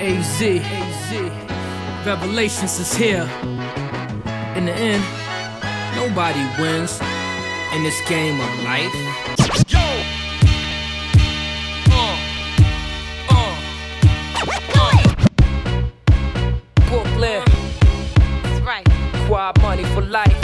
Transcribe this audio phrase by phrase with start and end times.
[0.00, 0.42] AZ.
[0.42, 1.12] AZ.
[2.04, 3.28] Revelations is here.
[4.56, 5.04] In the end,
[5.94, 7.00] nobody wins
[7.72, 8.92] in this game of life.
[9.68, 9.78] Yo!
[11.90, 12.16] Uh,
[13.30, 13.54] uh.
[16.88, 17.44] Brooklyn.
[18.42, 18.86] That's right.
[19.26, 20.40] Quad money for life.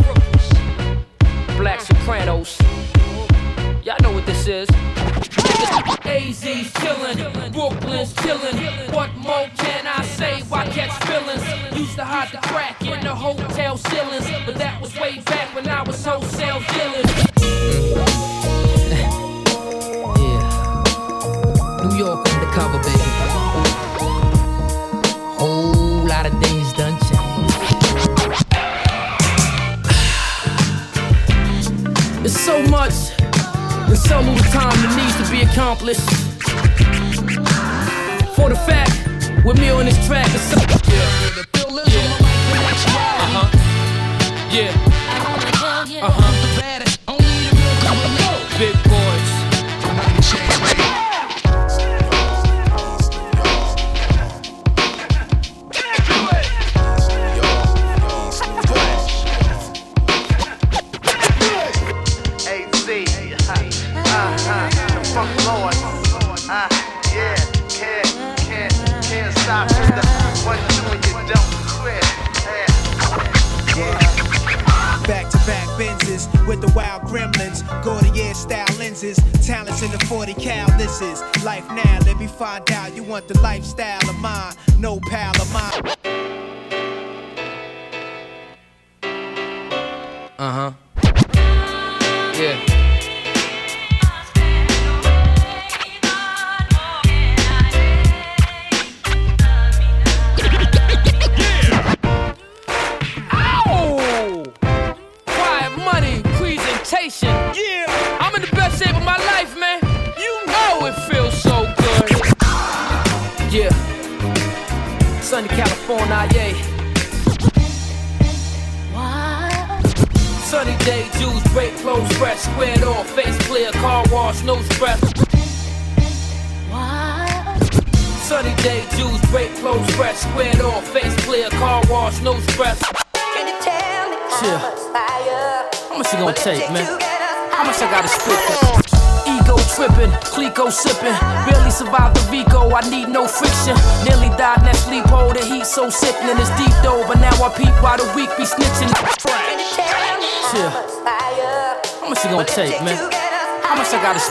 [1.59, 2.57] Black sopranos.
[3.83, 4.69] Y'all know what this is.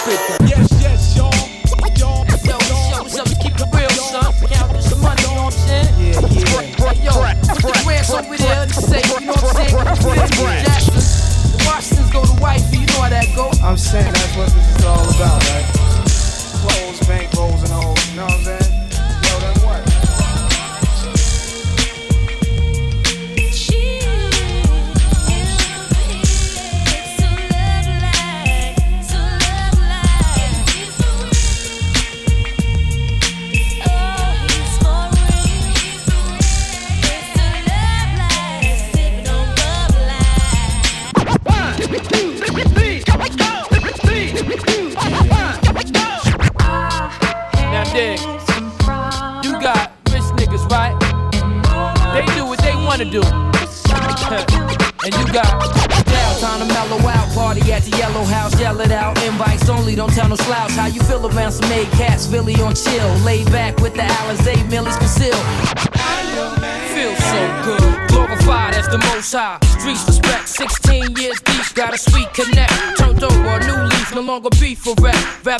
[0.09, 0.38] попытка.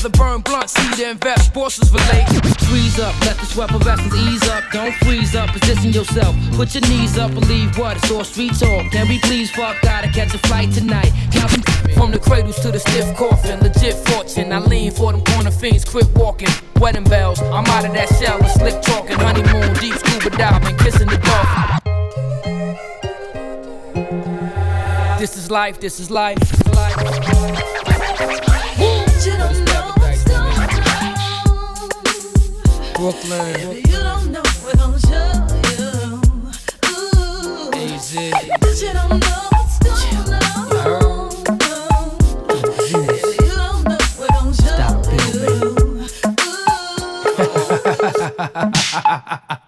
[0.04, 2.26] rather burn blunt, see the invest, forces relate.
[2.70, 3.70] Freeze up, let the sweat
[4.16, 4.64] ease up.
[4.72, 6.36] Don't freeze up, position yourself.
[6.54, 7.98] Put your knees up, believe what?
[7.98, 8.92] It's all street talk.
[8.92, 9.82] Can we please fuck?
[9.82, 11.12] Gotta catch a flight tonight.
[11.32, 11.64] Counting
[11.96, 14.52] from the cradles to the stiff coffin, legit fortune.
[14.54, 16.50] I lean for them corner fiends, quit walking.
[16.80, 19.18] Wedding bells, I'm out of that shell and slick talking.
[19.18, 21.80] Honeymoon, deep scuba diving, kissing the dolphin.
[25.20, 26.40] This is life, this is life.
[26.40, 28.49] This is life.
[33.00, 33.78] Brooklyn.
[33.78, 34.44] You don't know
[35.00, 35.48] show
[35.80, 36.20] you.
[36.90, 37.72] Ooh.
[37.72, 39.40] But you don't know.
[47.38, 47.46] Ha
[47.96, 48.52] ha ha
[49.18, 49.59] ha ha.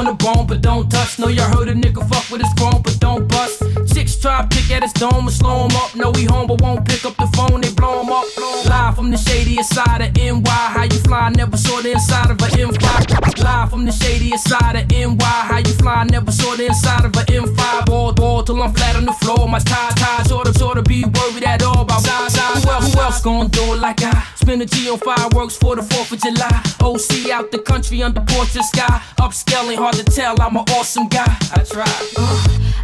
[0.00, 1.18] On the bone, but don't touch.
[1.18, 3.62] Know y'all heard a nigga fuck with his grown, but don't bust.
[3.92, 5.94] Chicks try pick at his dome and slow him up.
[5.94, 7.60] Know he home, but won't pick up the phone.
[7.60, 8.24] They blow him up.
[8.66, 10.48] Live from the shadiest side of NY.
[10.48, 11.28] How you fly?
[11.30, 13.44] Never saw the inside of a M5.
[13.44, 15.36] Live from the shadiest side of NY.
[15.50, 16.04] How you fly?
[16.04, 17.86] Never saw the inside of a M5.
[17.86, 19.48] Ball, ball till I'm flat on the floor.
[19.48, 22.64] My tie, tie, sorta, sorta be worried at all about size.
[22.64, 24.29] Who else, who else gon' do it like I?
[24.50, 26.50] Spend a G on fireworks for the 4th of July.
[26.82, 29.00] OC out the country under portrait sky.
[29.20, 31.22] Upscaling, hard to tell, I'm an awesome guy.
[31.54, 31.86] I try.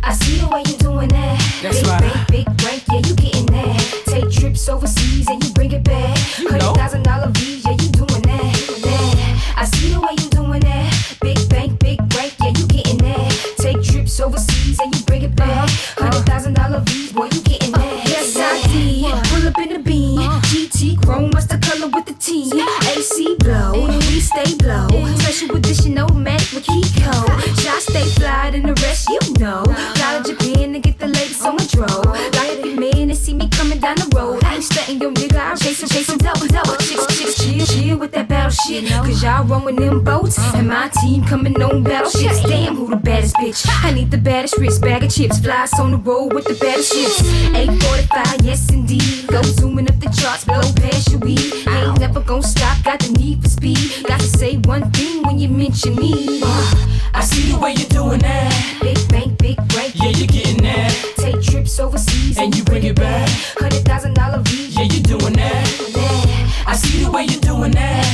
[0.04, 1.42] I see the way you're doing that.
[1.62, 2.00] That's big right.
[2.02, 4.02] bank, big break, yeah, you getting that.
[4.06, 6.38] Take trips overseas and you bring it back.
[6.38, 6.70] You know.
[6.70, 7.65] Hundred thousand dollar V's,
[23.06, 24.88] AC blow, we stay blow.
[25.14, 27.14] Special edition, no automatic with Kiko.
[27.62, 29.62] Shot stay fly than the rest, you know.
[29.94, 32.05] Fly to Japan to get the latest on my dro.
[35.96, 36.76] Chasing, double, double.
[36.76, 38.88] Chicks, chicks, chill, chill with that battle shit.
[38.88, 40.38] Cause y'all run with them boats.
[40.38, 40.58] Uh-huh.
[40.58, 42.42] And my team coming on battleships.
[42.42, 43.66] Damn, who the baddest bitch?
[43.82, 45.38] I need the baddest wrist, bag of chips.
[45.38, 47.20] Flies on the road with the baddest ships.
[47.54, 49.26] 845, yes indeed.
[49.28, 51.66] Go zooming up the charts, blow past your weed.
[51.68, 54.06] Ain't never gonna stop, got the need for speed.
[54.06, 56.40] Got to say one thing when you mention me.
[56.42, 58.78] Uh, I see the way you're doing that.
[58.82, 59.94] Big bank, big break.
[59.94, 60.92] Yeah, you're getting that.
[61.16, 63.28] Take trips overseas And you bring it back.
[63.58, 64.15] Hundred thousand
[67.66, 68.05] doing that.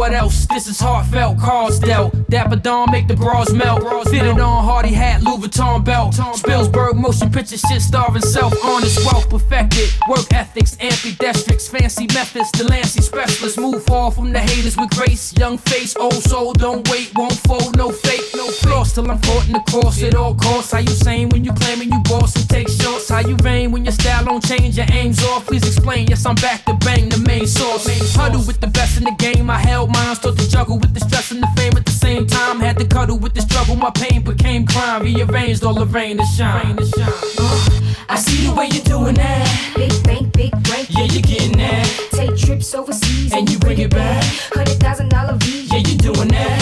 [0.00, 0.46] What else?
[0.46, 2.14] This is heartfelt, cards dealt.
[2.30, 3.82] Dapper Dan make the bras melt.
[4.08, 6.14] Fitted on Hardy hat, Louis Vuitton belt.
[6.36, 8.54] Spielberg motion picture shit starving self.
[8.64, 9.90] Honest wealth perfected.
[10.08, 12.50] Work ethics, ambidextrous, fancy methods.
[12.52, 13.60] Delancey specialist.
[13.60, 15.36] Move far from the haters with grace.
[15.36, 19.46] Young face, old soul, don't wait, won't fold, no fake, no floss till I'm caught
[19.48, 20.72] in the cross at all costs.
[20.72, 23.10] How you saying when you claiming you boss and take shots?
[23.10, 25.46] How you vain when your style don't change, your aims off?
[25.46, 26.06] Please explain.
[26.06, 27.84] Yes, I'm back to bang the main source.
[28.16, 29.50] Huddle with the best in the game.
[29.50, 32.26] I held mine, start to juggle with the stress and the fame at the same
[32.26, 32.60] time.
[32.60, 33.76] Had to cuddle with the struggle.
[33.76, 35.02] My pain became crime.
[35.02, 36.78] Rearranged all the rain to shine.
[36.78, 39.72] Uh, I see the way you're doing that.
[39.76, 40.86] Big bank, big break.
[40.90, 41.86] Yeah, you're getting that.
[42.12, 44.24] Take trips overseas And you bring it back.
[44.52, 45.72] Hundred thousand dollar V's.
[45.72, 46.60] Yeah, you're doing that.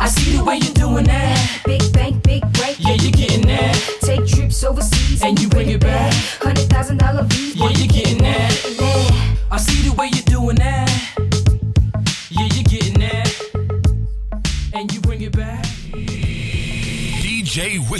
[0.00, 1.60] I see the way you're doing that.
[1.64, 2.76] Big bank, big break.
[2.78, 3.74] Yeah, you're getting that.
[4.00, 6.12] Take trips overseas And you bring it back.
[6.40, 7.56] Hundred thousand dollar V's.
[7.56, 8.17] Yeah, you're getting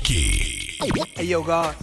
[0.01, 1.11] DJ Wiki.
[1.17, 1.75] Hey, yo, God.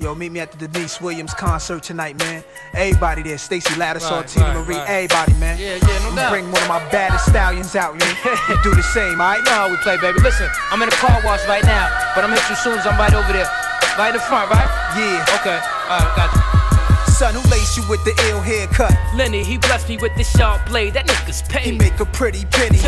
[0.00, 2.42] Yo, meet me at the Deniece Williams concert tonight, man.
[2.74, 4.90] Everybody there, Stacy Lattisaw, Right, Teena right, Marie, right.
[4.90, 5.56] everybody, man.
[5.56, 6.30] Yeah, yeah, no I'm doubt.
[6.32, 8.16] Bring one of my baddest stallions out, man.
[8.48, 9.38] you do the same, alright?
[9.38, 10.18] You know how we play, baby.
[10.20, 12.98] Listen, I'm in the car wash right now, but I'm hit you soon as I'm
[12.98, 13.48] right over there.
[13.96, 14.68] Right in the front, right?
[14.98, 15.24] Yeah.
[15.40, 15.60] Okay.
[15.88, 16.53] Alright, got you.
[17.14, 18.92] Son, who laced you with the ill haircut?
[19.14, 20.94] Lenny, he blessed me with the sharp blade.
[20.94, 22.78] That nigga's He make a pretty penny.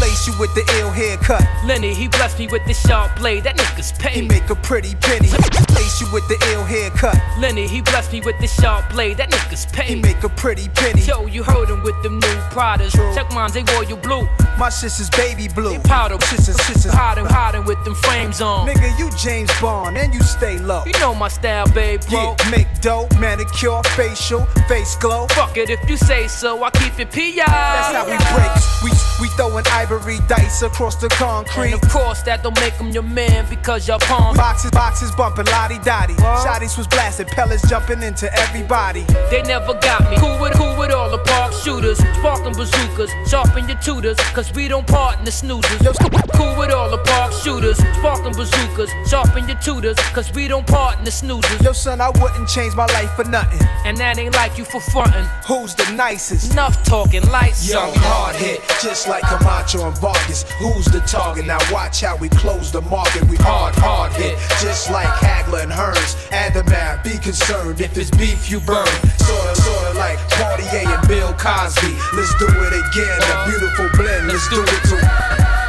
[0.00, 1.46] Lace you with the ill haircut.
[1.64, 3.44] Lenny, he blessed me with the sharp blade.
[3.44, 5.28] That nigga's He make a pretty penny.
[5.76, 7.16] Lace you with the ill haircut.
[7.38, 9.16] Lenny, he blessed me with the sharp blade.
[9.18, 9.86] That nigga's pain.
[9.88, 11.02] He make a pretty penny.
[11.02, 12.92] Yo, you heard him with them new Pradas.
[13.14, 14.26] Check mine, they royal blue.
[14.58, 15.78] My sister's baby blue.
[15.80, 16.92] Powder, Sisters, sisters.
[16.92, 18.66] hiding, hiding with them frames on.
[18.66, 20.82] Nigga, you James Bond and you stay low.
[20.86, 22.34] You know my style, babe, bro.
[22.38, 25.26] Yeah, make dope, manicure, facial, face glow.
[25.30, 26.64] Fuck it if you say so.
[26.64, 27.44] I keep it PI.
[27.46, 28.52] That's how we break.
[28.82, 28.90] We
[29.20, 31.12] we throwing ivory dice across the And
[31.46, 31.72] concrete.
[31.72, 34.36] of course, that don't make him your man because your palm.
[34.36, 36.14] Boxes, boxes bumping, lottie Dottie.
[36.14, 39.02] Shotties was blasted, pellets jumping into everybody.
[39.30, 40.16] They never got me.
[40.18, 44.68] Cool with, cool with all the park shooters, sparking bazookas, sharpen your tutors, cause we
[44.68, 45.82] don't part in the snoozers.
[45.82, 45.92] Yo,
[46.34, 50.98] cool with all the park shooters, sparking bazookas, sharpen your tutors, cause we don't part
[50.98, 51.62] in the snoozers.
[51.62, 53.66] Yo, son, I wouldn't change my life for nothing.
[53.84, 55.26] And that ain't like you for frontin'.
[55.46, 56.52] Who's the nicest?
[56.52, 57.92] Enough talking, lights Yo, on.
[57.96, 60.44] hard hit, just like Camacho and Vargas.
[60.58, 61.46] Who's the target?
[61.46, 63.24] Now watch how we close the market.
[63.24, 66.16] We hard, hard hit, just like Hagler and Hearns.
[66.30, 68.86] Add the math, be concerned if it's beef you burn.
[69.18, 71.92] Sorta, sorta like Cartier and Bill Cosby.
[72.14, 74.28] Let's do it again, a beautiful blend.
[74.28, 74.96] Let's do it to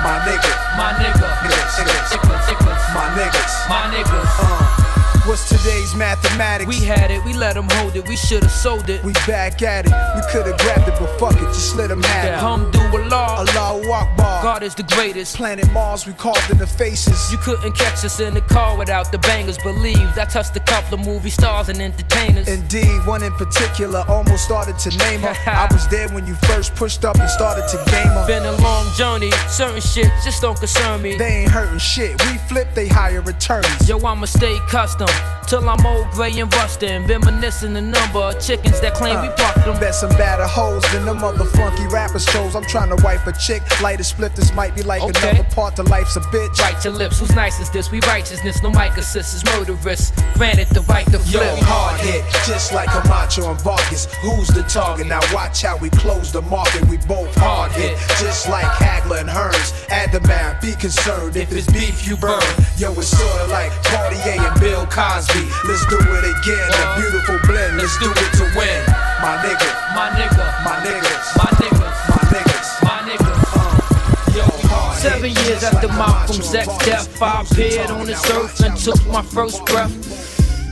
[0.04, 2.16] my nigga, My nigga, Niggas, niggas.
[2.16, 2.94] Niggas, niggas.
[2.94, 3.70] my niggas.
[3.70, 4.30] my niggas.
[4.40, 4.87] Uh,
[5.28, 6.68] what's today's mathematics?
[6.68, 9.04] We had it, we let them hold it, we should've sold it.
[9.04, 9.94] We back at it.
[10.16, 12.40] We could've grabbed it, but fuck it, just let them have That it.
[12.40, 14.44] Hamdulillah, Allahu Akbar.
[14.44, 15.36] God is the greatest.
[15.36, 17.32] Planet Mars, we carved in the faces.
[17.32, 19.58] You couldn't catch us in the car without the bangers.
[19.58, 22.48] Believe I touched a couple of movie stars and entertainers.
[22.48, 25.36] Indeed, one in particular almost started to name her.
[25.46, 28.28] I was there when you first pushed up and started to game her.
[28.28, 31.18] Been a long journey, certain shit just don't concern me.
[31.18, 32.12] They ain't hurting shit.
[32.26, 33.90] We flip, they hire attorneys.
[33.90, 35.08] Yo, I'ma stay custom
[35.48, 37.06] till I'm old, gray, and rustin'.
[37.08, 39.80] Reminiscing the number of chickens that claim we plucked them.
[39.80, 42.54] Bet some badder hoes than them other funky rappers chose.
[42.56, 44.36] I'm trying to wipe a chick, light a split.
[44.36, 45.30] This might be like Okay.
[45.30, 46.58] another part to life's a bitch.
[46.58, 47.90] Bite your lips, who's nice is this?
[47.92, 50.12] We righteousness, no mic assist is murderous.
[50.34, 51.56] Granted the right to Yo, flip.
[51.56, 54.06] we hard hit, just like Camacho and Vargas.
[54.22, 55.08] Who's the target?
[55.08, 56.86] Now watch how we close the market.
[56.88, 59.72] We both hard hit, just like Hagler and Hearns.
[59.90, 62.42] Add the math, be concerned if it's beef you burn.
[62.78, 65.07] Yo, it's sorta like Cartier and Bill Cosby.
[65.08, 67.78] Let's do it again, a beautiful blend.
[67.78, 68.84] Let's do it to win.
[69.22, 72.84] My nigga, My nigga, my niggas, my niggas, my niggas.
[72.84, 73.42] my niggas.
[73.56, 77.42] Uh, yo, hard Seven years after Malcolm's Camacho and ex death, I.
[77.42, 80.27] Appeared on this earth and took my first breath.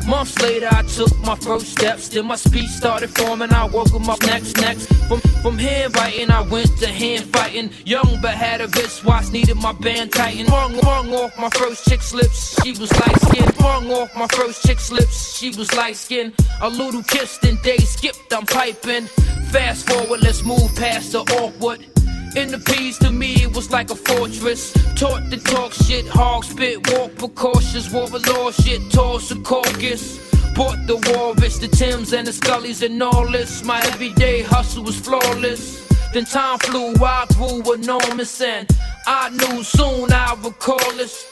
[0.08, 2.10] Months later, I took my first steps.
[2.10, 3.52] Then my speech started forming.
[3.52, 4.86] I woke 'em up next, next.
[5.08, 7.72] From from hand writing, I went to hand fighting.
[7.86, 10.50] Young but had a wristwatch, needed my band tightened.
[10.50, 12.56] Rung, rung off my first chick slips.
[12.64, 13.54] She was light skinned.
[13.60, 15.38] Rung off my first chick slips.
[15.38, 16.34] She was light skinned.
[16.62, 18.32] A little kiss, then days skipped.
[18.32, 19.08] I'm piping.
[19.52, 21.95] Fast forward, let's move past the awkward.
[22.36, 24.74] In the peas to me it was like a fortress.
[24.96, 30.20] Taught to talk shit, hog spit, walk precautious, wore a law shit, toss a caucus.
[30.54, 33.64] Bought the Warwick, the Tims and the Scullys and all this.
[33.64, 35.88] My everyday hustle was flawless.
[36.14, 38.68] Then time flew, I grew enormous and
[39.08, 41.26] I knew soon I would call this.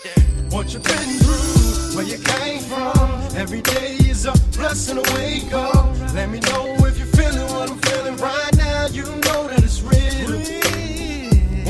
[0.51, 3.09] What you been through, where you came from.
[3.35, 5.85] Every day is a blessing wake up.
[6.13, 8.87] Let me know if you're feeling what I'm feeling right now.
[8.87, 10.22] You know that it's real.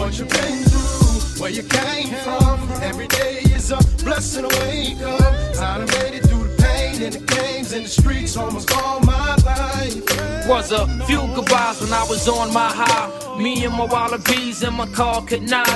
[0.03, 2.59] What you've been through, where you came from.
[2.81, 5.21] Every day is a blessing to wake up.
[5.21, 6.42] I done made it through
[7.03, 10.47] and the games and the streets almost all my life.
[10.47, 13.37] Was a few goodbyes when I was on my high.
[13.37, 15.67] Me and my wallabies in my car could not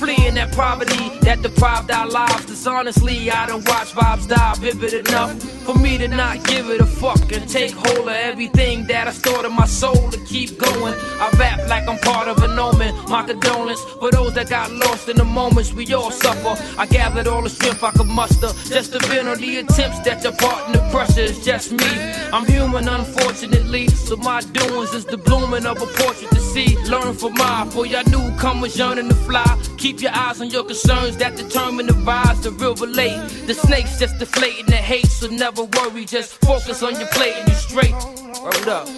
[0.00, 2.44] fleeing that poverty that deprived our lives.
[2.46, 6.80] Dishonestly, honestly, I done watch vibes die vivid enough for me to not give it
[6.80, 10.58] a fuck and take hold of everything that I stored in my soul to keep
[10.58, 10.94] going.
[11.20, 12.94] I rap like I'm part of an omen.
[13.08, 16.54] My condolence for those that got lost in the moments we all suffer.
[16.78, 20.22] I gathered all the strength I could muster just to vent on the attempts that
[20.22, 21.86] your partner pressure is just me.
[22.32, 26.76] I'm human, unfortunately, so my doings is the blooming of a portrait to see.
[26.84, 29.46] Learn from my, for y'all newcomers yearning to fly.
[29.78, 33.18] Keep your eyes on your concerns that determine the rise to real relate.
[33.46, 37.48] The snakes just deflating the hate, so never worry, just focus on your plate and
[37.48, 37.94] you straight.
[38.42, 38.88] Word up.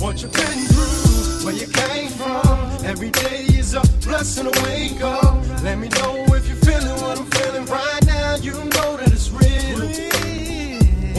[0.00, 2.84] What you been through, where you came from.
[2.84, 5.36] Every day is a blessing to wake up.
[5.62, 8.36] Let me know if you're feeling what I'm feeling right now.
[8.36, 9.09] You know that.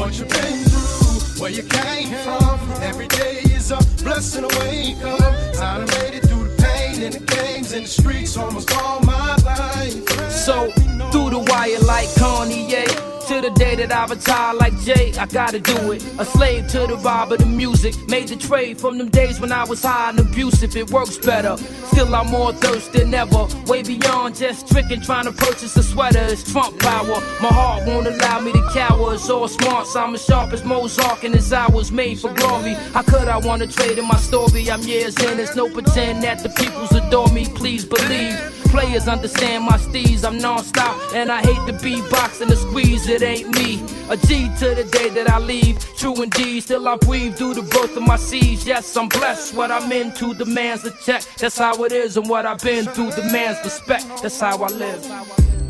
[0.02, 2.60] What you've been through, where you came from.
[2.82, 5.22] Every day is a blessing to wake up.
[5.62, 9.36] I made it through the pain and the games and the streets almost all my
[9.46, 9.94] life.
[10.32, 10.72] So,
[11.12, 13.21] through the wire like Kanye.
[13.28, 16.04] To the day that I retire like Jay, I gotta do it.
[16.20, 17.96] A slave to the vibe of the music.
[18.10, 20.76] Made the trade from them days when I was high and abusive.
[20.76, 21.56] It works better.
[21.92, 23.48] Still, I'm more thirsty than ever.
[23.68, 26.20] Way beyond just tricking, trying to purchase a sweater.
[26.24, 27.22] It's Trump power.
[27.42, 29.14] My heart won't allow me to cower.
[29.14, 29.48] It's all
[29.96, 32.74] I'm as sharp as Mozart and his hours made for glory.
[32.94, 34.70] How could I wanna trade in my story?
[34.70, 35.38] I'm years in.
[35.38, 37.46] There's no pretend that the peoples adore me.
[37.46, 38.61] Please believe.
[38.72, 43.22] Players understand my steez, I'm non-stop And I hate the beatbox and the squeeze, it
[43.22, 47.36] ain't me A G to the day that I leave, true indeed Still I breathe
[47.36, 51.24] through the birth of my seeds Yes, I'm blessed, what I'm into demands a check
[51.38, 55.06] That's how it is and what I've been through demands respect That's how I live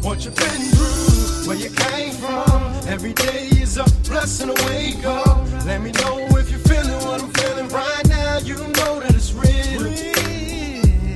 [0.03, 2.61] What you been through, where you came from.
[2.87, 5.37] Every day is a a blessing to wake up.
[5.65, 8.37] Let me know if you're feeling what I'm feeling right now.
[8.39, 9.81] You know that it's real.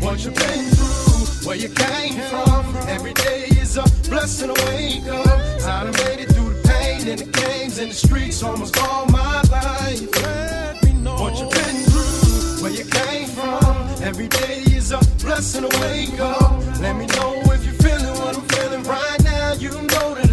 [0.01, 1.04] What you've been through,
[1.45, 2.65] where you came from.
[2.87, 5.27] Every day is a blessing to wake up.
[5.27, 9.05] I done made it through the pain and the games and the streets almost all
[9.07, 10.01] my life.
[11.19, 14.03] What you've been through, where you came from.
[14.03, 16.51] Every day is a blessing to wake up.
[16.81, 19.53] Let me know if you're feeling what I'm feeling right now.
[19.53, 20.24] You know that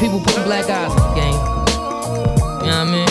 [0.00, 1.34] people putting black eyes on the game.
[1.34, 3.09] You know what I mean?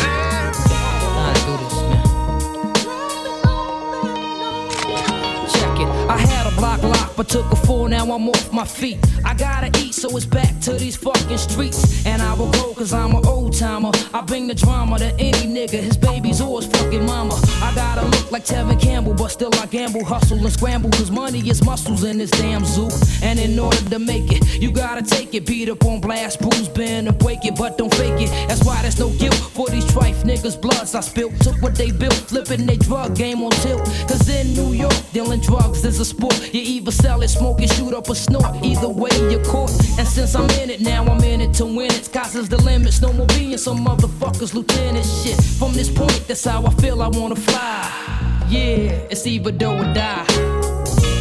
[7.19, 8.97] But took a fall, now I'm off my feet.
[9.25, 12.05] I gotta eat, so it's back to these fucking streets.
[12.05, 13.91] And I will go, cause I'm an old timer.
[14.13, 17.37] I bring the drama to any nigga, his baby's or his fucking mama.
[17.61, 21.39] I gotta look like Tevin Campbell, but still I gamble, hustle, and scramble, cause money
[21.39, 22.87] is muscles in this damn zoo.
[23.21, 25.45] And in order to make it, you gotta take it.
[25.45, 28.29] Beat up on blast, bruise, bend, and break it, but don't fake it.
[28.47, 31.37] That's why there's no guilt for these trife niggas' bloods I spilt.
[31.41, 33.83] Took what they built, flipping they drug game on tilt.
[34.07, 36.53] Cause in New York, dealing drugs is a sport.
[36.53, 38.63] You either sell it, smoke it, shoot up or snort.
[38.63, 39.71] Either way, you're caught.
[39.97, 42.05] And since I'm in it now, I'm in it to win it.
[42.05, 45.41] Sky's is the limits, no more being some motherfuckers, lieutenant shit.
[45.57, 48.45] From this point, that's how I feel I wanna fly.
[48.49, 50.25] Yeah, it's either do or die.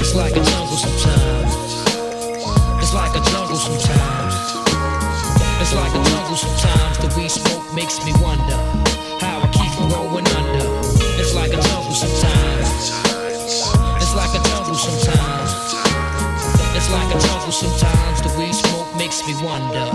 [0.00, 1.54] It's like a jungle sometimes.
[2.83, 4.35] It's like a jungle sometimes.
[5.61, 6.99] It's like a jungle sometimes.
[6.99, 8.68] The weed smoke makes me wonder
[19.42, 19.87] wonder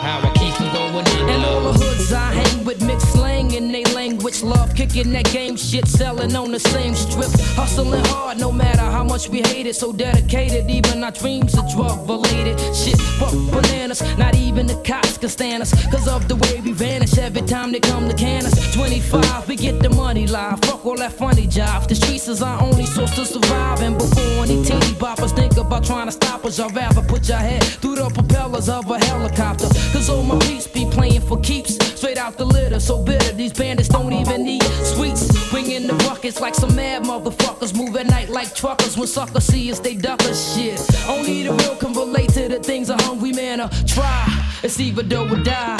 [0.00, 1.32] how I keep from going under.
[1.32, 4.42] And all the hoods I hang with mix slang in they language.
[4.42, 7.30] Love kicking that game shit, selling on the same strip.
[7.56, 9.76] Hustling hard no matter how much we hate it.
[9.76, 12.58] So dedicated, even our dreams are drug related.
[12.74, 14.02] Shit, fuck bananas.
[14.18, 15.72] Not even the cops can stand us.
[15.90, 18.54] Cause of the way we vanish every time they come to can us.
[18.90, 20.58] 25, we get the money live.
[20.62, 21.86] Fuck all that funny jive.
[21.86, 23.82] The streets is our only source to survive.
[23.82, 27.38] And before any teeny boppers think about trying to stop us, I'd rather put your
[27.38, 29.68] head through the propellers of a helicopter.
[29.92, 31.74] Cause all my beats be playing for keeps.
[32.00, 33.32] Straight out the litter, so bitter.
[33.32, 35.22] These bandits don't even need sweets.
[35.52, 37.76] Bring in the buckets like some mad motherfuckers.
[37.76, 38.96] Move at night like truckers.
[38.96, 40.80] When suckers see us, they duck us shit.
[41.08, 44.26] Only the real can relate to the things a hungry man will try.
[44.64, 45.78] It's either do or die.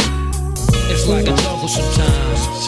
[0.92, 2.59] It's like a jungle sometimes.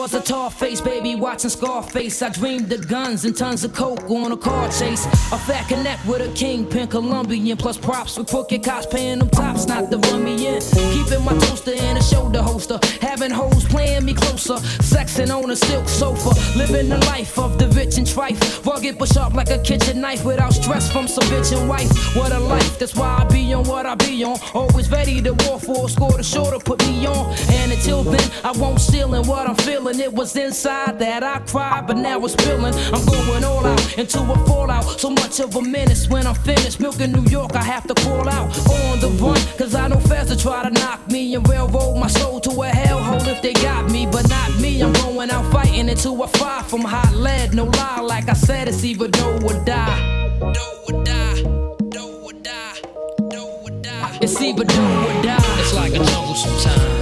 [0.00, 4.08] Was a tall face, baby, watching Scarface, I dreamed of guns and tons of coke
[4.08, 5.04] on a car chase.
[5.30, 9.66] A fat connect with a kingpin Colombian, plus props with crooked cops paying them tops
[9.66, 10.62] not run me in.
[10.94, 15.56] Keeping my toaster in a shoulder holster, having hoes playing me closer, sexing on a
[15.56, 18.64] silk sofa, living the life of the rich and trife.
[18.64, 21.90] Rugged but sharp like a kitchen knife without stress from some bitch and wife.
[22.16, 24.38] What a life, that's why I be on what I be on.
[24.54, 27.36] Always ready to war for a score to sure to put me on.
[27.50, 29.89] And until then, I won't steal in what I'm feeling.
[29.98, 32.74] It was inside that I cried, but now it's spilling.
[32.94, 34.84] I'm going all out into a fallout.
[35.00, 36.78] So much of a menace when I'm finished.
[36.78, 39.36] Milking New York, I have to call out on the run.
[39.58, 42.68] Cause I know fast to try to knock me and railroad my soul to a
[42.68, 44.06] hellhole if they got me.
[44.06, 47.54] But not me, I'm going out fighting into a fire from hot lead.
[47.54, 50.38] No lie, like I said, it's either do or die.
[50.38, 51.42] Do or die.
[51.88, 52.80] Do or die.
[53.28, 54.18] Do or die.
[54.22, 55.60] It's either do or die.
[55.60, 56.99] It's like a jungle sometimes.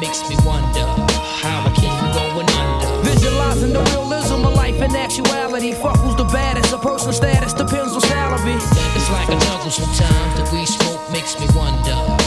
[0.00, 0.86] Makes me wonder
[1.42, 3.08] how I keep from going under.
[3.08, 5.72] Visualizing the realism of life in actuality.
[5.72, 6.72] Fuck who's the baddest.
[6.72, 8.54] A personal status depends on salary.
[8.96, 10.34] It's like a jungle sometimes.
[10.38, 12.17] The weed smoke makes me wonder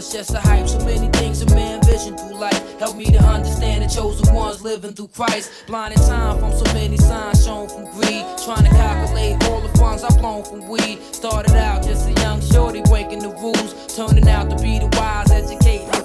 [0.00, 0.66] it's just a hype.
[0.66, 2.80] So many things a man vision through life.
[2.80, 5.66] Help me to understand the chosen ones living through Christ.
[5.66, 8.24] Blind in time from so many signs shown from greed.
[8.42, 11.02] Trying to calculate all the funds I've blown from weed.
[11.12, 13.94] Started out just a young shorty breaking the rules.
[13.94, 16.00] Turning out to be the wise, educating the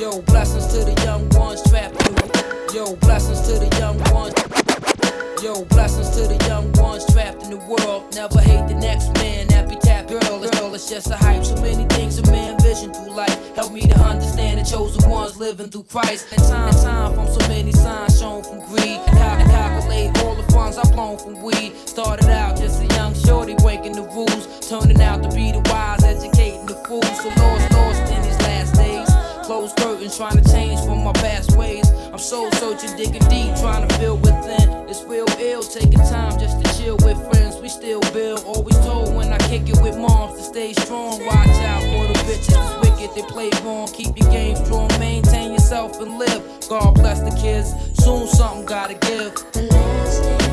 [0.00, 2.74] Yo, blessings to the young ones trapped through.
[2.74, 4.32] Yo, blessings to the young ones.
[5.44, 8.14] Yo, blessings to the young ones trapped in the world.
[8.14, 9.46] Never hate the next man,
[10.06, 10.20] girl.
[10.20, 11.44] Girl, it's just a hype.
[11.44, 13.54] So many things a man vision through life.
[13.56, 16.32] Help me to understand the chosen ones living through Christ.
[16.32, 18.98] And time, time from so many signs shown from greed.
[19.18, 21.76] How to calculate all the funds I've blown from weed.
[21.88, 24.68] Started out just a young shorty breaking the rules.
[24.68, 27.06] Turning out to be the wise, educating the fools.
[27.22, 29.08] So lost, lost in these last days.
[29.46, 31.88] Closed curtains, trying to change from my past ways.
[32.12, 34.88] I'm soul searching, digging deep, trying to feel within.
[34.88, 37.35] It's real ill, taking time just to chill with friends.
[37.66, 38.44] We still build.
[38.44, 41.18] Always told when I kick it with moms to stay strong.
[41.26, 43.88] Watch out for the bitches, it's wicked, they play wrong.
[43.88, 46.44] Keep your game strong, maintain yourself and live.
[46.68, 47.74] God bless the kids,
[48.04, 50.45] soon something gotta give.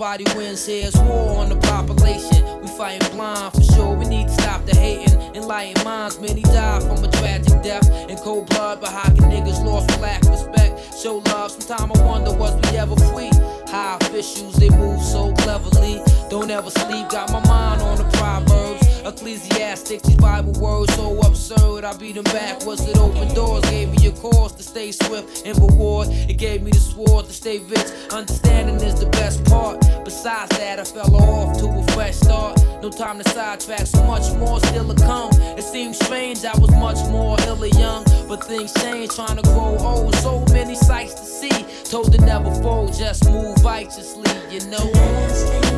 [0.00, 0.86] Nobody wins here.
[0.86, 2.62] It's war on the population.
[2.62, 3.94] We fighting blind for sure.
[3.94, 5.20] We need to stop the hating.
[5.36, 7.86] Enlighten minds, many die from a tragic death.
[8.08, 10.98] In cold blood, but can niggas lost black respect?
[10.98, 11.50] Show love.
[11.50, 13.28] Sometimes I wonder was we ever free?
[13.68, 16.00] High officials, they move so cleverly.
[16.30, 17.10] Don't ever sleep.
[17.10, 18.89] Got my mind on the proverbs.
[19.06, 21.84] Ecclesiastes, these Bible words so absurd.
[21.84, 22.86] I beat them backwards.
[22.86, 26.08] It opened doors, gave me a cause to stay swift and reward.
[26.10, 27.86] It gave me the sword to stay rich.
[28.10, 29.80] Understanding is the best part.
[30.04, 32.60] Besides that, I fell off to a fresh start.
[32.82, 35.30] No time to sidetrack, so much more still to come.
[35.58, 38.04] It seems strange, I was much more ill young.
[38.28, 40.14] But things change, trying to grow old.
[40.16, 41.66] So many sights to see.
[41.84, 45.69] Told to never fold, just move righteously, you know.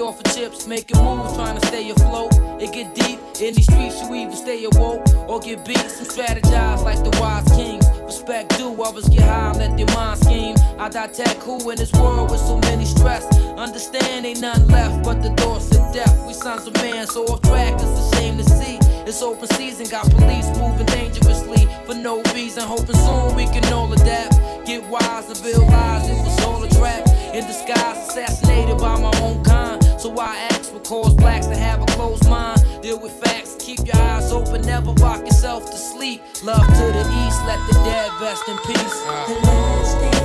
[0.00, 2.32] We offer chips, making moves, trying to stay afloat.
[2.58, 5.76] It get deep in these streets, you either stay awoke or get beat.
[5.76, 7.84] Some strategize like the wise kings.
[8.00, 10.56] Respect due, others get high, let their mind scheme.
[10.78, 13.26] I die tech who in this world with so many stress.
[13.58, 16.26] Understand, ain't nothing left but the doors to death.
[16.26, 18.78] We sons of man, so off track, it's a shame to see.
[19.06, 22.62] It's open season, got police moving dangerously for no reason.
[22.62, 24.40] Hoping soon we can all adapt.
[24.64, 27.06] Get wise and build lies, it was all a trap.
[27.34, 29.89] In disguise, assassinated by my own kind.
[30.00, 32.64] So I ask what cause blacks to have a closed mind.
[32.80, 36.22] Deal with facts, keep your eyes open, never rock yourself to sleep.
[36.42, 39.00] Love to the east, let the dead rest in peace.
[39.28, 40.19] The last days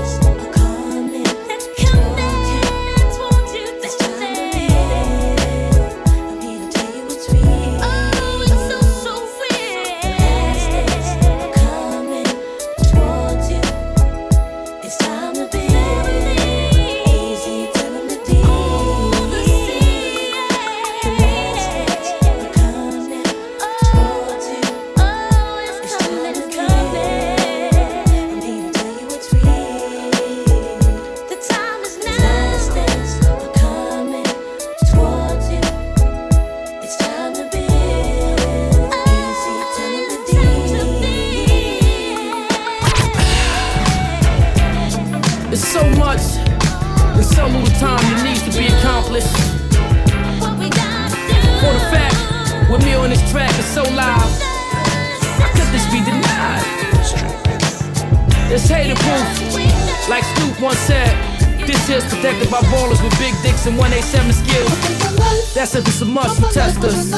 [63.67, 65.53] and 187 skills.
[65.53, 67.11] That's if it's a must, you test us.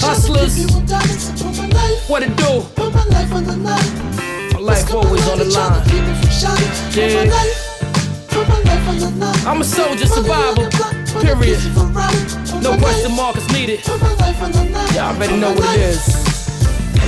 [0.00, 0.66] Hustlers,
[2.08, 2.62] what it do?
[4.52, 5.82] My life always on the line.
[6.94, 7.32] Yeah.
[9.48, 10.68] I'm a soldier, survival,
[11.22, 11.60] period.
[12.62, 13.86] No question mark is needed.
[13.86, 16.02] Y'all already know what it is.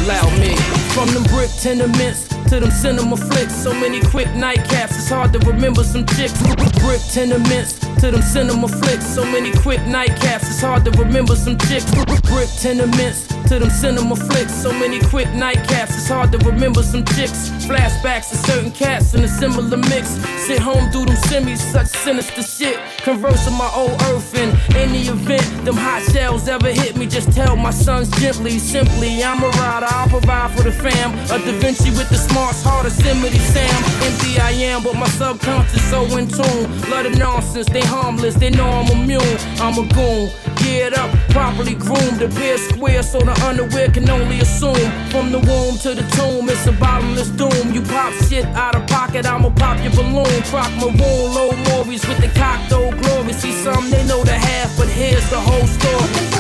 [0.05, 0.57] Allow me.
[0.95, 3.55] From them brick tenements to them cinema flicks.
[3.55, 6.35] So many quick nightcaps, it's hard to remember some chicks.
[6.83, 9.07] Brick tenements to them cinema flicks.
[9.07, 11.89] So many quick nightcaps, it's hard to remember some chicks.
[12.23, 14.55] Brick tenements to them cinema flicks.
[14.55, 17.51] So many quick nightcaps, it's hard to remember some chicks.
[17.67, 20.07] Flashbacks to certain cats in a similar mix.
[20.47, 22.79] Sit home, do them semis, such sinister shit.
[22.99, 25.43] Converse with my old earth in any event.
[25.65, 29.21] Them hot shells ever hit me, just tell my sons gently, simply.
[29.25, 31.13] I'm a rider, I'll provide for the fam.
[31.35, 33.85] A Da Vinci with the smarts, of Yosemite Sam.
[34.07, 36.71] Empty I am, but my subconscious so in tune.
[36.89, 39.39] Love the nonsense, they harmless, they know I'm immune.
[39.59, 40.31] I'm a goon,
[40.63, 44.91] geared up, properly groomed, appear square so the underwear can only assume.
[45.11, 47.73] From the womb to the tomb, it's a bottomless doom.
[47.75, 50.43] You pop shit out of pocket, I'ma pop your balloon.
[50.51, 53.33] Croc maroon, low Maurice with the cocked old glory.
[53.33, 56.31] See some, they know the half, but here's the whole story.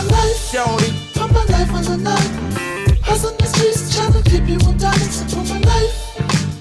[0.50, 0.90] Shorty.
[1.14, 2.50] Put my life on the line.
[3.02, 5.22] Hustle the streets, trying to keep you on diamonds.
[5.32, 5.94] Put my life,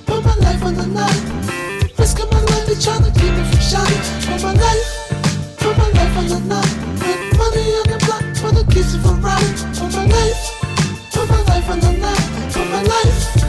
[0.05, 1.23] put my life on the line.
[1.97, 4.03] Risking my life, they trying to keep me from shining.
[4.29, 6.98] Put my life, put my life on the line.
[7.49, 9.41] On the block for the keys to Ferrari.
[9.73, 12.51] Put my life, put my life on the line.
[12.51, 13.48] Put my life.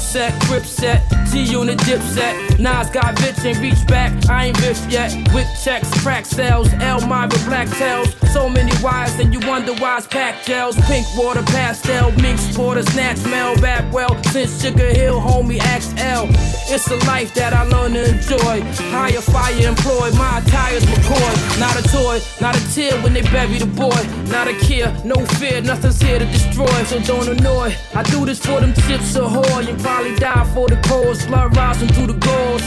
[0.00, 2.58] Set, grip set, G unit dip set.
[2.58, 5.12] Nas got bitch and reach back, I ain't riff yet.
[5.32, 8.12] Whip checks, crack sales, L Myra black tails.
[8.32, 10.76] So many wires, and you wonder why it's packed gels.
[10.86, 14.20] Pink water, pastel, mink sporter, snatch mail, back well.
[14.24, 16.26] Since Sugar Hill, homie, XL.
[16.72, 18.62] It's a life that I learn to enjoy.
[18.90, 21.58] Higher fire employed, my attire's McCoy.
[21.58, 24.00] Not a toy, not a tear when they bury the boy.
[24.30, 27.74] Not a care, no fear, nothing's here to destroy, so don't annoy.
[27.94, 31.26] I do this for them chips ahoy, and probably die for the cause.
[31.26, 32.66] Blood rising through the gauze.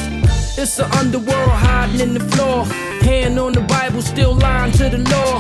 [0.57, 2.65] It's the underworld hiding in the floor.
[3.07, 5.36] Hand on the Bible, still lying to the law.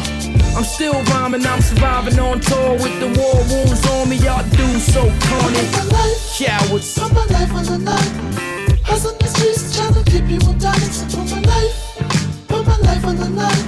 [0.55, 4.17] I'm still rhyming, I'm surviving on tour with the war wounds on me.
[4.17, 5.63] Y'all do so corny.
[6.37, 6.97] Cowards.
[6.99, 8.11] Put my life on the line.
[8.89, 11.03] Hustle the streets, trying to keep you on diamonds.
[11.13, 11.75] Put my life,
[12.47, 13.65] put my life on the line.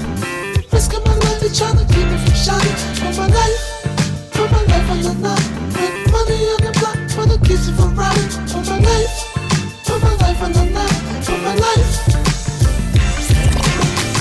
[0.72, 2.78] Risking my life, they trying to keep me from shining.
[3.02, 3.62] Put my life,
[4.36, 5.48] put my life on the line.
[5.76, 6.65] With money on
[7.16, 8.26] for the keys to Ferrari.
[8.52, 9.16] Put my life,
[9.86, 11.24] put my life on the line.
[11.24, 12.25] Put my life.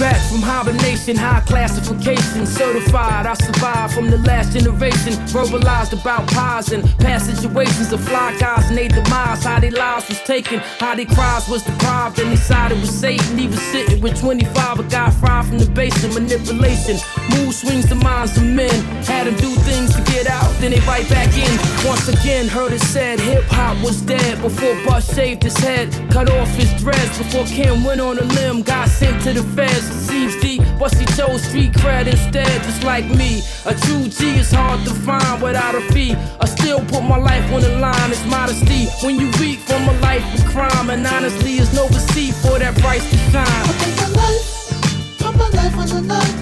[0.00, 3.26] Back from hibernation, high classification, certified.
[3.26, 5.12] I survived from the last generation.
[5.30, 9.44] Verbalized about pies and past situations of fly guys and they demise.
[9.44, 13.38] How they lives was taken, how they cries was deprived, and they sided with Satan.
[13.38, 16.14] Even sitting with 25, a guy fried from the basement.
[16.14, 16.98] Manipulation,
[17.30, 18.74] mood swings the minds of men.
[19.06, 21.54] Had them do things to get out, then they bite back in.
[21.86, 26.28] Once again, heard it said hip hop was dead before Bus shaved his head, cut
[26.30, 29.83] off his dreads before Kim went on a limb, got sent to the feds.
[29.84, 33.42] Seems deep, but she chose street cred instead, just like me.
[33.66, 36.14] A true G is hard to find without a fee.
[36.40, 38.86] I still put my life on the line, it's modesty.
[39.04, 42.76] When you reap from a life of crime, and honestly, is no receipt for that
[42.78, 43.64] price to shine.
[43.66, 46.34] Put my life, put my life on the line.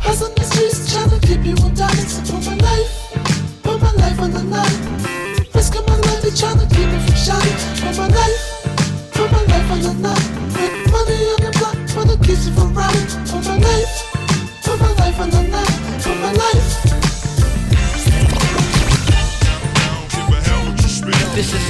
[0.00, 2.20] Hustle the streets, trying to keep you on diamonds.
[2.30, 2.90] Put my life,
[3.62, 4.78] put my life on the line.
[5.54, 7.56] Risking my life, trying to keep me from shining.
[7.82, 8.38] Put my life,
[9.12, 10.26] put my life on the line.
[10.54, 13.04] With money on the block for the keys to Ferrari.
[13.30, 13.92] Put my life,
[14.62, 16.00] put my life on the line.
[16.02, 16.88] Put my life.
[21.34, 21.64] This is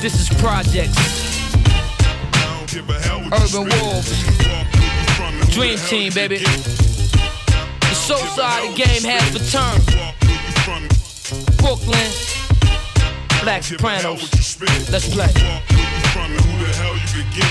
[0.00, 0.96] this is projects.
[3.30, 4.10] Urban Wolves.
[5.52, 6.38] Dream team, baby.
[6.38, 9.84] The soul side of the game has returned.
[11.58, 12.10] Brooklyn.
[13.42, 14.30] Black Sopranos.
[14.90, 15.32] Let's play.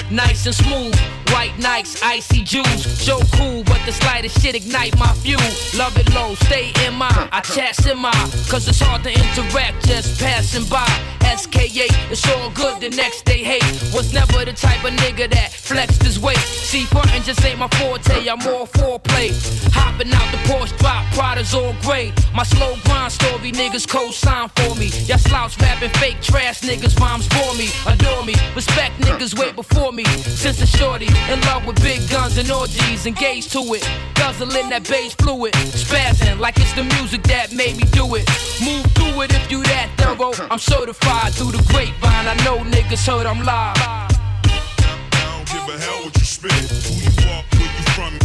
[0.09, 0.95] Nice and smooth,
[1.31, 3.05] white Nikes, icy juice.
[3.05, 5.41] Joe cool, but the slightest shit ignite my fuel.
[5.75, 8.11] Love it low, stay in my, I chat in my,
[8.49, 10.87] cause it's hard to interact just passing by.
[11.35, 13.63] SKA, it's all good, the next day hate.
[13.93, 16.37] Was never the type of nigga that flexed his weight.
[16.37, 19.29] See, frontin' just ain't my forte, I'm all foreplay.
[19.73, 22.13] Hopping out the Porsche drop, Prada's all gray.
[22.33, 24.87] My slow grind story, niggas co-sign for me.
[25.05, 27.69] Y'all slouch rapping fake trash niggas, rhymes for me.
[27.85, 30.05] Adore me, respect niggas way before me.
[30.05, 33.87] Since a shorty, in love with big guns and orgies, engaged to it.
[34.15, 38.27] Guzzling that bass fluid, spazzing like it's the music that made me do it.
[38.63, 40.33] Move through it if you that thorough.
[40.49, 42.27] I'm certified through the grapevine.
[42.27, 44.07] I know niggas heard I'm live.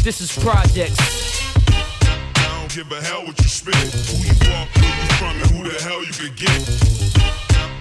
[0.04, 0.98] This is projects.
[2.34, 3.74] I don't give a hell what you spit.
[3.76, 6.50] Who you walk, where you from, and who the hell you could get.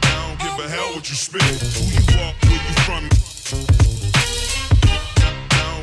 [0.03, 1.41] I don't give a hell what you spit.
[1.41, 4.00] Who you walk, where you from.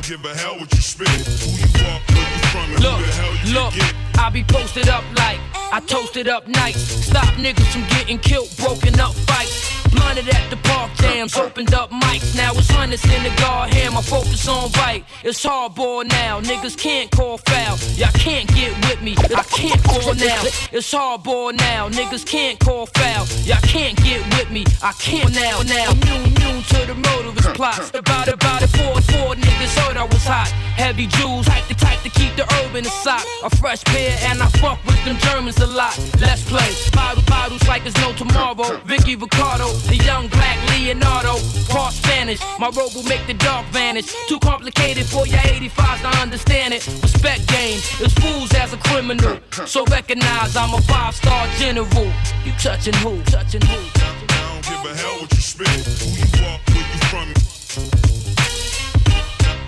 [0.09, 1.07] Give a hell what you spit.
[1.07, 3.93] Who you are, where you from, and Look, who the hell you look, get.
[4.17, 6.81] I be posted up like I toasted up nights.
[6.81, 9.88] Stop niggas from getting killed, broken up fights.
[9.91, 12.35] Blunted at the park jams, opened up mics.
[12.35, 15.03] Now it's hundreds in the guard here, my focus on right.
[15.23, 17.77] It's hardball now, niggas can't call foul.
[17.95, 20.41] Y'all can't get with me, I can't fall now.
[20.71, 23.25] It's hardball now, niggas can't call foul.
[23.43, 25.61] Y'all can't get with me, I can't now.
[25.61, 27.89] Now, immune, immune to the motorist plots.
[27.93, 30.49] About, about it, four, four niggas heard I was hot.
[30.79, 33.25] Heavy jewels, type the type to keep the herb in the sock.
[33.43, 35.97] A fresh pair, and I fuck with them Germans a lot.
[36.21, 36.71] Let's play.
[36.93, 38.77] Bottle, bottles like there's no tomorrow.
[38.85, 41.37] Vicky Ricardo, the young black Leonardo.
[41.69, 44.13] Part Spanish, my robe will make the dark vanish.
[44.27, 46.85] Too complicated for your 85s to understand it.
[47.01, 49.39] Respect game, it's fools as a criminal.
[49.65, 52.11] So recognize I'm a five star general.
[52.45, 53.21] You touching who?
[53.23, 53.77] Touching who?
[53.77, 55.67] I don't give a hell what you spit.
[55.67, 57.27] Who you are, where you from.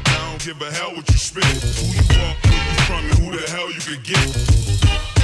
[0.06, 1.44] I don't give a hell what you spit.
[1.44, 5.21] Who you are, where you from, and who the hell you could get.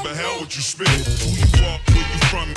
[0.00, 0.88] I don't give a hell what you spit.
[0.88, 2.48] Who you are, where you from.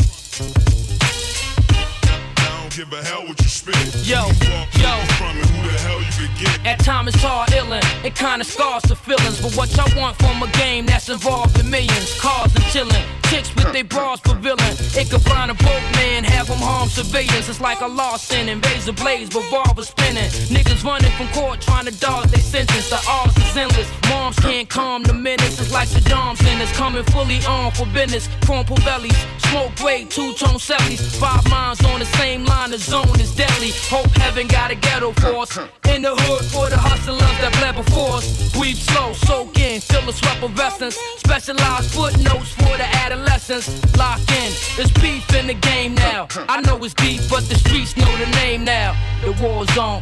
[2.38, 3.76] I don't give a hell what you spit.
[4.06, 5.06] Yo, you are, yo.
[5.18, 6.66] from, and who the hell you could get.
[6.66, 9.42] At times it's hard illin', it kinda scars the feelings.
[9.42, 13.23] But what y'all want from a game that's involved in millions, cars and chillin'.
[13.30, 14.76] Chicks with their bras for villain.
[14.96, 17.50] It could blind a broke man, have them harm civilians.
[17.50, 20.30] It's like a law sinning, razor blades, revolver spinning.
[20.54, 22.90] Niggas running from court trying to dodge they sentence.
[22.90, 23.90] The odds is endless.
[24.10, 25.60] Moms can't calm the minutes.
[25.60, 28.30] It's like Saddam sentence coming fully on for business.
[28.46, 29.18] Crumple bellies,
[29.50, 31.02] smoke grade, two tone cellies.
[31.20, 33.72] Five minds on the same line, the zone is deadly.
[33.90, 35.58] Hope heaven got a ghetto force.
[35.90, 38.52] In the hood for the hustlers that bled before us.
[38.54, 40.98] Breathe slow, soak in, feel the sweat of essence.
[41.18, 42.88] Specialized footnotes for the
[43.24, 43.98] adolescents.
[43.98, 46.28] Lock in, it's beef in the game now.
[46.50, 48.96] I know it's deep, but the streets know the name now.
[49.22, 50.00] The war zone.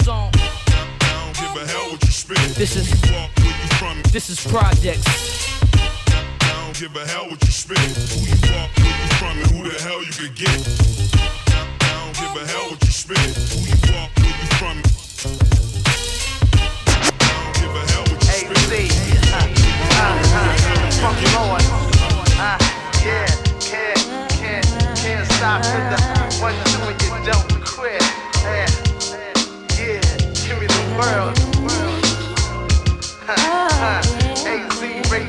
[2.56, 2.92] This is-.
[4.12, 5.06] This is projects.
[5.74, 7.78] I don't give a hell what you spit.
[7.78, 10.50] Who you are, where you from, and who the hell you could get.
[11.14, 13.18] I don't give a hell what you spit.
[13.18, 14.78] Who you are, where you from.
[16.88, 18.92] I don't give a hell what you spit.
[19.32, 19.48] Uh,
[19.94, 20.20] uh,
[21.38, 21.60] uh,
[22.40, 23.26] uh, yeah,
[23.60, 24.66] can't, can't,
[24.98, 28.02] can't stop with the one, two, and you don't quit.
[28.44, 28.68] Yeah,
[29.78, 30.02] yeah,
[30.46, 31.51] give me the world.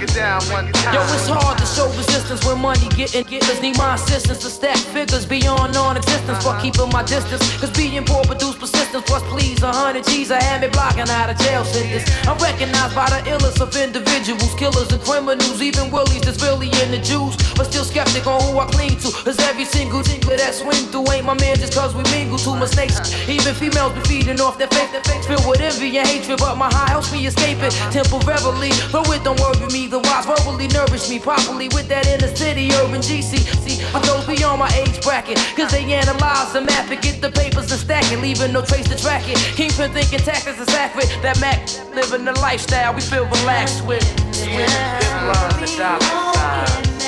[0.02, 0.94] It down one time.
[0.94, 4.76] Yo, it's hard to show resistance when money getting getters need my assistance to stack
[4.76, 6.42] figures beyond non-existence.
[6.42, 6.62] Fuck uh-huh.
[6.62, 9.04] keeping my distance, cause being poor produce persistence.
[9.06, 12.04] Plus, please, a hundred G's I had me blocking out of jail sentence.
[12.26, 16.90] I'm recognized by the illest of individuals, killers and criminals, even willies that's really in
[16.90, 17.36] the Jews.
[17.54, 21.10] But still skeptic on who I cling to, cause every single tinkler that swing through
[21.12, 22.98] ain't my man just cause we mingle too much snakes.
[23.28, 26.38] Even females be feeding off their faith, their faith filled with envy and hatred.
[26.38, 28.74] But my high helps me escape it temporarily.
[28.90, 32.72] But it don't worry me, the wise verbally nourish me properly with that inner city
[32.80, 33.44] urban GC.
[33.60, 37.30] See, but those beyond my age bracket, cause they analyze the map and get the
[37.30, 39.36] papers and stack it, leaving no trace to track it.
[39.54, 41.12] Kingpin thinking tactics is accurate.
[41.20, 44.02] That Mac living the lifestyle we feel relaxed with.
[44.32, 46.00] With big lines and dollar
[46.32, 47.04] signs,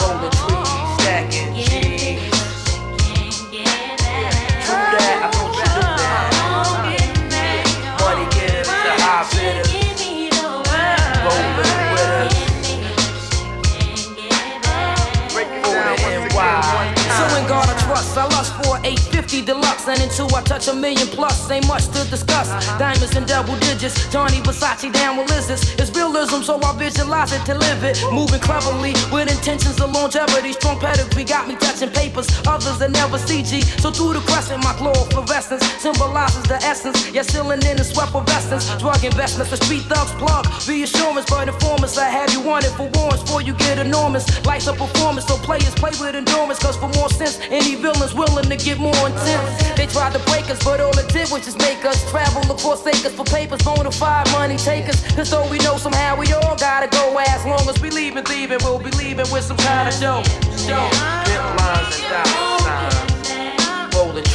[0.00, 0.43] rolling
[19.34, 21.50] 850 deluxe, and into I touch a million plus.
[21.50, 22.48] Ain't much to discuss.
[22.50, 22.78] Uh-huh.
[22.78, 25.74] Diamonds in double digits, Gianni Versace down with lizards.
[25.74, 27.98] It's realism, so I visualize it to live it.
[28.12, 30.52] Moving cleverly with intentions of longevity.
[30.52, 33.62] Strong pedigree got me touching papers, others that never CG.
[33.80, 37.10] So through the crescent, my fluorescence symbolizes the essence.
[37.10, 38.70] Yeah, sealing in the sweat of essence.
[38.78, 40.46] Drug investments, the street thugs plug.
[40.68, 44.24] Reassurance, but informants, I have you wanted for warrants before you get enormous.
[44.44, 46.58] Life's a performance, so players play with endurance.
[46.58, 49.23] Cause for more sense, any villains willing to get more intense.
[49.76, 52.86] They tried to break us, but all it did was just make us travel across
[52.86, 55.00] acres for papers, bona fide money takers.
[55.14, 58.58] Cause though we know somehow we all gotta go as long as we leaving, thieving,
[58.62, 60.22] we'll be leaving with some kind of show.
[60.66, 60.84] Show.
[61.26, 63.94] Big lines and dollar signs.
[63.94, 64.33] Rolling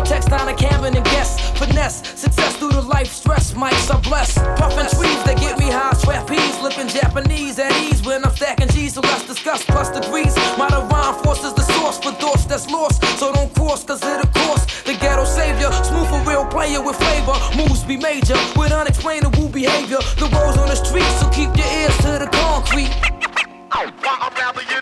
[0.00, 1.50] Vortex down a cabin and guess.
[1.58, 3.52] Finesse, success through the life stress.
[3.52, 4.38] Mics are blessed.
[4.56, 5.92] Puffin' trees that get me high.
[5.92, 8.94] Sweat peas, flipping Japanese at ease when I'm stacking G's.
[8.94, 10.34] So let's discuss plus degrees.
[10.56, 13.04] My divine force is the source for thoughts that's lost.
[13.18, 14.86] So don't cross, cause it'll cost.
[14.86, 17.36] The ghetto savior, smooth for real player with flavor.
[17.60, 20.00] Moves be major with unexplainable behavior.
[20.16, 22.88] The roads on the street, so keep your ears to the concrete.
[23.76, 24.79] Oh, I'm rather you.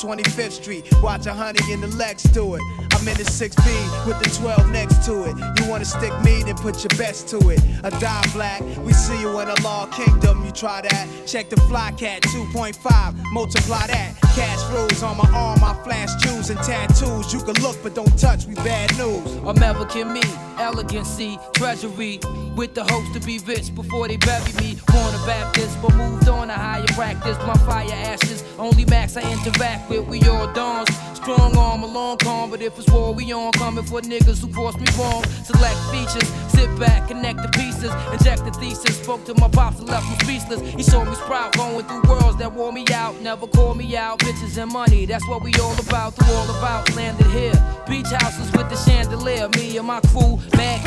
[0.00, 2.62] 25th Street, Watch a Honey in the Lex do it.
[2.92, 5.36] I'm in the 6B with the 12 next to it.
[5.60, 7.60] You wanna stick me, then put your best to it.
[7.84, 11.06] A die black, we see you in the law kingdom, you try that.
[11.26, 14.14] Check the fly cat, 2.5, multiply that.
[14.34, 17.32] Cash flows on my arm, I flash jewels and tattoos.
[17.32, 19.36] You can look, but don't touch, we bad news.
[19.44, 20.22] American me,
[20.58, 22.20] elegancy, treasury,
[22.56, 24.78] with the hopes to be rich before they bury me.
[24.92, 27.38] Born a Baptist, but moved on to higher practice.
[27.46, 30.06] My fire ashes, only max I interact with.
[30.06, 30.88] We all dawns.
[31.14, 33.52] Strong arm, a long calm, but if it's war, we on.
[33.52, 35.22] Coming for niggas who cross me wrong.
[35.44, 38.96] Select features, sit back, connect the pieces, inject the thesis.
[38.96, 40.60] Spoke to my pops and left me speechless.
[40.72, 43.20] He saw me sprout, going through worlds that wore me out.
[43.20, 45.04] Never call me out, bitches and money.
[45.04, 46.14] That's what we all about.
[46.14, 47.54] Through all about, landed here.
[47.86, 49.48] Beach houses with the chandelier.
[49.50, 50.80] Me and my crew, mad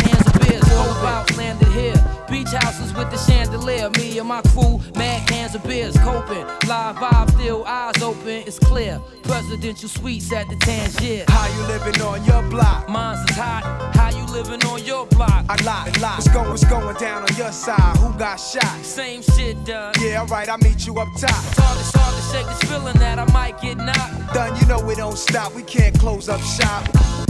[0.61, 0.71] of.
[0.71, 1.95] All about, landed here.
[2.29, 3.89] Beach houses with the chandelier.
[3.91, 5.95] Me and my crew, mad cans of beers.
[5.97, 8.43] Coping, live vibe, still eyes open.
[8.47, 8.99] It's clear.
[9.23, 11.25] Presidential suites at the Tangier.
[11.27, 12.89] How you living on your block?
[12.89, 13.63] Mine's is hot.
[13.95, 15.45] How you living on your block?
[15.49, 16.15] I lie, lie.
[16.15, 17.97] What's going, what's going down on your side?
[17.97, 18.83] Who got shot?
[18.83, 19.93] Same shit done.
[19.99, 21.29] Yeah, alright, I'll meet you up top.
[21.29, 24.33] It's hard, it's hard to shake this feeling that I might get knocked.
[24.33, 25.53] Done, you know we don't stop.
[25.53, 27.22] We can't close up shop.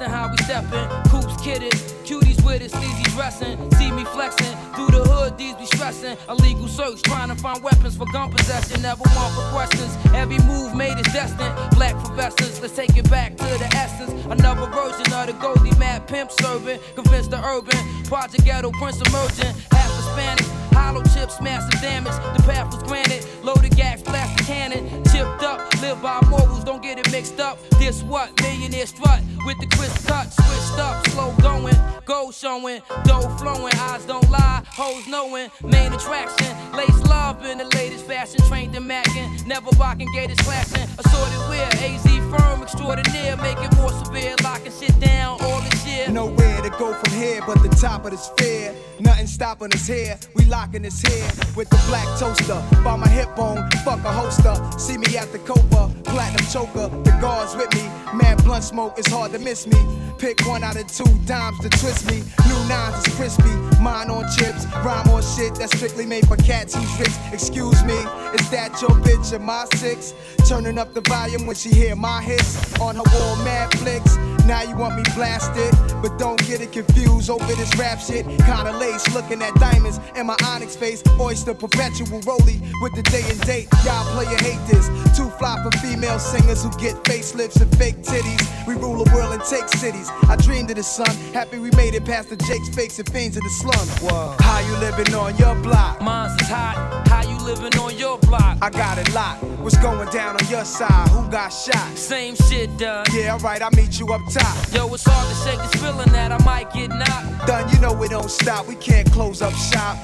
[0.00, 0.88] Than how we steppin'.
[1.10, 1.72] Coops kidded,
[2.08, 3.56] cuties with it, sleazy dressing.
[3.74, 6.16] See me flexing through the hood, these be stressing.
[6.28, 8.82] Illegal search, trying to find weapons for gun possession.
[8.82, 9.96] Never one for questions.
[10.14, 11.54] Every move made is destined.
[11.76, 14.10] Black professors, let's take it back to the essence.
[14.24, 16.80] Another version of the Goldie Mad Pimp serving.
[16.94, 19.52] Convince the urban, Project Ghetto Prince emerging.
[19.70, 20.46] Half Hispanic,
[20.90, 22.12] hollow chips, massive damage.
[22.36, 23.24] The path was granted.
[23.42, 25.04] Loaded gas, plastic cannon.
[25.04, 27.58] Chipped up, live by morals, don't get it mixed up.
[27.78, 28.28] This what?
[28.42, 30.32] Millionaire strut with the crisp cut.
[30.32, 32.82] Switched up, slow going, gold showing.
[33.04, 35.48] Dough flowing, eyes don't lie, hoes knowing.
[35.62, 38.40] Main attraction, lace love in the latest fashion.
[38.48, 40.88] Trained in Mackin, never rocking gators clashing.
[40.98, 43.36] Assorted wear, AZ firm extraordinaire.
[43.36, 46.08] Make it more severe, locking shit down all this year.
[46.08, 48.74] Nowhere to go from here but the top of the sphere.
[49.00, 50.18] Nothing stopping us here.
[50.34, 52.62] We locking this here with the black toaster.
[52.82, 54.54] By my hip bone, fuck a holster.
[54.78, 56.88] See me at the Copa, platinum choker.
[57.04, 57.82] The guards with me.
[58.14, 59.78] Mad blunt smoke, it's hard to miss me.
[60.18, 62.22] Pick one out of two dimes to twist me.
[62.46, 63.54] New nines is crispy.
[63.80, 67.14] Mine on chips, rhyme on shit that's strictly made for cats who's rich.
[67.32, 67.96] Excuse me,
[68.34, 70.14] is that your bitch in my six?
[70.46, 74.16] Turning up the volume when she hear my hits on her wall, mad flicks.
[74.46, 75.72] Now you want me blasted,
[76.02, 78.26] but don't get it confused over this rap shit.
[78.26, 81.02] Kinda lace, looking at diamonds in my onyx face.
[81.18, 83.68] Oyster perpetual rolly with the day and date.
[83.84, 84.88] Y'all player hate this.
[85.16, 88.66] Too fly for female singers who get facelifts and fake titties.
[88.66, 90.10] We rule the world and take cities.
[90.28, 91.14] I dreamed of the sun.
[91.32, 93.86] Happy we made it past the Jakes, fakes, and fiends in the slum.
[94.02, 94.36] Whoa.
[94.40, 96.00] How you living on your block?
[96.02, 97.06] Mine's is hot.
[97.08, 98.58] How you living on your block?
[98.60, 99.42] I got it locked.
[99.60, 101.08] What's going down on your side?
[101.08, 101.96] Who got shot?
[101.96, 103.06] Same shit done.
[103.14, 104.56] Yeah, alright, I'll meet you up top.
[104.72, 107.46] Yo, it's hard to shake this feeling that I might get knocked.
[107.46, 108.66] Done, you know we don't stop.
[108.66, 109.96] We can't close up shop.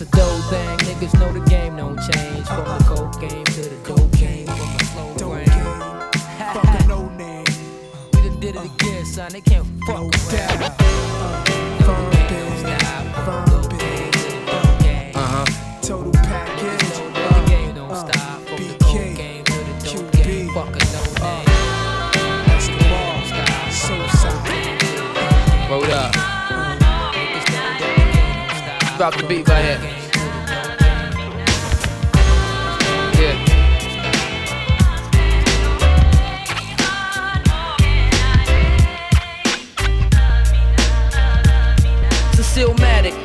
[0.00, 2.46] It's a dope thing, niggas know the game don't change.
[2.46, 5.46] From the coke game to the cocaine, from the slow brain.
[6.54, 7.44] Fucking no name.
[8.14, 9.30] We done did it again, son.
[9.30, 10.30] They can't fuck No around.
[10.30, 10.80] doubt.
[11.84, 12.19] Firm
[29.00, 29.80] Drop the beat right here.
[33.18, 33.46] Yeah.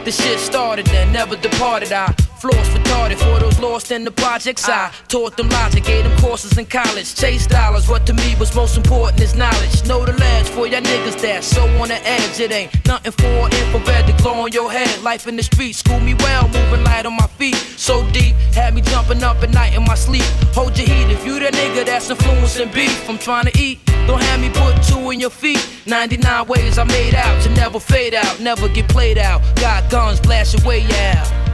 [0.06, 1.92] The shit started and never departed.
[1.92, 4.68] I floors retarded for those lost in the projects.
[4.68, 7.16] I taught them logic, gave them courses in college.
[7.16, 9.86] Chase dollars, what to me was most important is knowledge.
[9.86, 12.40] Know the ledge for y'all niggas that so on the edge.
[12.40, 15.02] It ain't nothing for infrared to glow on your head.
[15.04, 17.56] Life in the street, school me well, moving light on my feet.
[17.56, 20.26] So deep, had me jumping up at night in my sleep.
[20.54, 23.10] Hold your heat if you that nigga that's influencing beef.
[23.10, 23.80] I'm trying to eat.
[24.08, 25.64] Don't have me put two in your feet.
[25.88, 29.42] 99 ways I made out to never fade out, never get played out.
[29.56, 31.45] Got guns, blast your way out.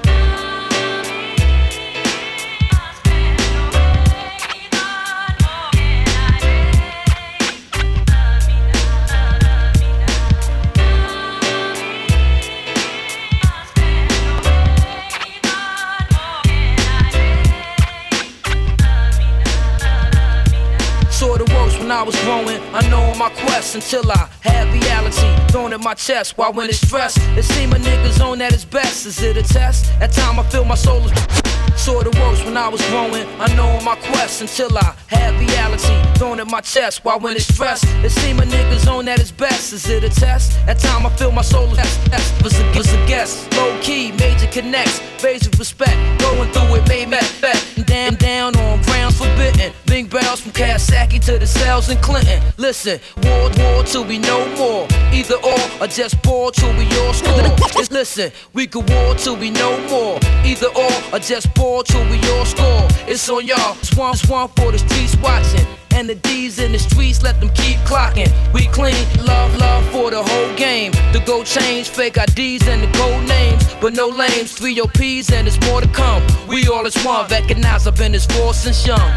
[22.01, 22.59] I was growing.
[22.73, 25.51] I know my quest until I had reality.
[25.51, 26.35] thrown at my chest.
[26.35, 29.05] Why when it's stressed, it seem a nigga's on at his best.
[29.05, 29.85] Is it a test?
[30.01, 31.11] At time I feel my soul is.
[31.81, 36.45] Sorta worse when I was growing, unknowing my quest until I had reality thrown at
[36.45, 37.03] my chest.
[37.03, 39.73] While when it's stressed, it seem a nigga's on at his best.
[39.73, 40.59] Is it a test?
[40.67, 43.51] At time I feel my soul is was a, was a guest.
[43.53, 45.97] Low key, major connects, of respect.
[46.19, 47.57] Going through it made me bet.
[47.87, 49.73] Damn down on grounds forbidden.
[49.85, 52.41] Big bells from Kawasaki to the cells in Clinton.
[52.57, 54.87] Listen, war, war till we no more.
[55.11, 57.41] Either or, or just ball till we all score.
[57.91, 60.19] Listen, we could war till we no more.
[60.45, 62.87] Either or, or just ball till we all score.
[63.07, 63.75] It's on y'all.
[63.75, 65.65] Swamp, swamp for the streets watching.
[65.95, 68.29] And the D's in the streets, let them keep clocking.
[68.53, 70.91] We clean, love, love for the whole game.
[71.13, 73.63] The gold change, fake IDs and the gold names.
[73.79, 76.21] But no lames, three OPs and it's more to come.
[76.47, 79.11] We all as one, recognize I've been this force since young.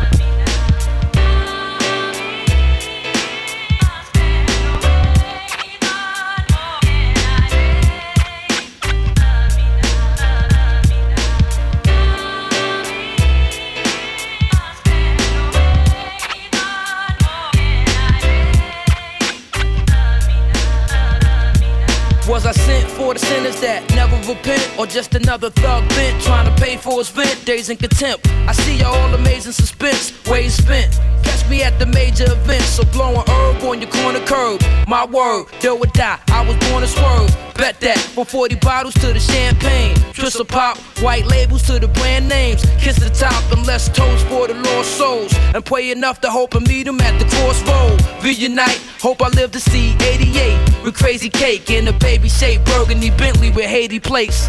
[23.14, 24.62] The sinners that never repent?
[24.78, 27.44] Or just another thug bent trying to pay for his rent?
[27.44, 28.28] Days in contempt.
[28.48, 30.92] I see y'all all amazing suspense, ways spent.
[31.22, 34.60] Catch me at the major events, so blowing herb on your corner curb.
[34.86, 37.30] My word, do or die, I was born to swerve.
[37.54, 39.94] Bet that from 40 bottles to the champagne.
[40.12, 42.64] Twistle pop, white labels to the brand names.
[42.78, 45.32] Kiss the top and let's toast for the lost souls.
[45.54, 48.02] And pray enough to hope and meet them at the crossroad.
[48.24, 50.82] Reunite, hope I live to see 88.
[50.84, 54.48] With crazy cake in a baby shaped burgundy Bentley with Haiti plates.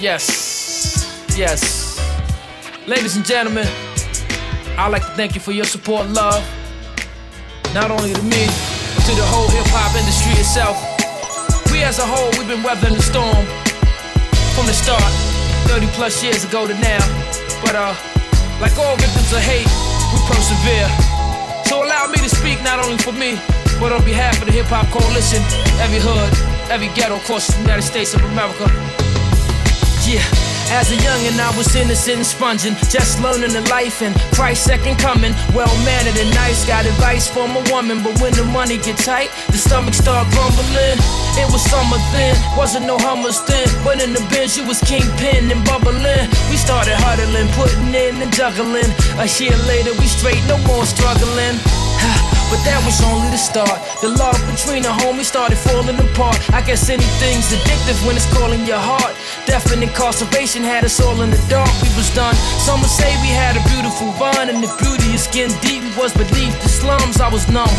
[0.00, 2.00] Yes, yes.
[2.88, 3.68] Ladies and gentlemen,
[4.78, 6.40] I'd like to thank you for your support love.
[7.74, 8.48] Not only to me,
[8.96, 10.80] but to the whole hip hop industry itself.
[11.70, 13.44] We as a whole, we've been weathering the storm
[14.56, 15.04] from the start,
[15.68, 17.04] 30 plus years ago to now.
[17.60, 17.94] But uh,
[18.60, 19.68] like all victims of hate,
[20.12, 20.88] we persevere.
[21.68, 23.36] So allow me to speak not only for me,
[23.76, 25.40] but on behalf of the Hip Hop Coalition,
[25.84, 26.32] every hood,
[26.72, 28.64] every ghetto across the United States of America.
[30.08, 30.41] Yeah.
[30.70, 34.98] As a youngin', I was innocent and sponging, just learning the life and Christ's second
[34.98, 35.32] coming.
[35.54, 39.30] Well mannered and nice, got advice from a woman, but when the money get tight,
[39.48, 40.98] the stomach start grumbling.
[41.40, 45.50] It was summer then, wasn't no hummers then, but in the bench you was kingpin
[45.50, 46.28] and bubbling.
[46.50, 48.90] We started huddling, putting in and juggling.
[49.18, 51.56] A year later, we straight, no more struggling.
[52.52, 53.80] But that was only the start.
[54.04, 56.36] The love between the homies started falling apart.
[56.52, 59.16] I guess anything's addictive when it's calling your heart.
[59.48, 61.72] Death and incarceration had us all in the dark.
[61.80, 62.36] We was done.
[62.60, 66.12] Some would say we had a beautiful run, and the beauty of skin deep was
[66.12, 67.24] beneath the slums.
[67.24, 67.72] I was numb.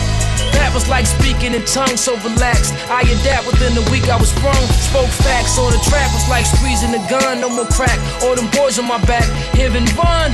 [0.57, 2.74] That was like speaking in tongues, so relaxed.
[2.89, 4.57] I adapt within a week, I was sprung.
[4.89, 8.01] Spoke facts on the track, was like squeezing a gun, no more crack.
[8.26, 10.34] All them boys on my back, hearing run.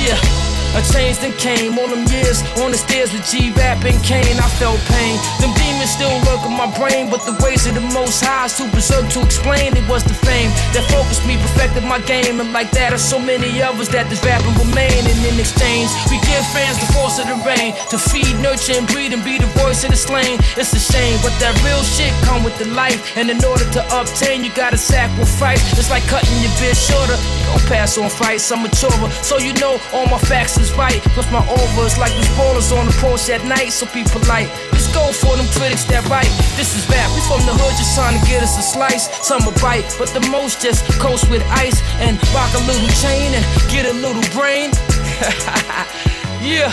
[0.00, 0.35] Yeah.
[0.76, 4.48] A change then came, all them years on the stairs with G-Rap and Kane, I
[4.60, 5.16] felt pain.
[5.40, 8.52] Them demons still lurk in my brain, but the ways of the most high is
[8.52, 9.72] too to explain.
[9.72, 13.18] It was the fame that focused me, perfected my game, and like that are so
[13.18, 15.00] many others that this rapping remain.
[15.08, 18.84] And in exchange, we give fans the force of the rain to feed, nurture, and
[18.92, 20.36] breed, and be the voice of the slain.
[20.60, 23.82] It's a shame, but that real shit come with the life, and in order to
[23.96, 25.64] obtain, you gotta sacrifice.
[25.80, 27.16] It's like cutting your bit shorter.
[27.48, 28.92] Don't pass on fights, I'm mature,
[29.24, 31.00] so you know all my facts is right.
[31.14, 34.48] Plus my over is like those ballers on the porch at night, so be polite.
[34.72, 36.30] Just go for them critics that write.
[36.58, 39.06] This is rap, we from the hood just trying to get us a slice.
[39.26, 43.34] Some a bite, but the most just coast with ice and rock a little chain
[43.36, 44.72] and get a little brain.
[46.42, 46.72] yeah,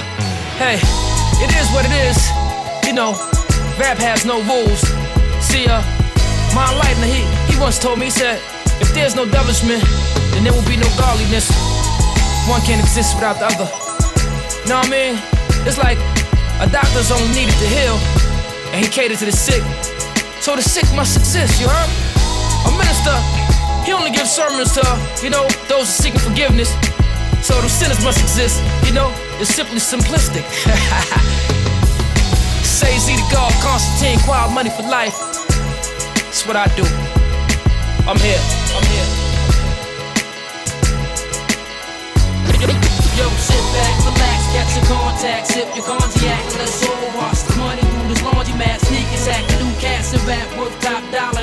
[0.57, 0.79] hey,
[1.43, 2.17] it is what it is.
[2.87, 3.13] You know,
[3.77, 4.81] rap has no rules.
[5.43, 5.83] See, uh,
[6.55, 7.21] my Lightner, he,
[7.51, 8.39] he once told me, he said,
[8.79, 9.83] if there's no devilishment,
[10.33, 11.49] then there will be no godliness.
[12.47, 13.82] One can't exist without the other.
[14.67, 15.15] Know what I mean?
[15.67, 15.99] It's like
[16.63, 17.99] a doctor's only needed to heal,
[18.71, 19.61] and he catered to the sick.
[20.39, 21.89] So the sick must exist, you heard?
[22.67, 23.11] A minister,
[23.83, 24.83] he only gives sermons to,
[25.21, 26.71] you know, those seeking forgiveness.
[27.43, 29.11] So the sinners must exist, you know?
[29.39, 30.45] It's simply simplistic.
[32.63, 35.17] Say Z to God, Constantine, quiet money for life.
[36.15, 36.83] That's what I do.
[38.07, 38.39] I'm here.
[38.75, 39.12] I'm here.
[43.17, 47.81] Yo, sit back, relax, get your contacts, sip your cognac, let's all wash the money
[47.81, 48.79] through this laundromat.
[48.85, 51.42] Sneakers hack, new cats and rap worth top dollar.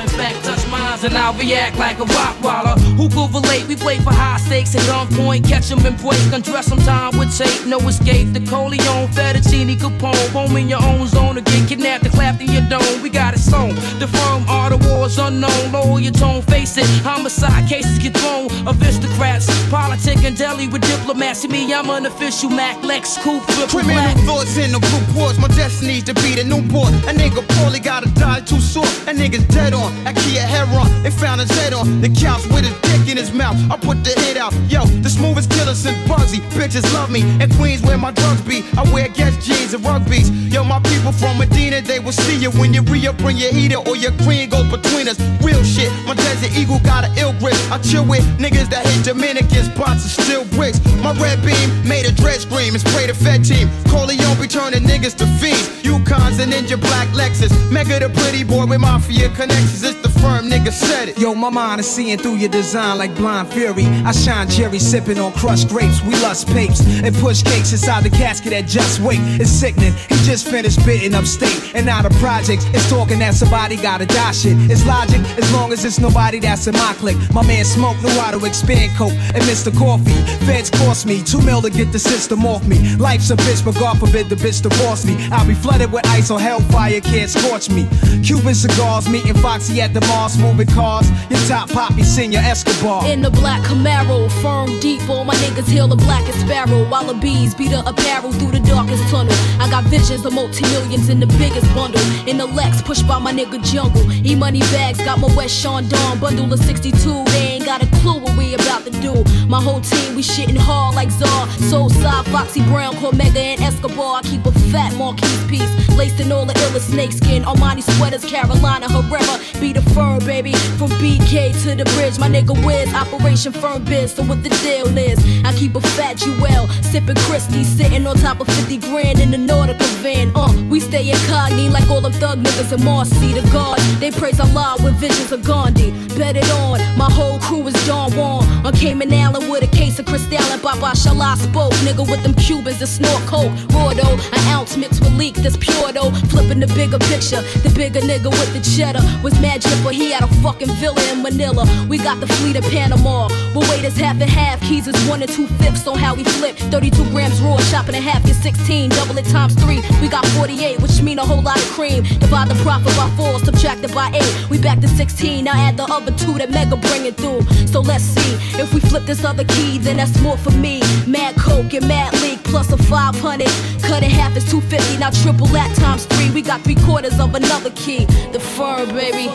[1.03, 2.79] And I'll react like a rock waller.
[2.95, 3.67] Who could relate?
[3.67, 6.21] We play for high stakes at gunpoint, catch 'em and break.
[6.31, 8.33] Undress some time with tape, no escape.
[8.33, 12.51] The Corleone, Fettuccine, Capone, home in your own zone to get kidnapped and clapped in
[12.51, 13.01] your dome.
[13.01, 13.73] We got it sewn.
[13.97, 15.71] The firm are the wars unknown.
[15.71, 16.85] Lower your tone, face it.
[17.03, 18.49] Homicide cases get thrown.
[18.67, 21.41] Aristocrats, politic and deli with diplomats.
[21.41, 25.39] See me, I'm an official Mac Lex triple Criminal thoughts in the Newports.
[25.39, 26.93] My destiny's to be the Newport.
[27.09, 28.85] A nigga poorly gotta die too soon.
[29.05, 29.91] That nigga's dead on.
[30.03, 30.90] That Kia Heron.
[31.03, 33.57] They found his head on the couch with his dick in his mouth.
[33.71, 34.53] I put the hit out.
[34.69, 36.39] Yo, the smoothest killer since Bugsy.
[36.53, 37.21] Bitches love me.
[37.41, 38.63] And Queens where my drugs be.
[38.77, 40.29] I wear Guess jeans and rugbies.
[40.53, 43.77] Yo, my people from Medina, they will see you when you re-up, bring your heater
[43.77, 45.19] or your green goes between us.
[45.41, 45.91] Real shit.
[46.05, 47.55] My Desert Eagle got an ill grip.
[47.71, 50.79] I chill with niggas that hate Dominicans, bots and steel bricks.
[51.01, 53.69] My red beam made a dread scream and spray the Fed team.
[53.89, 55.67] Corleone be turning niggas to fiends.
[55.83, 57.51] Yukons and Ninja Black Lexus.
[57.71, 59.83] Mega the pretty boy with mafia connections.
[59.83, 61.19] It's the firm nigga said it.
[61.19, 63.85] Yo, my mind is seeing through your design like blind fury.
[64.05, 66.01] I shine cherry sipping on crushed grapes.
[66.01, 69.19] We lust papes and push cakes inside the casket at just wait.
[69.39, 69.93] It's sickening.
[70.09, 72.65] He just finished bitten upstate and now the projects.
[72.73, 74.57] It's talking that somebody gotta die shit.
[74.71, 77.17] It's logic as long as it's nobody that's in my clique.
[77.33, 79.71] My man Smoke knew how to expand coke and Mr.
[79.77, 80.19] Coffee.
[80.45, 82.95] Feds cost me two mil to get the system off me.
[82.97, 85.15] Life's a bitch, but God forbid the bitch divorce me.
[85.31, 87.87] I'll be flooded with ice or hellfire can't scorch me.
[88.23, 91.09] Cuban cigars, meeting Foxy at the Mars, moving cars.
[91.29, 93.05] Your top poppy, senior Escobar.
[93.07, 96.87] In the black Camaro, firm deep, all my niggas hail the blackest sparrow.
[96.89, 99.33] Wallabies beat the apparel through the darkest tunnel.
[99.59, 102.01] I got visions of multi millions in the biggest bundle.
[102.27, 104.03] In the Lex, pushed by my nigga Jungle.
[104.25, 107.23] E money bags, got my West Sean Dawn bundle of 62.
[107.25, 109.13] They got a clue what we about to do.
[109.47, 111.47] My whole team, we shitting hard like Czar.
[111.71, 114.19] Soul side, Foxy Brown, Cormega, and Escobar.
[114.19, 117.43] I keep a fat Marquise piece, laced in all the illest snakeskin.
[117.43, 119.35] Armani sweaters, Carolina Herrera.
[119.61, 120.51] Be the firm, baby.
[120.77, 124.15] From BK to the bridge, my nigga Wiz, Operation Firm Biz.
[124.15, 128.41] So what the deal is, I keep a fat Jewel, sipping Christie, sitting on top
[128.41, 130.33] of 50 grand in the Nautica van.
[130.35, 133.79] Uh, we stay incognito like all them thug niggas in Marcy, the God.
[134.01, 135.91] They praise Allah with visions of Gandhi.
[136.17, 138.43] Bet it on, my whole crew is Don Juan.
[138.65, 141.73] On Cayman Island with a case of Cristal and Baba Shala spoke.
[141.85, 143.51] Nigga with them Cubans that snort coke.
[143.69, 146.11] Though, an ounce mixed with leak that's pure though.
[146.31, 150.23] Flipping the bigger picture, the bigger nigga with the cheddar was mad but he had
[150.23, 151.65] a fucking villa in Manila.
[151.87, 153.27] We got the fleet of Panama.
[153.53, 154.61] But wait, it's half and half.
[154.61, 156.55] Keys is one and two fifths on how we flip.
[156.55, 158.89] 32 grams raw, chopping in half, get 16.
[158.91, 159.81] Double it times three.
[160.01, 162.03] We got 48, which mean a whole lot of cream.
[162.03, 164.49] Divide the profit by four, subtract it by eight.
[164.49, 165.43] We back to 16.
[165.43, 167.40] Now add the other two that Mega bringing through.
[167.67, 170.81] So let's see if we flip this other key, then that's more for me.
[171.07, 173.47] Mad Coke and Mad League plus a 500.
[173.81, 174.97] Cut in half is 250.
[174.97, 176.29] Now triple that times three.
[176.31, 178.05] We got three quarters of another key.
[178.31, 179.27] The firm, baby.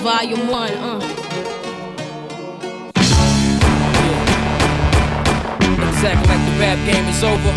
[0.00, 0.72] Volume one.
[0.72, 1.00] Uh.
[5.88, 7.52] Exactly like the rap game is over.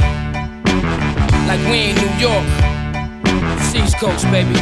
[1.47, 2.67] Like we ain't New York.
[3.77, 4.59] East Coast, baby.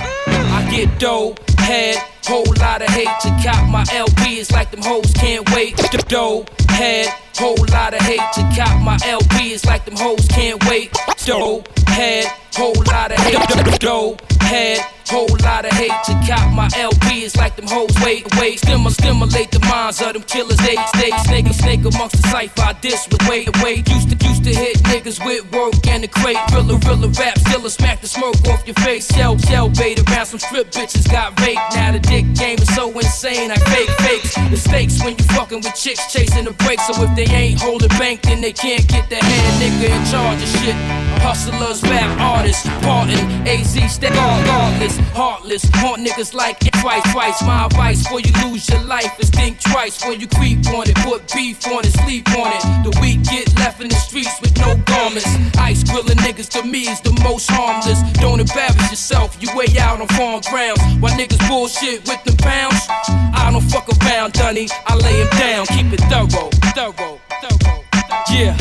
[0.00, 4.40] I get dough, head, whole lot of hate to cop my LP.
[4.40, 5.76] It's like them hoes can't wait.
[6.08, 9.52] Dough, head, whole lot of hate to cop my LP.
[9.52, 10.92] It's like them hoes can't wait.
[11.24, 13.80] Dough, head, whole lot of hate.
[13.80, 17.24] Dough, head, whole lot of hate to cop my LP.
[17.24, 18.58] It's like them hoes wait, wait.
[18.60, 20.58] Stimmer, stimulate the minds of them killers.
[20.58, 22.62] They stay snake snake amongst the cipher.
[22.62, 23.88] I diss with wait, wait.
[23.88, 26.38] Used to, used to hit niggas with work and the crate.
[26.52, 29.12] Rilla, rilla rap, still smack the smoke off your face.
[29.14, 31.60] Shell, shell bait around some strip bitches got raped.
[31.74, 33.50] Now the dick game is so insane.
[33.50, 34.34] I fake fakes.
[34.34, 36.80] The stakes when you fucking with chicks chasing the break.
[36.80, 40.40] So if they ain't holding bank, then they can't get the head nigga in charge
[40.42, 40.76] of shit.
[41.24, 45.64] Hustlers, rap artists, parting, AZ stay regardless, heartless, heartless.
[45.80, 47.42] haunt niggas like it twice, twice.
[47.42, 50.96] My advice before you lose your life is think twice before you creep on it,
[50.96, 52.62] put beef on it, sleep on it.
[52.84, 55.28] The weak get left in the streets with no garments.
[55.58, 58.00] Ice grilling niggas to me is the most harmless.
[58.20, 60.80] Don't embarrass yourself, you way out on farm grounds.
[61.00, 62.86] While niggas bullshit with the pounds,
[63.34, 64.68] I don't fuck around, Dunny.
[64.86, 67.84] I lay him down, keep it thorough, thorough, thorough.
[68.30, 68.56] Yeah,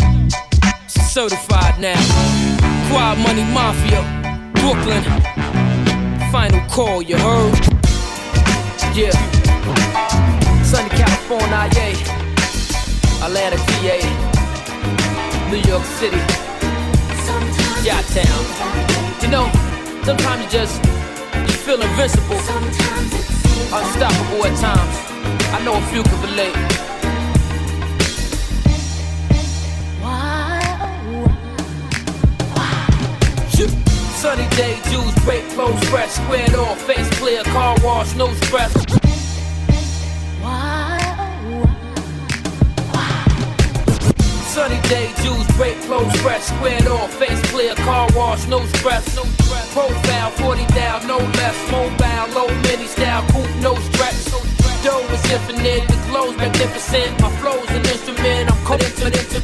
[0.88, 2.00] certified now.
[2.90, 4.02] Quad Money Mafia,
[4.56, 5.04] Brooklyn.
[6.32, 7.54] Final call, you heard?
[8.96, 9.12] Yeah.
[10.64, 13.26] Sunny California, yeah.
[13.26, 13.98] Atlanta, PA.
[15.50, 16.18] New York City.
[17.84, 18.42] Yeah, town.
[19.22, 19.50] You know,
[20.04, 21.03] sometimes you just
[21.64, 22.36] feel invincible,
[23.72, 24.98] unstoppable at times.
[25.54, 26.56] I know a few can relate.
[30.02, 30.60] Why,
[31.24, 31.38] why,
[32.54, 32.88] why?
[34.20, 39.03] Sunny day, Jews, great clothes, fresh, squared off, face clear, car wash, no stress.
[44.54, 49.24] Sunny day, Jews break clothes, fresh, squared off, face clear, car wash, no stress, no
[49.24, 49.74] stress.
[49.74, 54.30] Profile, 40 down, no less, mobile, low mini style, coupe, no stress.
[54.84, 57.20] Dough is infinite, the glow's magnificent.
[57.20, 59.42] My flow's an instrument, I'm caught into into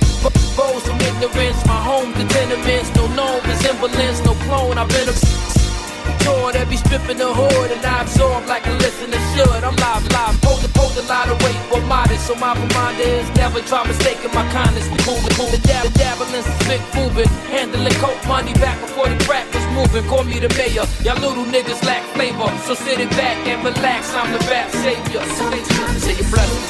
[0.55, 1.65] bows from ignorance.
[1.65, 4.77] My home, the tenements, no known resemblance, no clone.
[4.77, 5.58] I've been a
[6.23, 9.61] tour that be stripping the hood, and I absorb like a listener should.
[9.63, 12.27] I'm live, live, hold, hold a lot of weight, but modest.
[12.27, 14.87] So my reminder is never try mistaking my kindness.
[15.07, 19.45] Moving, cool, the dab, the dabbling, big moving, handling coke money back before the crack
[19.53, 20.03] was moving.
[20.09, 22.49] Call me the mayor, y'all little niggas lack flavor.
[22.65, 25.23] So sit it back and relax, I'm the rap savior.
[26.03, 26.69] Say your blessings.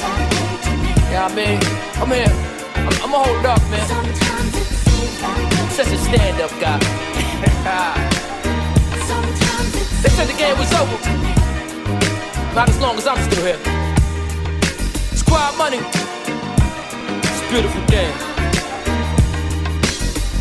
[1.10, 1.58] Yeah, I mean,
[1.98, 2.32] I'm here.
[2.76, 3.86] I'm, I'ma hold up, man.
[5.70, 8.16] Such a stand-up guy.
[10.02, 10.96] They said the game was over.
[12.54, 13.60] Not as long as I'm still here.
[15.12, 15.76] Squad money.
[15.76, 18.16] It's a beautiful game.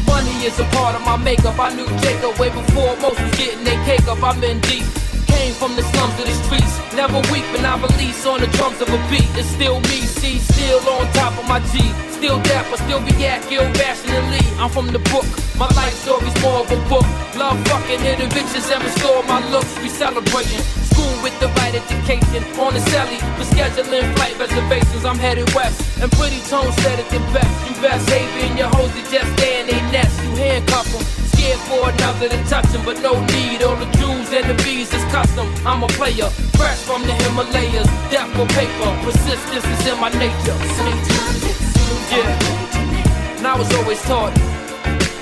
[0.08, 1.60] Money is a part of my makeup.
[1.60, 4.24] I knew Jacob way before most was getting their cake up.
[4.24, 4.86] I'm in deep.
[5.28, 6.80] Came from the slums to the streets.
[6.96, 9.28] Never weak, but I release on the drums of a beat.
[9.36, 12.09] It's still me, see, still on top of my G.
[12.20, 14.52] Still dapper, still be Gil Elite.
[14.60, 15.24] I'm from the book.
[15.56, 17.08] My life story's more of a book.
[17.40, 18.04] Love fucking
[18.36, 19.72] bitches and restore my looks.
[19.80, 20.60] We celebrating.
[20.92, 22.44] School with the right education.
[22.60, 25.06] On the celly, for scheduling flight reservations.
[25.06, 25.80] I'm headed west.
[26.04, 27.56] And pretty tone said it the best.
[27.64, 30.12] You best haven your hoes to just stay in they nest.
[30.20, 31.00] You handcuff them.
[31.32, 33.64] Scared for another to touch them, but no need.
[33.64, 35.48] All the jewels and the bees is custom.
[35.64, 36.28] I'm a player,
[36.60, 37.88] fresh from the Himalayas.
[38.12, 41.69] Death for paper, persistence is in my nature.
[42.12, 44.34] Yeah, and I was always taught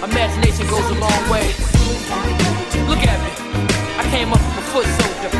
[0.04, 1.48] imagination goes a long way.
[2.88, 3.32] Look at me,
[4.00, 5.32] I came up from a foot soldier.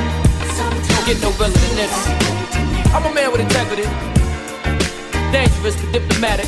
[0.88, 1.94] Don't get no realer than this.
[2.94, 3.84] I'm a man with integrity,
[5.32, 6.48] dangerous but diplomatic,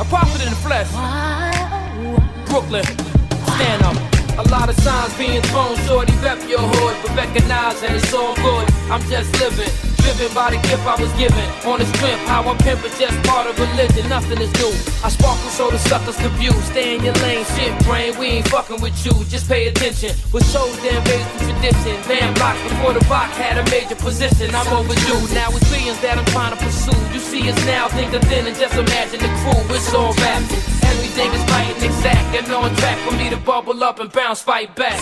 [0.00, 0.88] a prophet in the flesh.
[0.92, 4.17] Oh, Brooklyn, stand up.
[4.38, 8.36] A lot of signs being thrown, shorty rep your hood, but recognize and it's all
[8.36, 8.70] good.
[8.86, 9.66] I'm just living,
[9.98, 11.42] driven by the gift I was given.
[11.66, 14.70] On the strength, how I pimp is just part of religion, nothing is new.
[15.02, 16.70] I sparkle so the suckers confused.
[16.70, 20.14] Stay in your lane, shit brain, we ain't fucking with you, just pay attention.
[20.30, 21.98] Was chose and raised through tradition.
[22.06, 24.54] Band blocks before the rock had a major position.
[24.54, 26.94] I'm overdue, now it's billions that I'm trying to pursue.
[27.10, 30.77] You see us now, think of then and just imagine the crew, it's all rap.
[30.98, 34.44] Everything is right and exact and on track for me to bubble up and bounce
[34.48, 34.98] right back.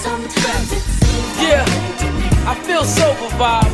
[1.41, 1.65] Yeah,
[2.45, 3.73] I feel sober vibe.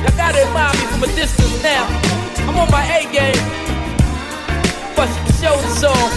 [0.00, 1.84] Y'all gotta admire me from a distance now.
[2.48, 3.44] I'm on my A game,
[4.96, 6.08] but you can show the song.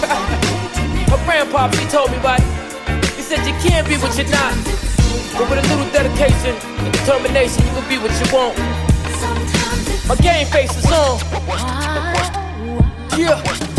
[1.10, 2.42] My grandpa, he told me right.
[3.16, 4.54] He said you can't be what you're not,
[5.34, 8.56] but with a little dedication and determination, you can be what you want.
[10.06, 11.18] My game face is on.
[13.18, 13.69] Yeah.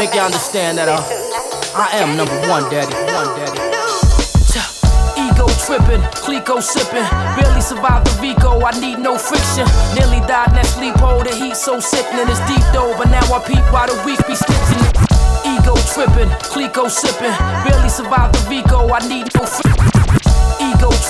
[0.00, 0.96] Make you understand that uh,
[1.76, 2.88] I am number one, daddy.
[3.12, 3.60] One, daddy.
[5.20, 7.04] Ego tripping, Clicquot sipping,
[7.36, 8.64] barely survived the Vico.
[8.64, 9.68] I need no friction.
[9.92, 11.20] Nearly died in that sleep hole.
[11.22, 12.96] The heat so sickening, it's deep though.
[12.96, 14.96] But now I peep while the week be stitching it.
[15.44, 17.36] Ego tripping, Clicquot sipping,
[17.68, 18.88] barely survived the Vico.
[18.88, 19.89] I need no friction.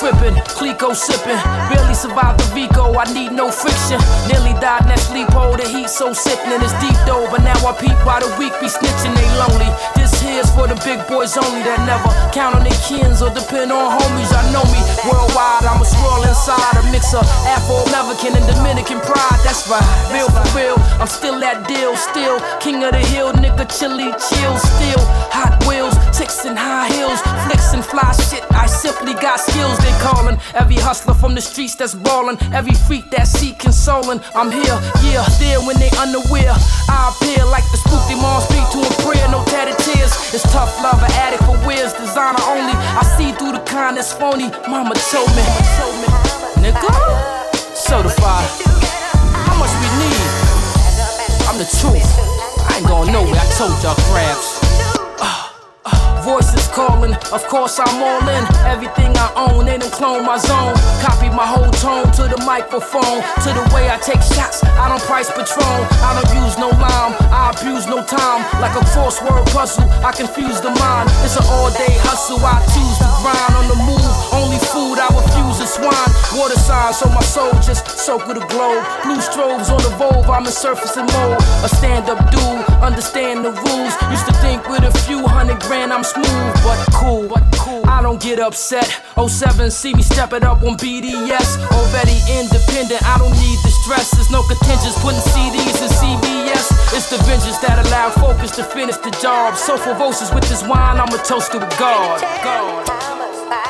[0.01, 1.37] Tripping, Clicquot sipping,
[1.69, 2.97] barely survived the Vico.
[2.97, 4.01] I need no friction.
[4.33, 5.53] Nearly died that sleep hole.
[5.61, 7.29] The heat so sickening, it's deep though.
[7.29, 9.69] But now I peep while the weak be snitching, they lonely.
[9.93, 13.77] This here's for the big boys only that never count on their kins or depend
[13.77, 14.33] on homies.
[14.33, 15.69] I know me worldwide.
[15.69, 19.41] I'm a swirl inside a mix of Afro American and Dominican pride.
[19.45, 20.81] That's right, real for real.
[20.97, 23.69] I'm still that deal, still king of the hill, nigga.
[23.69, 28.41] Chilly chill, still hot wheels, ticks and high heels, flicks and fly shit.
[28.57, 30.39] I simply got skills they callin'.
[30.55, 34.23] Every hustler from the streets that's ballin', every freak that seek consolin'.
[34.35, 36.55] I'm here, yeah, there when they unaware.
[36.89, 40.13] I appear like the spooky mom speak to a prayer, no tatted tears.
[40.35, 42.75] It's tough love, an addict for wears, designer only.
[42.75, 44.51] I see through the kind that's phony.
[44.69, 45.45] Mama told me,
[46.63, 46.93] nigga,
[47.75, 48.49] certified.
[49.47, 50.31] How much we need?
[51.49, 52.07] I'm the truth.
[52.69, 53.41] I ain't going nowhere.
[53.41, 54.60] I told y'all crabs.
[56.31, 58.45] Voices calling, of course I'm all in.
[58.63, 60.79] Everything I own, they done clone my zone.
[61.03, 64.63] Copy my whole tone to the microphone, to the way I take shots.
[64.63, 68.47] I don't price Patron, I don't use no lime, I abuse no time.
[68.63, 71.11] Like a crossword puzzle, I confuse the mind.
[71.27, 74.40] It's an all day hustle, I choose to grind on the move.
[74.69, 76.11] Food I refuse is swine.
[76.37, 78.85] Water signs, so my soul just soak with the globe.
[79.03, 81.41] Blue strobes on the Volvo, I'm in surfacing mode.
[81.65, 83.95] A stand up dude, understand the rules.
[84.11, 87.29] Used to think with a few hundred grand I'm smooth, but cool.
[87.29, 87.85] But cool.
[87.87, 88.89] I don't get upset.
[89.17, 91.59] 07, see me step it up on BDS.
[91.73, 94.11] Already independent, I don't need the stress.
[94.13, 96.71] There's no contingents putting CDs in CBS.
[96.97, 99.57] It's the vengeance that allow focus to finish the job.
[99.57, 102.21] So for voices with this wine, I'm a toast to a God.
[102.43, 103.70] God.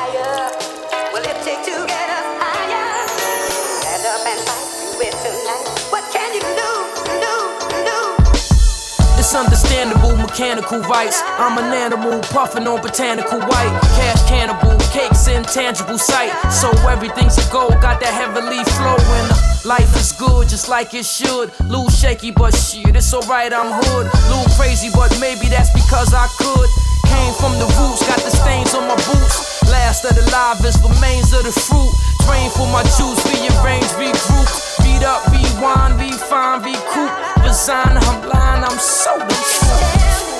[9.33, 11.21] Understandable, mechanical vice.
[11.39, 13.79] I'm an animal, puffing on botanical white.
[13.95, 16.31] Cash cannibal, cakes intangible sight.
[16.51, 19.27] So everything's a goal, got that heavenly flowing.
[19.63, 21.47] Life is good, just like it should.
[21.63, 24.11] Little shaky, but shit, it's alright, I'm hood.
[24.27, 26.67] Little crazy, but maybe that's because I could.
[27.07, 29.63] Came from the roots, got the stains on my boots.
[29.71, 31.91] Last of the livest remains of the fruit.
[32.27, 34.70] Train for my juice, rearrange, regroup.
[34.83, 37.11] Beat up, rewind, refine, recoup.
[37.43, 40.30] Resign, I'm blind, I'm so the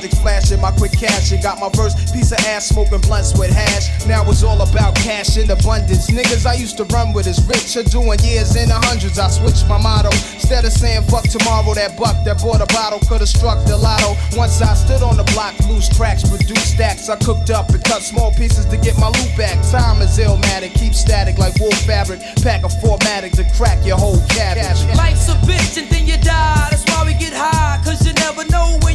[0.00, 1.32] projects, flashing my quick cash.
[1.32, 4.06] And got my first piece of ass smoking blunts with hash.
[4.06, 6.10] Now it's all about cash in abundance.
[6.10, 9.18] Niggas I used to run with is rich are doing years in the hundreds.
[9.18, 10.10] I switched my motto.
[10.34, 13.76] Instead of saying fuck tomorrow, that buck that bought a bottle could have struck the
[13.76, 14.16] lotto.
[14.36, 17.08] Once I stood on the block, loose tracks, produced stacks.
[17.08, 19.60] I cooked up and cut small pieces to get my loot back.
[19.70, 22.20] Time is illmatic, keep static like wool fabric.
[22.42, 24.80] Pack a formatic to crack your whole cabbage.
[24.96, 26.68] Life's a bitch and then you die.
[26.70, 27.80] That's why we get high.
[27.84, 28.89] Cause you never know when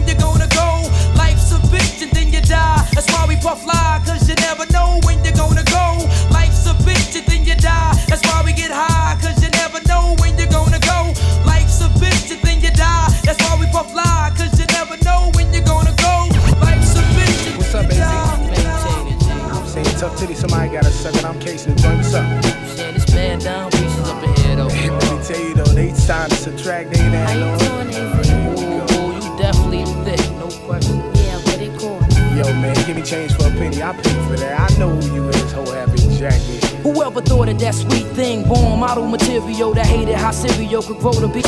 [38.76, 41.42] born model material that hated how cereal could grow to be.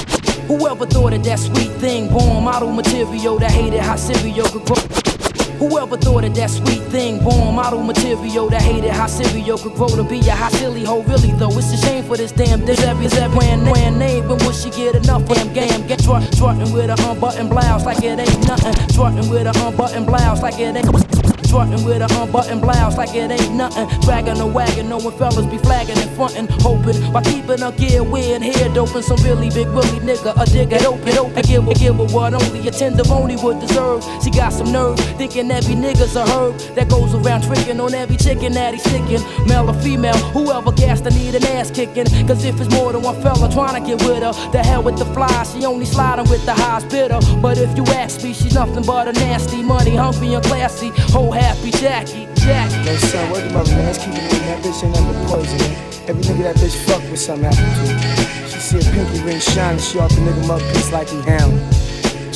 [0.47, 4.77] Whoever thought of that sweet thing, born model material that hated how cereal could grow.
[5.59, 9.89] Whoever thought of that sweet thing, born model material that hated how cereal could grow
[9.89, 11.03] to be a hot silly hoe.
[11.03, 14.27] Really though, it's a shame for this damn this every that brand brand name.
[14.27, 15.87] When will she get enough damn game?
[15.87, 18.73] Get strut, strutting with a unbuttoned blouse like it ain't nothing.
[18.89, 21.26] Strutting with a unbuttoned blouse like it ain't.
[21.47, 23.87] Strutting with a unbuttoned blouse like it ain't nothing.
[24.01, 28.41] Dragging a wagon, knowing fellas be flagging and frontin', hoping while keeping her gear weird,
[28.41, 32.07] hair doping some really big willy nigga, a digger, open, open, give her, give her
[32.11, 34.03] what only a tenderoni would deserve.
[34.21, 38.17] She got some nerve, thinking every nigga's a herb that goes around tricking on every
[38.17, 39.23] chicken that he's sticking.
[39.47, 42.07] Male or female, whoever gas to need an ass kicking.
[42.27, 44.97] Cause if it's more than one fella trying to get with her, the hell with
[44.97, 47.19] the fly, she only sliding with the highest bidder.
[47.41, 51.36] But if you ask me, she's nothing but a nasty, money hungry and classy, whole
[51.37, 52.83] happy Jackie, Jackie.
[52.85, 53.85] Yo, son, word them up, man.
[53.85, 54.47] Let's keep it moving.
[54.47, 55.61] That bitch ain't nothing poison.
[56.09, 58.49] Every nigga that bitch fuck with something happened to.
[58.49, 61.86] She see a pinky ring shining, she off the nigga mug piece like he hound.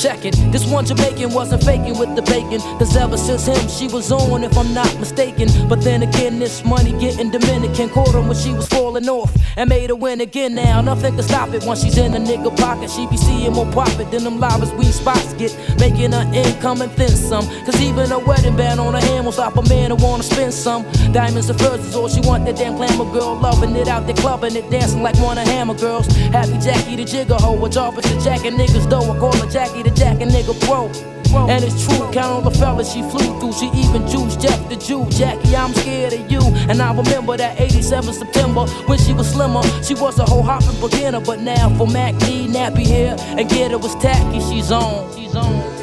[0.02, 0.34] Check it.
[0.50, 2.58] This one Jamaican wasn't faking with the bacon.
[2.80, 5.46] Cause ever since him, she was on, if I'm not mistaken.
[5.68, 7.88] But then again, this money getting Dominican.
[7.88, 10.80] Caught when she was falling off and made her win again now.
[10.80, 12.90] Nothing can stop it once she's in a nigga pocket.
[12.90, 15.56] She be seeing more profit than them livest weed spots get.
[15.78, 17.46] Making her income and then some.
[17.64, 20.52] Cause even a wedding band on her hand will stop a man who wanna spend
[20.52, 20.82] some.
[21.12, 22.44] Diamonds and furs is all she want.
[22.46, 25.74] That damn glamour girl loving it out there clubbing it, dancing like one of hammer
[25.74, 26.08] girls.
[26.34, 29.08] Happy Jackie the jigger hoe, a job is to jacking niggas though.
[29.08, 30.90] I call her Jackie the jack and nigga pro.
[31.34, 33.54] And it's true, count all the fellas she flew through.
[33.54, 35.08] She even juiced Jack the Jew.
[35.08, 36.40] Jackie, I'm scared of you.
[36.68, 39.62] And I remember that 87 September when she was slimmer.
[39.82, 41.20] She was a whole hopping beginner.
[41.20, 44.40] But now for Mac D, nappy hair, and get it was tacky.
[44.40, 45.16] She's on.
[45.16, 45.81] She's on.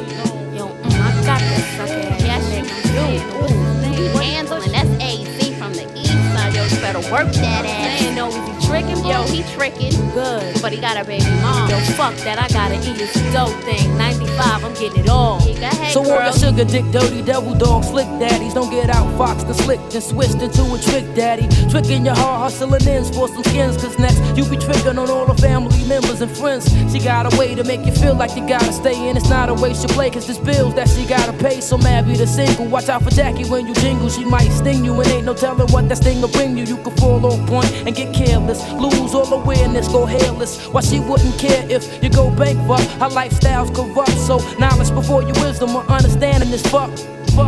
[7.10, 8.02] Work that ass.
[8.02, 9.90] Ain't know if be tricking, Yo, he tricking.
[10.14, 10.62] Good.
[10.62, 11.68] But he got a baby mom.
[11.68, 12.38] Yo, fuck that.
[12.38, 13.98] I gotta eat this dope thing.
[13.98, 15.40] 95, I'm getting it all.
[15.40, 18.54] Go ahead, So all your sugar dick, dirty devil dogs, slick daddies.
[18.54, 21.48] Don't get out, fox the slick, then switched into a trick daddy.
[21.68, 23.76] Tricking your heart, hustling ends for some skins.
[23.76, 26.70] Cause next, you be tricking on all the family members and friends.
[26.92, 29.16] She got a way to make you feel like you gotta stay in.
[29.16, 31.60] It's not a waste of play, cause there's bills that she gotta pay.
[31.60, 32.66] So mad be the single.
[32.66, 34.08] Watch out for Jackie when you jingle.
[34.08, 36.64] She might sting you, and ain't no telling what that sting will bring you.
[36.64, 38.60] You could fall off point and get careless.
[38.72, 40.66] Lose all awareness, go hairless.
[40.66, 42.84] Why she wouldn't care if you go bankrupt?
[43.02, 44.16] Her lifestyle's corrupt.
[44.28, 46.90] So knowledge before your wisdom or understanding is fuck.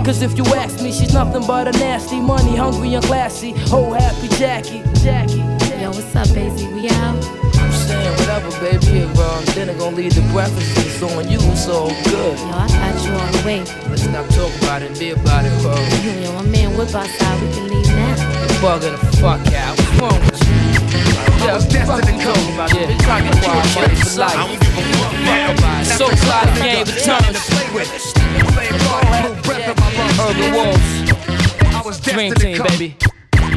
[0.05, 3.53] Cause if you ask me, she's nothing but a nasty, money hungry and classy.
[3.71, 5.45] Oh, happy Jackie, Jackie.
[5.81, 6.73] Yo, what's up, Basie?
[6.73, 7.22] We out?
[8.63, 8.99] I'm saying whatever, baby.
[8.99, 11.39] If um, dinner gonna lead the breakfast, on you.
[11.51, 12.39] It's all good.
[12.39, 13.59] Yo, I got you on the way.
[13.91, 15.75] Let's not talk about it, be about it, bro.
[16.23, 17.43] Yo, my man whip outside.
[17.43, 18.15] We can leave now.
[18.63, 19.75] Bugging the fuck out.
[19.75, 20.55] What's wrong with you?
[21.43, 22.31] Yeah, what the fuck you?
[22.79, 24.31] Yeah, trying to get wild money for life.
[24.31, 25.83] I don't give a fuck now.
[25.99, 27.43] So fly the game returns.
[30.23, 30.87] Urban Wolves.
[32.07, 32.97] Dream team, baby.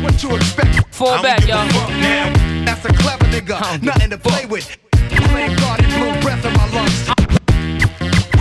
[0.02, 0.94] What you expect?
[0.94, 1.68] Fall back, y'all.
[2.02, 2.34] Now,
[2.66, 4.85] that's a clever nigga, nothing to play with.
[5.32, 7.10] Playing God and blew breath in my lungs.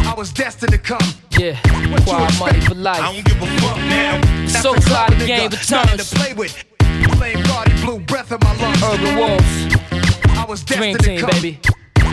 [0.07, 1.09] I was destined to come.
[1.39, 1.59] Yeah,
[2.05, 3.01] quiet money for life.
[3.01, 4.47] I don't give a fuck now.
[4.47, 6.11] So a fly the game returns.
[6.11, 6.65] to play with.
[7.19, 8.83] Playing God and blew breath in my lungs.
[8.83, 9.77] Urban Wolves.
[10.39, 11.43] I was Dream destined team, to come.
[11.43, 11.61] baby.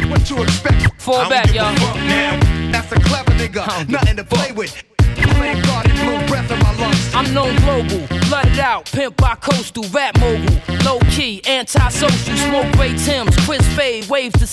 [0.10, 1.02] What you expect?
[1.02, 1.74] Fall back, y'all.
[2.72, 4.84] That's a clever nigga, nothing to play with.
[6.28, 7.14] Breath in my lungs.
[7.16, 10.56] I'm known global, blooded out, pimp by coastal, rap mogul,
[10.86, 14.46] low key, anti-social, smoke great Tims, Chris Fade, waves to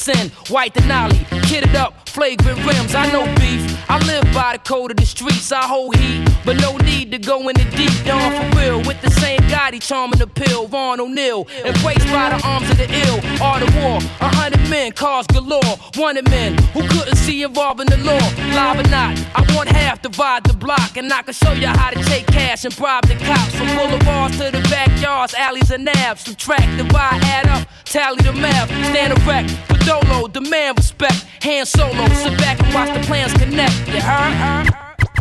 [0.48, 2.94] white Denali, kitted up, flagrant rims.
[2.94, 5.52] I know beef, I live by the code of the streets.
[5.52, 8.78] I hold heat, but no need to go in the deep down for real.
[8.78, 12.89] With the same Gotti charming the pill, Vaughn O'Neal, embraced by the arms of the
[13.06, 13.20] ill.
[13.43, 17.98] Art of war, a hundred men, cars galore, wanted men who couldn't see involving the
[17.98, 18.24] law.
[18.55, 21.90] Live or not, I want half, divide the block, and I can show you how
[21.90, 23.55] to take cash and bribe the cops.
[23.55, 26.22] From boulevards to the backyards, alleys and nabs.
[26.22, 28.68] Subtract, divide, add up, tally the math.
[28.90, 31.26] Stand erect, with dolo, demand respect.
[31.42, 33.76] Hand solo, sit back and watch the plans connect.
[33.88, 34.68] You heard?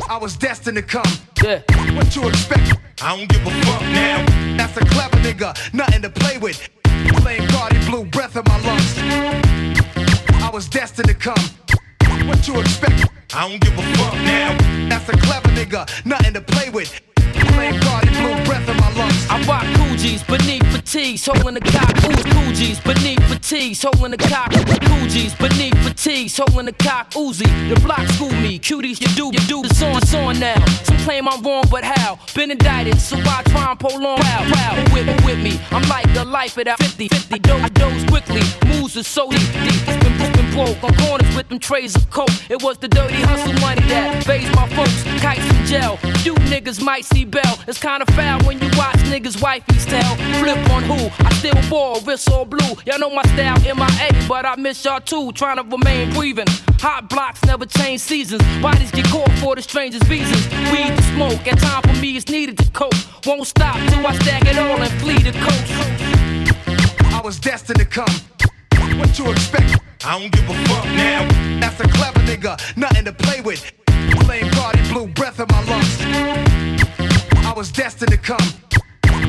[0.10, 1.12] I was destined to come.
[1.44, 1.62] Yeah.
[1.96, 2.74] What you expect?
[3.02, 4.26] I don't give a fuck now.
[4.58, 6.70] That's a clever nigga, nothing to play with.
[7.22, 8.98] Playing God and blew breath in my lungs.
[10.42, 11.44] I was destined to come.
[12.28, 13.06] What you expect?
[13.34, 14.58] I don't give a fuck now.
[14.90, 17.02] That's a clever nigga, nothing to play with.
[17.80, 19.28] God and blew breath in my lungs.
[19.30, 21.94] I rock Coogis beneath fatigues, holding the cock.
[22.06, 24.52] Ooze Coogis beneath fatigues, holding the cock.
[24.52, 27.12] Coogis beneath fatigues, holding the cock.
[27.12, 28.60] Uzi, the block school me.
[28.60, 29.64] Cuties, you do, you do.
[29.64, 30.64] It's on, it's on now.
[30.84, 32.20] Some claim I'm wrong, but how?
[32.36, 34.18] Been indicted, so I try and prolong.
[34.18, 35.60] Proud, proud, with, with me.
[35.72, 37.40] I'm like the life of that 50, 50.
[37.40, 38.42] Doze, I doze quickly.
[38.68, 39.82] Moves are so deep, deep.
[39.88, 40.84] It's been, been broke.
[40.84, 42.30] On corners with them trays of coke.
[42.50, 45.04] It was the dirty hustle money that phased my folks.
[45.22, 46.00] Kites and gel.
[46.24, 47.26] You niggas might see
[47.68, 50.16] It's kinda foul when you watch niggas' wifeys tell.
[50.40, 51.10] Flip on who?
[51.26, 52.76] I still ball, wrist all blue.
[52.86, 55.32] Y'all know my style, MIA, but I miss y'all too.
[55.34, 56.48] Trying to remain breathing.
[56.80, 58.42] Hot blocks never change seasons.
[58.62, 60.48] Bodies get caught for the strangest reasons.
[60.72, 62.96] Weed to smoke, and time for me is needed to cope.
[63.26, 67.14] Won't stop till I stack it all and flee the coast.
[67.14, 68.14] I was destined to come.
[68.98, 69.78] What you expect?
[70.06, 71.28] I don't give a fuck now.
[71.60, 73.72] That's a clever nigga, nothing to play with.
[74.26, 76.77] Playing God blue breath in my lungs.
[77.48, 78.46] I was destined to come.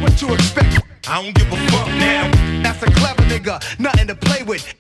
[0.03, 0.83] What you expect?
[1.07, 2.29] I don't give a fuck now.
[2.65, 4.75] That's a clever nigga, nothing to play with.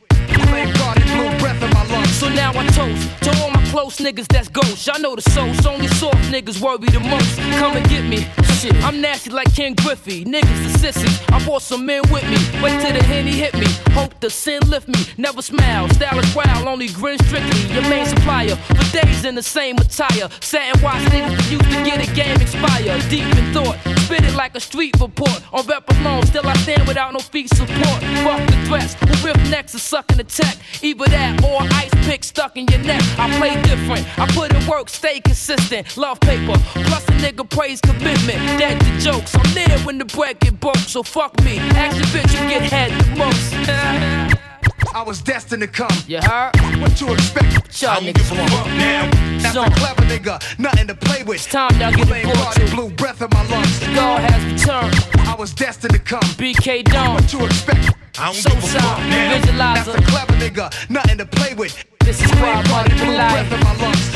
[0.75, 2.11] God and blew breath in my lungs.
[2.15, 4.87] So now I toast to all my close niggas that's ghosts.
[4.87, 5.65] Y'all know the source.
[5.67, 7.37] Only soft niggas worry the most.
[7.59, 8.27] Come and get me.
[8.59, 10.25] Shit, I'm nasty like Ken Griffey.
[10.25, 11.21] Niggas the sissies.
[11.29, 12.39] I brought some men with me.
[12.63, 13.67] Wait till the henny hit me.
[13.93, 15.01] Hope the sin lift me.
[15.17, 15.89] Never smile.
[15.91, 16.67] Style is wild.
[16.67, 17.73] Only grin strictly.
[17.73, 18.57] Your main supplier.
[18.57, 20.29] For days in the same attire.
[20.41, 22.99] Sat and watch niggas used to get a game expire.
[23.09, 23.98] Deep in thought.
[24.09, 25.39] Spit it like a street report.
[25.53, 26.25] On rep alone.
[26.25, 28.01] Still I stand without no feet support.
[28.25, 28.95] Fuck the threats.
[28.95, 30.57] Who rip necks and sucking the tech.
[30.81, 33.03] Either that or ice pick stuck in your neck.
[33.19, 34.07] I play different.
[34.19, 35.95] I put in work, stay consistent.
[35.99, 36.57] Love paper.
[36.87, 38.39] Plus a nigga praise commitment.
[38.59, 39.35] Dead to jokes.
[39.35, 40.77] I'm there when the bread get broke.
[40.77, 41.59] So fuck me.
[41.59, 44.39] Ask bitch you get head the most.
[44.95, 45.91] I was destined to come.
[46.07, 46.53] You heard?
[46.81, 47.81] What you expect?
[47.83, 48.51] Y'all niggas give want.
[48.51, 49.11] fuck now.
[49.39, 51.37] That's So- a clever nigga, nothing to play with.
[51.37, 53.79] It's time y'all get Playing it God and breath in my lungs.
[53.81, 55.29] The God has returned.
[55.29, 56.21] I was destined to come.
[56.37, 57.15] BK Dawn.
[57.15, 57.91] What you expect?
[58.19, 59.11] I don't So give a fuck sorry.
[59.11, 59.39] now.
[59.39, 59.85] Visualizer.
[59.85, 61.85] That's a clever nigga, nothing to play with.
[62.01, 63.49] This is Playing why God money and for blew life.
[63.49, 64.09] breath in my lungs.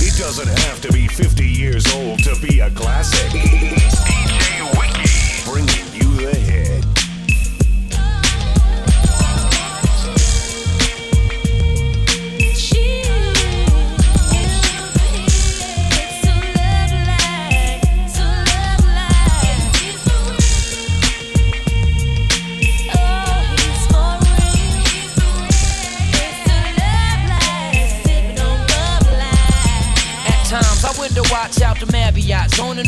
[0.00, 3.32] It doesn't have to be 50 years old to be a classic.
[3.32, 3.80] Marriott.
[5.44, 6.51] Zoning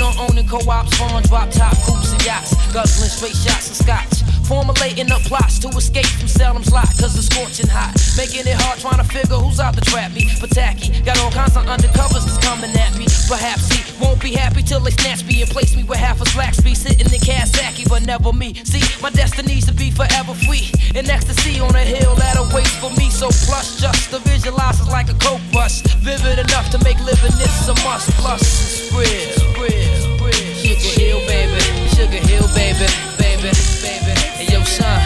[0.01, 2.54] on owning co-ops, phone drop top coops and yachts.
[2.75, 4.27] Guzzling straight shots of scotch.
[4.51, 7.95] Formulating up plots to escape from Salem's lot, cause it's scorching hot.
[8.19, 10.27] Making it hard trying to figure who's out to trap me.
[10.43, 13.07] But tacky, got all kinds of undercovers that's coming at me.
[13.31, 16.27] Perhaps he won't be happy till they snatch me and place me with half a
[16.27, 16.75] slack speed.
[16.75, 18.59] Sitting in Kawasaki, but never me.
[18.67, 20.67] See, my destiny's to be forever free.
[20.99, 23.07] In ecstasy on a hill that awaits for me.
[23.09, 25.87] So plush, just to visualize is like a coke rush.
[26.03, 28.11] Vivid enough to make living this a must.
[28.19, 30.55] Plus, it's real, real, real.
[30.59, 31.64] Sugar Hill, baby.
[31.95, 32.87] Sugar Hill, baby,
[33.19, 33.51] baby,
[33.83, 34.13] baby.
[34.35, 34.99] Hey, yo, son.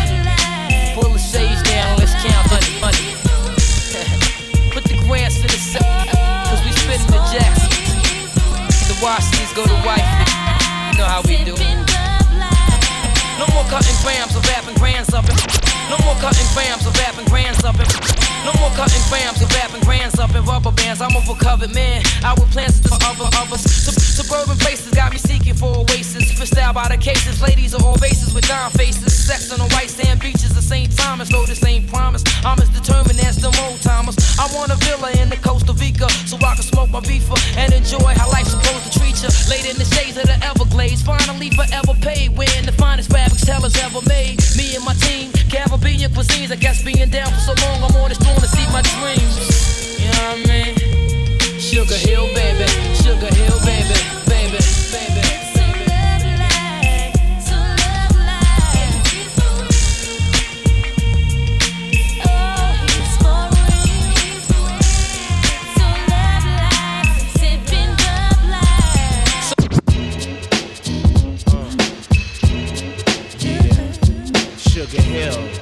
[0.94, 3.12] Pull the sage down, let's count money, money.
[4.72, 6.08] Put the grants to the side,
[6.48, 7.62] cause we spitting the jacks.
[8.88, 10.08] The Washingtons go to wife.
[10.92, 11.54] You know how we do.
[13.38, 15.24] No more cutting grams of rapping grands up.
[15.28, 17.76] in- No more cutting grams of rapping grands up.
[17.80, 17.86] in-
[18.44, 21.00] No more cutting grams of rapping grands up in rubber bands.
[21.00, 22.02] I'm a recovered man.
[22.24, 23.60] I would plans to other others.
[23.60, 26.30] Sub- suburban places got me seeking for oasis.
[26.32, 27.42] Fished out by the cases.
[27.42, 29.12] Ladies are all bases with dime faces.
[29.12, 30.94] Sex on the white sand beaches of St.
[30.96, 31.28] Thomas.
[31.28, 32.22] Though this ain't promise.
[32.44, 34.16] I'm as determined as the old timers.
[34.38, 37.72] I want a villa in the Costa Rica so I can smoke my beefer and
[37.72, 39.28] enjoy how life's supposed to treat you.
[39.50, 41.02] Laid in the shades of the Everglades.
[41.02, 42.36] Finally forever paid.
[42.36, 44.38] Wearing the finest fabrics tellers ever made.
[44.56, 45.32] Me and my team,
[45.80, 46.50] Caribbean cuisines.
[46.50, 49.98] I guess being down for so long, I'm on this throne to see my dreams.
[49.98, 50.74] You know what I mean?
[51.58, 52.66] Sugar Hill, baby.
[52.94, 53.94] Sugar Hill, baby.
[54.26, 54.58] Baby,
[54.92, 55.22] baby.
[62.24, 62.76] Oh,
[74.56, 75.57] sugar Hill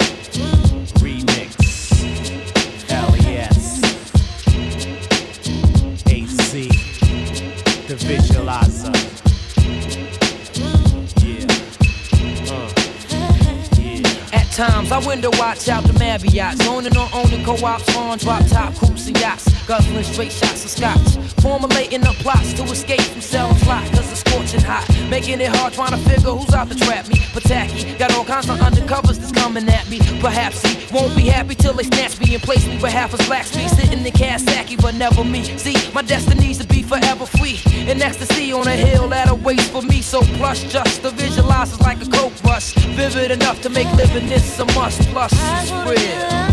[14.57, 16.57] times, I window watch out the Marriott.
[16.62, 19.53] Zoning on owning co-ops, farm, drop top, coops and yachts.
[19.66, 21.19] Guzzling straight shots of scotch.
[21.43, 24.89] Formulating up plots to escape from selling fly, cause it's scorching hot.
[25.11, 27.20] Making it hard trying to figure who's out to trap me.
[27.35, 29.99] But tacky, got all kinds of undercovers that's coming at me.
[30.20, 33.23] Perhaps he won't be happy till they snatch me and place me with half a
[33.24, 33.69] slack speed.
[33.69, 35.45] Sitting in Kawasaki, but never me.
[35.59, 37.61] See, my destiny's to be forever free.
[37.91, 40.01] In ecstasy on a hill that awaits for me.
[40.01, 42.73] So plush, just to visualize is like a coke rush.
[42.97, 45.02] Vivid enough to make living this a must.
[45.09, 46.47] Plus, it's real.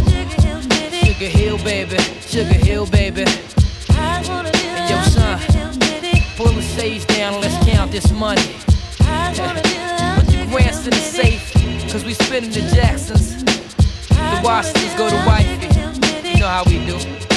[1.03, 1.97] Sugar Hill, baby.
[2.21, 3.25] Sugar Hill, baby.
[3.95, 4.27] And
[4.89, 5.39] yo, son,
[6.35, 8.41] pull the sage down and let's count this money.
[8.97, 11.53] Put the grants in the safe,
[11.91, 13.43] cause we spending the Jacksons.
[13.43, 16.29] The Washingtons go to wifey.
[16.29, 17.32] You know how we do.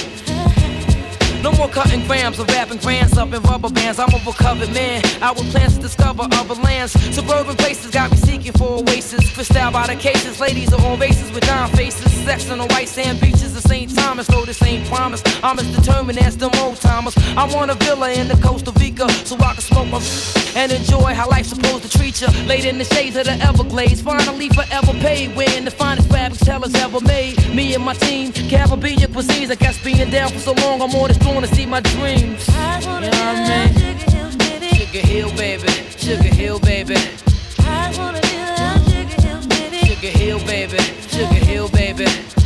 [1.47, 4.01] No more cutting grams or rapping grands up in rubber bands.
[4.01, 5.01] I'm a recovered man.
[5.23, 6.91] I would plans to discover other lands.
[7.15, 9.57] Suburban places got me seeking for oasis.
[9.57, 10.41] Out by the cases.
[10.41, 12.11] Ladies are on races with dime faces.
[12.25, 13.95] Sex on the white sand beaches of St.
[13.95, 14.27] Thomas.
[14.27, 15.23] Though this ain't promise.
[15.45, 17.17] I'm as determined as them old timers.
[17.37, 21.15] I want a villa in the Costa Rica so I can smoke my and enjoy
[21.15, 22.29] how life's supposed to treat you.
[22.47, 24.01] Laid in the shades of the Everglades.
[24.01, 25.37] Finally forever paid.
[25.37, 27.37] Wearing the finest fabrics tellers ever made.
[27.55, 29.51] Me and my team, Caribbean cuisines.
[29.51, 32.49] I guess being down for so long, I'm on this throne to see my dreams.
[32.49, 33.99] You know what I mean?
[34.75, 35.69] Sugar Hill, baby.
[35.99, 36.97] Sugar Hill, baby.
[37.59, 38.57] I wanna heal
[38.89, 39.79] Sugar Hill, baby.
[39.87, 40.79] Sugar Hill, baby.
[41.09, 42.07] Sugar Hill, baby.
[42.07, 42.46] Sugar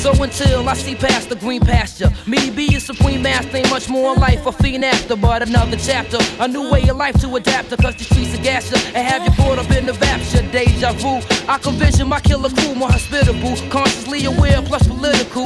[0.00, 3.90] So until I see past the green pasture, me be a supreme master, ain't much
[3.90, 4.46] more in life.
[4.46, 6.16] A fiend after, but another chapter.
[6.38, 9.22] A new way of life to adapt to, cause the streets are gas and have
[9.26, 10.40] you caught up in the rapture.
[10.52, 11.20] Deja vu.
[11.46, 15.44] I can vision my killer crew more hospitable, consciously aware, plus political.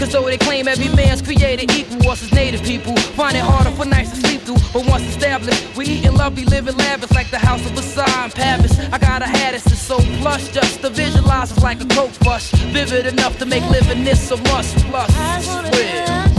[0.00, 3.70] Cause though they claim every man's created equal, us as native people find it harder
[3.72, 4.56] for nights to sleep through.
[4.72, 8.24] But once established, we eat and eating lovely, living lavish like the house of Versailles
[8.24, 8.78] in Paris.
[8.78, 12.50] I gotta have this, it's so plush, just to visualize it's like a coke rush.
[12.72, 14.74] Vivid enough to make living this a must.
[14.86, 16.30] Plus, I wanna real.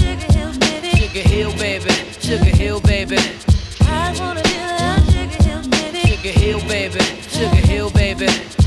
[0.96, 1.92] Sugar Hill, baby.
[2.20, 3.20] Sugar Hill, baby.
[3.82, 4.42] I wanna
[6.08, 7.00] Sugar Hill, baby.
[7.30, 8.28] Sugar Hill, baby.
[8.28, 8.61] Sugar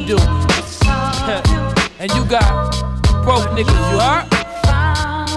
[0.00, 0.16] to do.
[1.98, 2.70] and you got
[3.24, 4.26] broke niggas, you heard?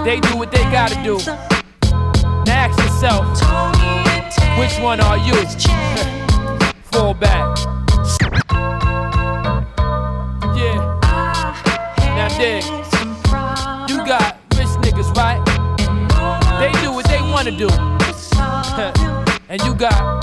[0.04, 1.16] They do what they gotta do.
[2.44, 3.24] Now ask yourself,
[4.58, 5.32] which one are you?
[6.92, 7.56] Fall back.
[10.54, 10.98] Yeah.
[12.16, 12.62] Now dig.
[13.88, 15.40] You got rich niggas, right?
[16.60, 17.68] They do what they wanna do.
[19.48, 20.20] and you got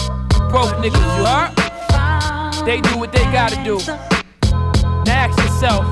[0.51, 2.65] broke niggas, you heard?
[2.67, 3.79] They do what they gotta do.
[5.19, 5.83] Ask yourself,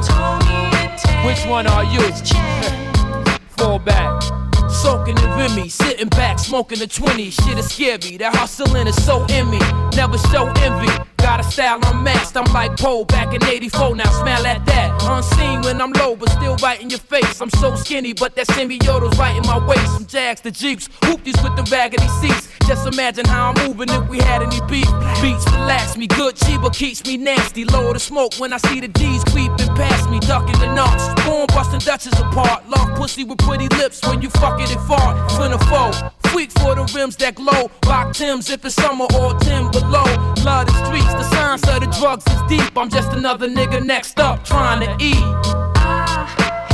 [1.25, 1.99] which one are you?
[3.57, 4.44] Fall back.
[4.85, 7.31] Soaking in Remy, sitting back, smoking a 20.
[7.31, 9.57] Shit is scary, that hustling is so in me.
[9.95, 10.93] Never show envy.
[11.17, 13.95] Got a style unmatched, I'm like Poe back in 84.
[13.95, 15.01] Now smell at that.
[15.01, 17.41] Unseen when I'm low, but still right in your face.
[17.41, 19.91] I'm so skinny, but that semi-auto's right in my waist.
[19.91, 22.47] Some Jags, the Jeeps, hoopties with the raggedy seats.
[22.67, 24.89] Just imagine how I'm moving if we had any beef.
[25.21, 27.65] Beats relax me, good Chiba keeps me nasty.
[27.65, 31.05] Lower the smoke when I see the D's creeping past me, ducking the knocks.
[31.25, 32.67] Born busting Dutches apart.
[32.69, 35.15] Love pussy with pretty lips when you fucking it far.
[35.29, 36.11] Finna foe.
[36.29, 37.69] Freak for the rims that glow.
[37.85, 40.05] Rock Tims if it's summer or Tim below.
[40.43, 42.77] Love the streets, the signs of the drugs is deep.
[42.77, 45.15] I'm just another nigga next up trying to eat.
[45.77, 46.64] Ah.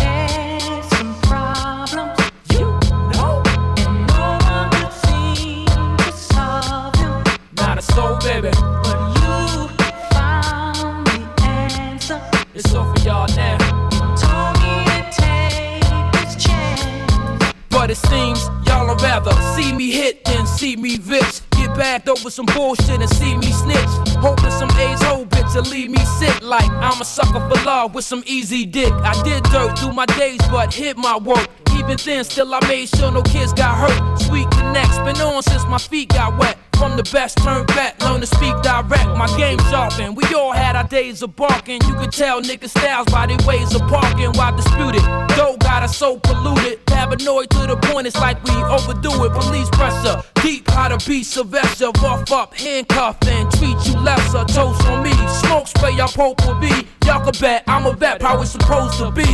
[22.21, 23.79] Over some bullshit and see me snitch.
[24.21, 27.95] Hoping some age old bitch will leave me sick like I'm a sucker for love
[27.95, 28.91] with some easy dick.
[28.91, 31.49] I did dirt through my days, but hit my work.
[31.77, 34.19] Even then, still I made sure no kids got hurt.
[34.19, 36.57] Sweet connects, been on since my feet got wet.
[36.81, 39.05] From the best, turn back, learn to speak direct.
[39.15, 40.17] My game sharpened.
[40.17, 41.79] We all had our days of barking.
[41.87, 44.31] You could tell niggas styles by their ways of parking.
[44.33, 45.03] Why disputed?
[45.37, 46.83] Doe got us so polluted.
[46.87, 49.31] Paranoid to the point it's like we overdo it.
[49.31, 51.91] Police pressure, deep how to be Sylvester.
[52.01, 54.43] Rough up, handcuff, and treat you lesser.
[54.45, 56.87] Toast on me, smoke spray, y'all pope will be.
[57.05, 59.29] Y'all can bet I'm a vet, how it's supposed to be.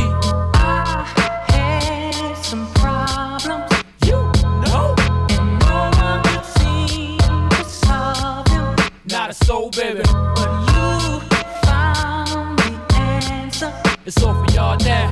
[9.28, 10.00] Not a soul, baby.
[10.04, 11.20] But you
[11.60, 13.70] found the answer.
[14.06, 15.10] It's all for y'all now.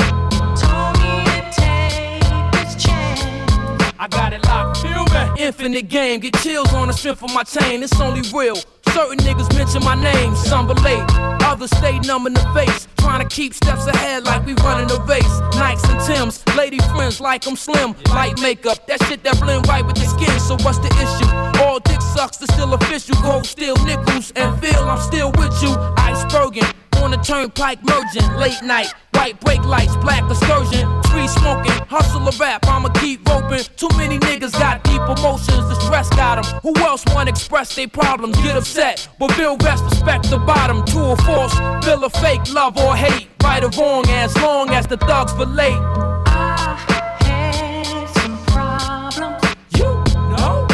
[0.56, 2.22] Told me to take
[2.52, 3.92] this chance.
[3.98, 5.42] I got it locked, feel me?
[5.44, 7.82] Infinite game, get chills on the strength of my chain.
[7.82, 8.56] It's only real.
[8.96, 11.04] Certain niggas mention my name, some relate.
[11.44, 14.98] Others stay numb in the face, trying to keep steps ahead like we running a
[15.04, 15.36] race.
[15.52, 17.94] Nikes and Tims, lady friends like I'm slim.
[18.08, 20.40] Light makeup, that shit that blend right with the skin.
[20.40, 21.62] So what's the issue?
[21.62, 23.20] All dick sucks, it's still official.
[23.20, 25.76] Gold, steel nickels and feel I'm still with you.
[25.98, 26.64] Iceberging
[27.02, 32.32] on the turnpike merging, late night, white brake lights, black excursion, street smoking, hustle a
[32.38, 33.64] rap, I'ma keep roping.
[33.76, 36.44] Too many niggas got deep emotions, the stress got 'em.
[36.62, 40.84] Who else wanna express their problems, get upset, but feel rest, respect the bottom.
[40.84, 44.86] True or false, feel a fake love or hate, right or wrong, as long as
[44.86, 45.80] the thugs relate.
[46.26, 46.76] I
[47.24, 49.42] had some problems,
[49.78, 49.90] You
[50.32, 50.66] know,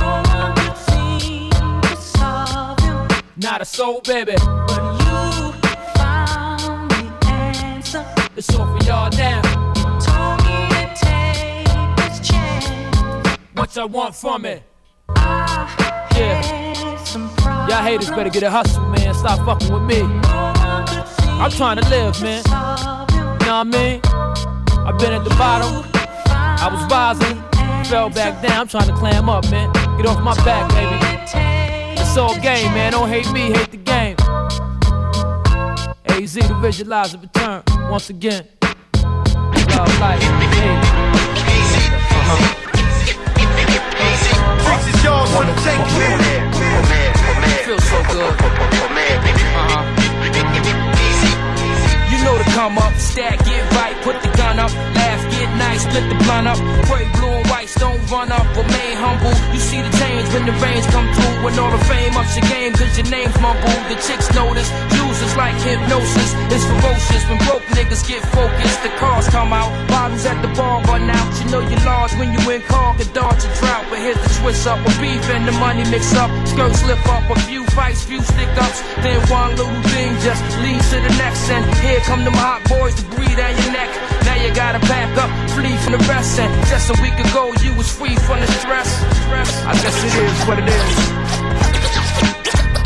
[0.00, 1.50] no one could seem
[1.82, 3.08] to solve them.
[3.36, 4.36] not a soul, baby.
[4.68, 4.95] But
[8.36, 9.40] It's all for y'all now.
[9.98, 13.38] Told me to take this chance.
[13.54, 14.62] What y'all want from it?
[15.16, 16.74] Yeah.
[17.04, 17.30] Some
[17.66, 19.14] Y'all haters better get a hustle, man.
[19.14, 20.02] Stop fucking with me.
[20.02, 22.42] no one could seem I'm trying to live, man.
[22.42, 23.16] to solve them.
[23.16, 24.00] You know what I mean?
[24.86, 25.82] I've been at the bottom.
[26.26, 27.42] I was rising,
[27.88, 28.60] fell back down.
[28.60, 29.72] I'm trying to climb up, man.
[29.96, 31.98] Get off my back, baby.
[31.98, 32.92] It's all game, man.
[32.92, 34.16] Don't hate me, hate the game.
[36.26, 38.44] AZ to visualize a return once again.
[38.94, 40.20] Love life,
[44.84, 46.16] This yours for the taking.
[47.64, 48.34] Feels so good.
[48.34, 48.74] Uh-huh.
[48.74, 50.05] Know to
[52.56, 56.48] come up, stack, get right, put the gun up, laugh, get nice, split the blunt
[56.48, 56.56] up.
[56.88, 59.36] Pray blue and whites don't run up, remain humble.
[59.52, 62.48] You see the change when the rains come through, when all the fame ups your
[62.48, 63.82] game, cause your name's mumbled.
[63.92, 66.32] The chicks notice, users like hypnosis.
[66.48, 68.80] It's ferocious when broke niggas get focused.
[68.82, 71.28] The cars come out, bottles at the bar run out.
[71.36, 73.84] You know you're large when you in car, can dodge a drought.
[73.92, 76.32] But here's the twist up, with beef and the money mix up.
[76.48, 78.80] Skirts lift up, a few fights, few stick ups.
[79.04, 79.76] Then one little
[80.26, 81.46] just leads to the next.
[81.54, 83.86] And here come them hot boys to breathe down your neck.
[84.26, 86.42] Now you gotta back up, flee from the rest.
[86.42, 88.90] And just a week ago, you was free from the stress.
[89.70, 90.94] I guess it is what it is.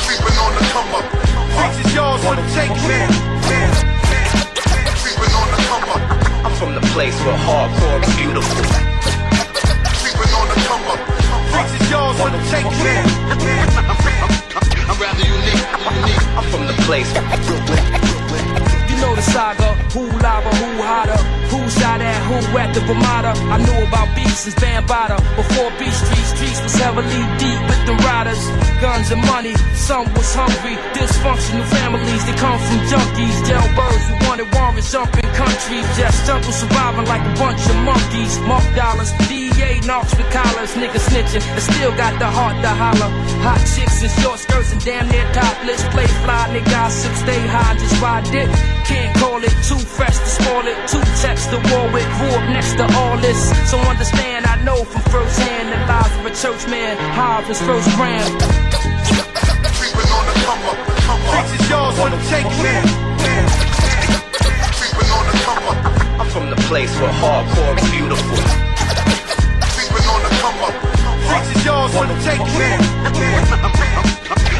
[0.04, 1.06] Creeping on the come up.
[1.56, 3.08] This is yours for the taking, man.
[5.00, 6.02] Creeping on the come up.
[6.44, 8.64] I'm from the place where hardcore is beautiful.
[10.04, 11.00] Creeping on the come up.
[11.56, 13.08] This is yours for the taking, man.
[13.88, 13.99] I'm
[15.01, 15.64] rather unique,
[15.97, 16.24] unique.
[16.36, 17.09] I'm from the place.
[18.90, 19.72] You know the saga.
[19.97, 21.18] Who lava, who hotter?
[21.51, 23.32] Who shot at who at the Ramada?
[23.51, 25.18] I knew about beats since Bambaataa.
[25.40, 28.43] Before Beach Street, streets was heavily deep with the riders.
[28.85, 30.77] Guns and money, some was hungry.
[30.94, 33.36] Dysfunctional families, they come from junkies.
[33.48, 35.86] Jailbirds who wanted warrants, jumping countries.
[35.97, 38.39] Just jungle surviving like a bunch of monkeys.
[38.47, 39.10] Mark dollars,
[39.60, 40.72] DEA knocks with collars.
[40.74, 43.10] Niggas snitching, but still got the heart to holler.
[43.44, 45.82] Hot chicks in short skirts and damn near topless.
[45.92, 48.48] Play fly, nigga, gossip, stay high, just ride it.
[48.86, 50.76] Can't call it too fresh to spoil it.
[50.88, 53.40] Two texts to war with, grew up next to all this.
[53.70, 56.96] So understand, I know from first hand the lives of a church man.
[57.12, 58.24] Harvest first gram.
[59.76, 61.44] Creeping on the come up, come up.
[61.44, 62.84] This is yours for the taking.
[64.76, 65.78] Creeping on the come up,
[66.20, 68.69] I'm from the place where hardcore is beautiful.
[70.40, 70.74] Creeping on the come up.
[71.44, 72.80] This is yours for the taking.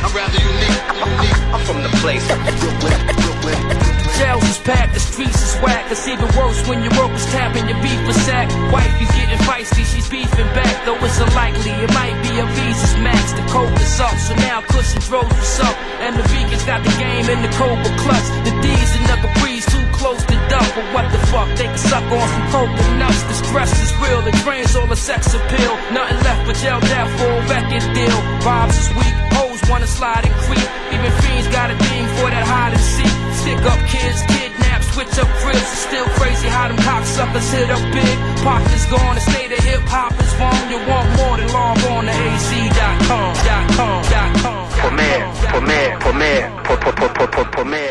[0.03, 1.41] I'm rather unique, unique.
[1.53, 3.90] I'm from the place Brooklyn, Brooklyn.
[4.21, 5.89] Jails is packed, the streets is whack.
[5.89, 8.53] It's even worse when your work is tapping your beef for sack.
[8.69, 10.85] Wife, you getting feisty, she's beefing back.
[10.85, 13.33] Though it's unlikely, it might be a Visa's max.
[13.33, 15.73] The coke is up, so now cushion throws what's up.
[16.05, 18.29] And the vegans got the game in the Cobra clutch.
[18.45, 20.69] The D's and the Capri's too close to dump.
[20.77, 23.25] But what the fuck, they can suck on some coconuts.
[23.25, 25.73] The stress is real, it drains all the sex appeal.
[25.97, 28.19] Nothing left but jail death for a record deal.
[28.45, 30.69] Vibes is weak, hoes wanna slide and creep.
[30.93, 33.10] Even fiends got a thing for that hide and seek.
[33.51, 35.59] Stick up kids, kidnap, switch up cribs.
[35.59, 38.17] It's still crazy how them cocksuckers hit up big.
[38.45, 40.71] Pockets gone, the state of hip hop is wrong.
[40.71, 43.35] You want more than log on to az.com.
[43.43, 44.71] Dot com, dot com.
[44.79, 45.11] For me,
[45.51, 47.91] for me, for me, for, for, for, for, for, for me.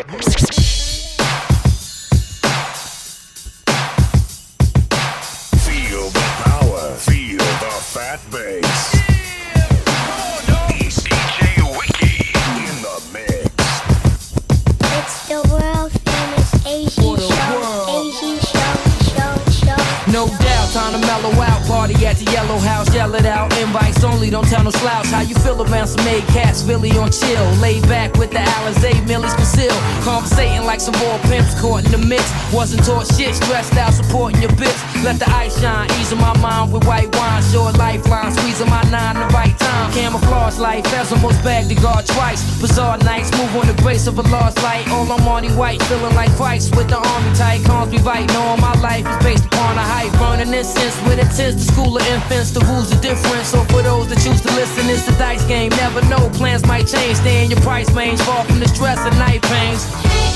[5.60, 8.59] Feel the power, feel the fat bass.
[21.80, 23.56] Party at the yellow house, yell it out.
[23.56, 25.06] Invites only, don't tell no slouch.
[25.06, 27.46] How you feel around some made cats, Philly on chill.
[27.56, 29.72] Laid back with the Alizé, Millie's conceal.
[30.04, 32.28] Conversating like some more pimps caught in the mix.
[32.52, 34.76] Wasn't taught shit, stressed out, supporting your bitch.
[35.02, 37.42] Let the ice shine, easing my mind with white wine.
[37.44, 39.90] Short lifeline, squeezing my nine the right time.
[39.94, 42.44] Camouflage life, almost bagged the guard twice.
[42.60, 44.86] Bizarre nights, move on the grace of a lost light.
[44.90, 47.64] All I'm Marty White, feeling like fights with the army tight.
[47.64, 50.12] Calms me right, knowing my life is based upon a hype.
[50.20, 52.50] Burning incense with intense, school of infants.
[52.50, 55.70] The rules are different, so for those that choose to listen, it's the dice game.
[55.70, 57.16] Never know, plans might change.
[57.18, 60.29] Stay in your price range, far from the stress and night pains.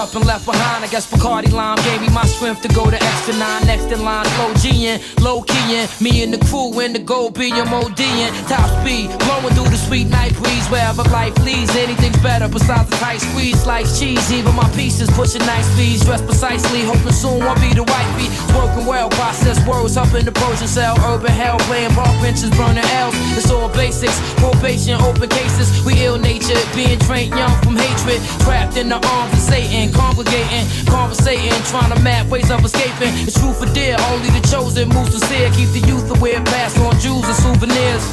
[0.00, 0.82] Up and left behind.
[0.82, 3.66] I guess Bacardi Lime gave me my strength to go the extra nine.
[3.66, 5.88] Next in line, slow G'ing, low keying.
[6.00, 8.32] Me and the crew in the gold being MODing.
[8.48, 10.66] Top speed, blowing through the sweet night breeze.
[10.72, 13.60] Wherever life leads, anything's better besides the tight squeeze.
[13.62, 16.04] Slice cheese, even my pieces pushing nice speeds.
[16.04, 18.32] Dressed precisely, hoping soon won't be the white beat.
[18.56, 20.96] Working well, process words up in the Persian cell.
[21.12, 23.14] Urban hell, playing ball benches, burning L's.
[23.36, 25.68] It's all basics, probation, open cases.
[25.84, 28.22] We ill natured, being trained young from hatred.
[28.40, 33.12] Trapped in the arms of Satan, congregating, conversating, trying to map ways of escaping.
[33.26, 35.50] It's true for dear, only the chosen moves sincere.
[35.52, 38.04] Keep the youth aware, pass on jewels and souvenirs.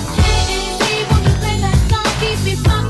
[2.55, 2.86] for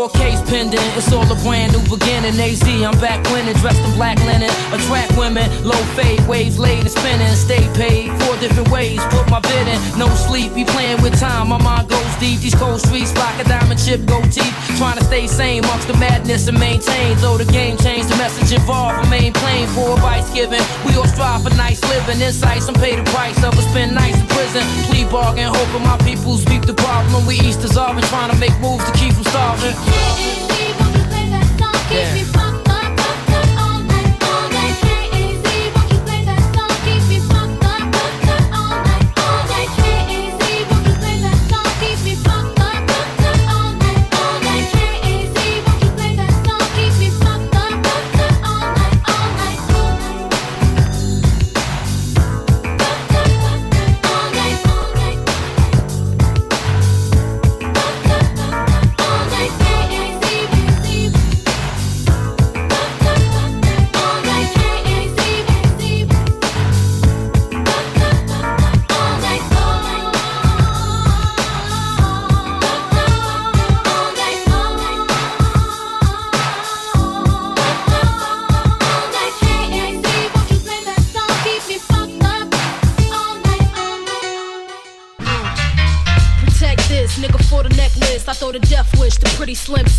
[0.00, 2.32] No case pending, it's all a brand new beginning.
[2.40, 4.48] AZ, I'm back winning, dressed in black linen.
[4.72, 7.28] Attract women, low fade, waves laid and spinning.
[7.36, 9.76] Stay paid, four different ways, put my bid in.
[9.98, 12.40] No sleep, be playing with time, my mind goes deep.
[12.40, 14.48] These cold streets, like a diamond chip, go deep.
[14.80, 17.18] Trying to stay sane amongst the madness and maintain.
[17.18, 20.64] Though the game changed, the message involved, remain plain for advice given.
[20.86, 24.16] We all strive for nice living, insights and pay the price of a spend nights
[24.16, 24.64] in prison.
[24.88, 27.26] Plea bargain, hoping my people speak the problem.
[27.26, 29.89] We east dissolving, trying to make moves to keep from starving.
[31.92, 32.39] Yeah.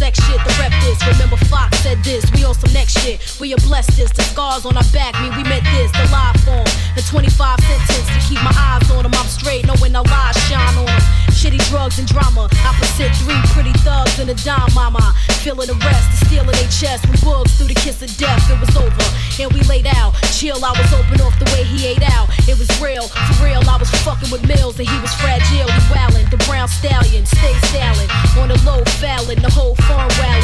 [0.01, 0.97] Sex shit, the rep this.
[1.05, 3.21] Remember Fox said this, we on some next shit.
[3.39, 6.37] We are blessed this, the scars on our back mean we meant this, the live
[6.41, 6.65] form.
[6.97, 7.29] The 25
[7.61, 11.03] sentence to keep my eyes on them, I'm straight, knowing our lies shine on them.
[11.37, 15.13] Shitty drugs and drama, opposite three pretty thugs and a dime mama.
[15.45, 18.41] Feeling the rest, the steel in their chest, when bugs through the kiss of death,
[18.49, 19.05] it was over.
[19.39, 22.27] And we laid out, chill, I was open off the way he ate out.
[22.47, 25.81] It was real, for real, I was fucking with Mills and he was fragile, he
[25.93, 26.29] wildin'.
[26.29, 28.09] The brown stallion, stay stalin'.
[28.37, 30.40] On the low fallin', the whole farm wallin'.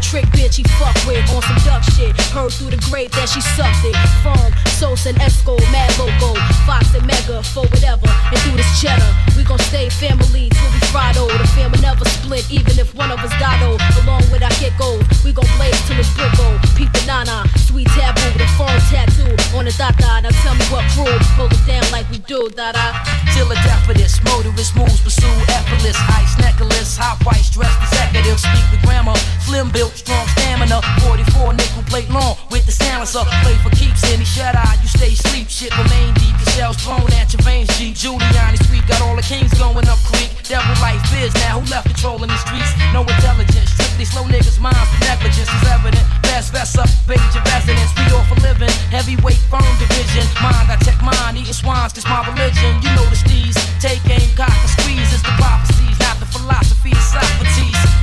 [0.00, 1.22] Trick bitch he fuck with.
[1.30, 3.94] On some duck shit, heard through the grate that she sucked it.
[4.24, 4.50] Firm,
[4.80, 6.34] Sos and Esco, Mad Loco,
[6.66, 8.08] Fox and Mega, for whatever.
[8.32, 9.06] And through this cheddar,
[9.36, 11.20] we gon' stay family till we Friday.
[11.20, 13.60] The family never split, even if one of us died.
[13.62, 13.78] oh.
[14.02, 16.58] Along with our geckos, we gon' blaze till it's brick gold.
[16.76, 20.22] Peep the nana, sweet taboo, the phone tattoo on the dada.
[20.24, 22.96] Now tell me what crew, pull it down like we do, dada.
[23.34, 25.96] Till the death of this, motorist moves, pursue effortless.
[26.16, 28.38] Ice necklace, hot white dressed executive.
[28.40, 30.80] Speak with grammar, slim strong stamina.
[31.02, 33.24] 44 nickel plate long with the silencer.
[33.42, 35.48] Play for keeps any shut eye, you stay sleep.
[35.48, 37.68] Shit remain deep, your shells thrown at your veins.
[37.78, 37.92] G.
[37.92, 40.30] Giuliani sweet, got all the kings going up creek.
[40.46, 42.72] Devil life biz now, who left controlling the streets?
[42.92, 44.90] No intelligence, strictly slow niggas' minds.
[45.00, 46.04] Negligence is evident.
[46.22, 47.90] Best vest up, page of residence.
[47.96, 50.26] We all for living, heavyweight firm division.
[50.42, 52.80] Mind, I check mine, eating swines, this my religion.
[52.82, 55.10] You know the steez, take aim, cock and squeeze.
[55.14, 57.99] It's the prophecies, not the philosophy of Socrates.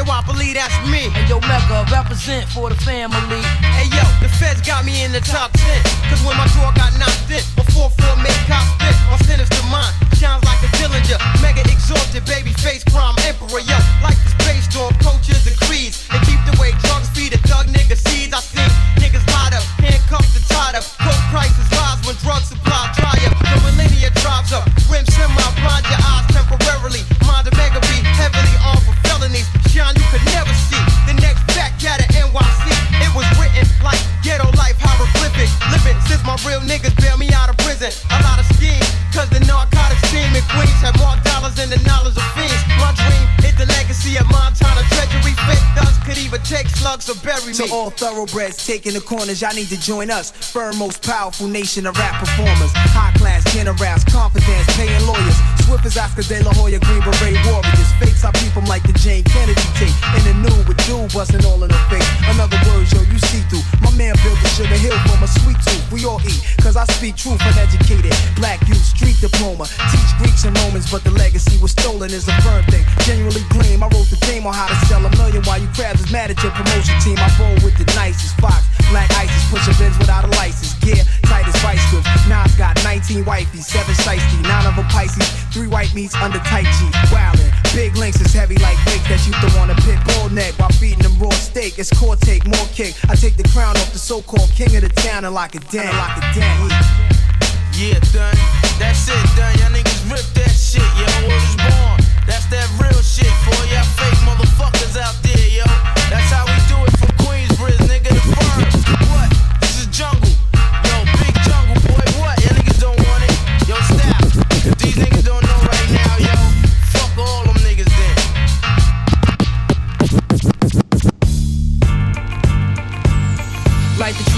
[0.00, 1.12] Yo, I believe that's me.
[1.12, 3.44] And yo, Mega, represent for the family.
[3.76, 5.60] Hey yo, the feds got me in the top 10.
[6.08, 9.92] Cause when my door got knocked in, before four made cop spit on sinister mind.
[10.16, 13.60] Shines like a Dillinger, mega exalted, baby face crime emperor.
[13.60, 16.08] Yo, life is based on cultures and creeds.
[16.08, 18.32] They keep the way drugs feed a thug nigga seeds.
[18.32, 18.89] I see
[46.10, 47.54] could even take slugs or bury me.
[47.54, 50.32] To all thoroughbreds taking the corners, y'all need to join us.
[50.32, 52.72] Firm, most powerful nation of rap performers.
[52.90, 55.38] High class generals, confidence, paying lawyers.
[55.62, 57.90] Swift as Oscar De La Hoya, Green Beret warriors.
[58.02, 59.94] Fakes, I peep 'em like the Jane Kennedy tape.
[60.18, 62.08] In the new with dude busting all in the face.
[62.26, 63.62] Another word, yo, you see through.
[63.78, 65.86] My man built the sugar hill from a sweet tooth.
[65.94, 68.10] We all eat, cause I speak truth, uneducated.
[68.34, 69.70] Black youth, street diploma.
[69.94, 72.82] Teach Greeks and Romans, but the legacy was stolen is a firm thing.
[73.06, 76.02] Genuinely gleam, I wrote the game on how to sell a million while you crabs
[76.02, 77.16] is mad at your promotion team.
[77.18, 78.66] I roll with the nicest fox.
[78.90, 80.74] Black ices, pushing Benz without a license.
[80.82, 80.98] Gear,
[81.30, 82.10] tight as vice grips.
[82.26, 86.66] Nas got 19 wifeys, 7 shiesty, 9 of them Pisces, 3 white meats under tight
[86.66, 86.90] G.
[87.14, 90.54] Wildin', big links is heavy like weight that you throw on a pit bull neck
[90.58, 91.78] while feeding them raw steak.
[91.78, 92.94] It's core take, more kick.
[93.08, 95.90] I take the crown off the so-called king of the town and lock it down,
[95.96, 96.70] lock it down.
[97.74, 98.36] Yeah, done.
[98.78, 99.54] That's it, done.
[99.58, 101.06] Y'all niggas rip that shit, yo.
[101.28, 101.98] Word is born.
[102.26, 105.49] That's that real shit for y'all fake motherfuckers out there,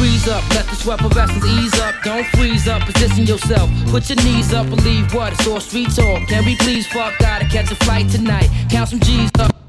[0.02, 1.94] Trees up, let the sweat of essence ease up.
[2.02, 3.70] Don't freeze up, position yourself.
[3.86, 5.32] Put your knees up, believe what?
[5.32, 6.26] It's all street talk.
[6.26, 7.16] Can we please fuck?
[7.20, 8.50] Gotta catch a flight tonight.
[8.68, 9.61] Count some G's up.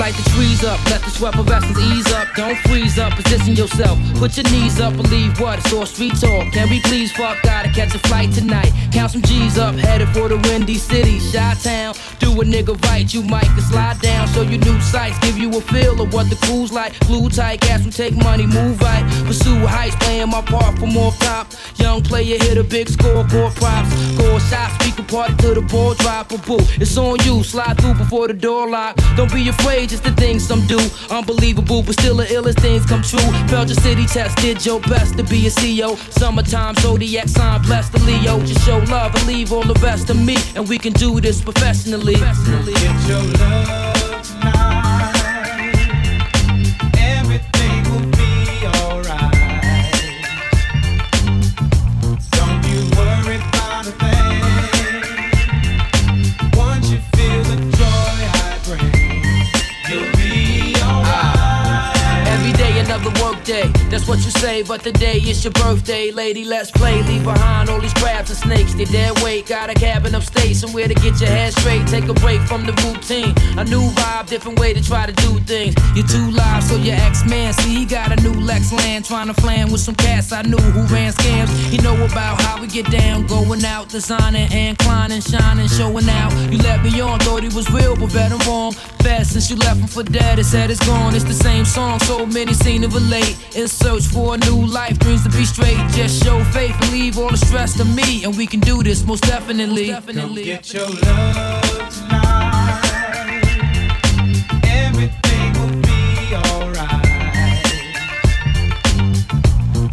[0.00, 2.26] Light the trees up, let the sweat of essence ease up.
[2.34, 3.98] Don't freeze up, position yourself.
[4.14, 5.58] Put your knees up, believe what?
[5.58, 6.50] It's all street talk.
[6.54, 7.36] Can we please fuck?
[7.42, 8.72] Gotta catch a flight tonight.
[8.92, 11.94] Count some G's up, headed for the windy city, Shot Town.
[12.18, 14.26] Do a nigga right, you might can slide down.
[14.28, 16.98] Show you new sights, give you a feel of what the crew's like.
[17.00, 19.04] Glue tight, gas will take money, move right.
[19.26, 21.52] Pursue heights, playing my part from off top.
[21.76, 23.90] Young player hit a big score, core props.
[24.14, 26.32] Score shots, speaker party to the ball drop.
[26.32, 28.96] A boo, it's on you, slide through before the door lock.
[29.14, 30.78] Don't be afraid, just the things some do.
[31.10, 33.18] Unbelievable, but still the illest things come true.
[33.50, 35.96] Your city test, did your best to be a CEO.
[36.12, 38.38] Summertime, zodiac sign, blessed the Leo.
[38.46, 40.36] Just show love and leave all the rest to me.
[40.54, 42.14] And we can do this professionally.
[42.14, 43.89] Get your love
[64.10, 66.44] what you say, but today is your birthday, lady.
[66.44, 67.00] Let's play.
[67.04, 68.74] Leave behind all these crabs and snakes.
[68.74, 69.46] They dead weight.
[69.46, 71.86] Got a cabin upstate, somewhere to get your head straight.
[71.86, 73.32] Take a break from the routine.
[73.56, 75.76] A new vibe, different way to try to do things.
[75.94, 79.04] You're too live, so your ex-man, see, he got a new Lex land.
[79.04, 81.50] Trying to flan with some cats I knew who ran scams.
[81.70, 86.32] He know about how we get down, going out, designing and climbing, shining, showing out.
[86.50, 88.72] You let me on, thought he was real, but bet I'm wrong.
[89.04, 91.14] Fast since you left him for dead, it said it's gone.
[91.14, 93.36] It's the same song, so many seem to relate.
[93.54, 93.68] In
[94.00, 95.76] search for a new life, dreams to be straight.
[95.90, 99.04] Just show faith and leave all the stress to me, and we can do this
[99.04, 99.90] most definitely.
[99.90, 102.80] Come get your love tonight.
[104.64, 107.64] Everything will be alright.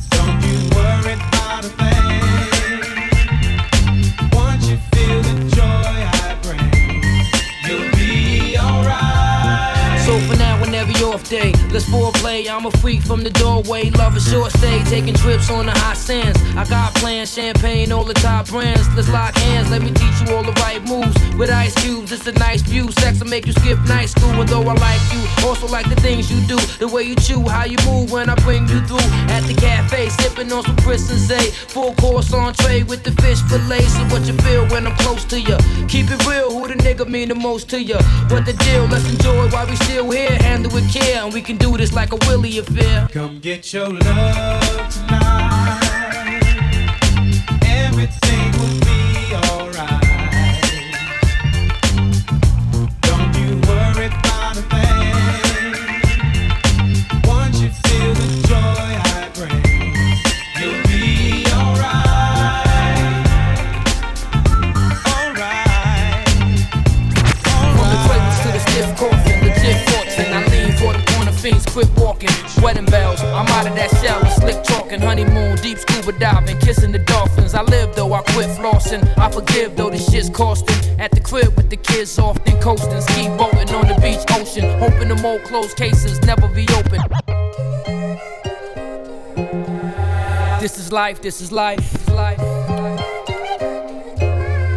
[0.10, 2.22] Don't you worry about a thing.
[4.32, 6.72] Once you feel the joy I bring,
[7.66, 10.00] you'll be alright.
[10.06, 11.90] So for now, whenever you're off day, let's
[12.28, 13.90] I'm a freak from the doorway.
[13.92, 16.38] Love a short stay, taking trips on the hot sands.
[16.58, 18.86] I got plans, champagne, all the top brands.
[18.96, 21.16] Let's lock hands, let me teach you all the right moves.
[21.38, 22.92] With ice cubes, it's a nice view.
[22.92, 24.30] Sex will make you skip night school.
[24.42, 26.58] And though I like you, also like the things you do.
[26.80, 29.08] The way you chew, how you move when I bring you through.
[29.32, 31.52] At the cafe, sipping on some Chris and Zay.
[31.72, 33.88] Full course entree with the fish fillet.
[33.88, 35.56] So what you feel when I'm close to you?
[35.88, 38.00] Keep it real, who the nigga mean the most to you?
[38.28, 38.86] What the deal?
[38.88, 40.36] Let's enjoy while we still here.
[40.44, 43.08] Handle with care, and we can do this like a Willie affair.
[43.12, 45.82] Come get your love tonight.
[47.64, 48.47] Everything
[71.78, 72.30] quit walking.
[72.64, 75.00] Wedding bells, I'm out of that shell, and slick talking.
[75.00, 77.54] Honeymoon, deep scuba diving, kissing the dolphins.
[77.54, 79.04] I live though, I quit flossing.
[79.16, 80.76] I forgive though, this shit's costing.
[81.00, 83.02] At the crib with the kids often coasting.
[83.02, 84.80] Ski boating on the beach, ocean.
[84.80, 87.00] Hoping the old closed cases never be open.
[90.60, 92.40] This is life, this is life, this is life.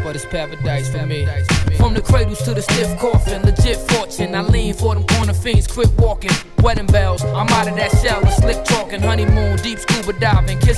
[0.04, 1.26] But it's paradise for me.
[1.80, 4.34] From the cradles to the stiff coffin, legit fortune.
[4.34, 6.30] I lean for them corner fiends, quit walking.
[6.62, 9.00] Wedding bells, I'm out of that shell, slick talking.
[9.00, 10.76] Honeymoon, deep scuba diving, kiss.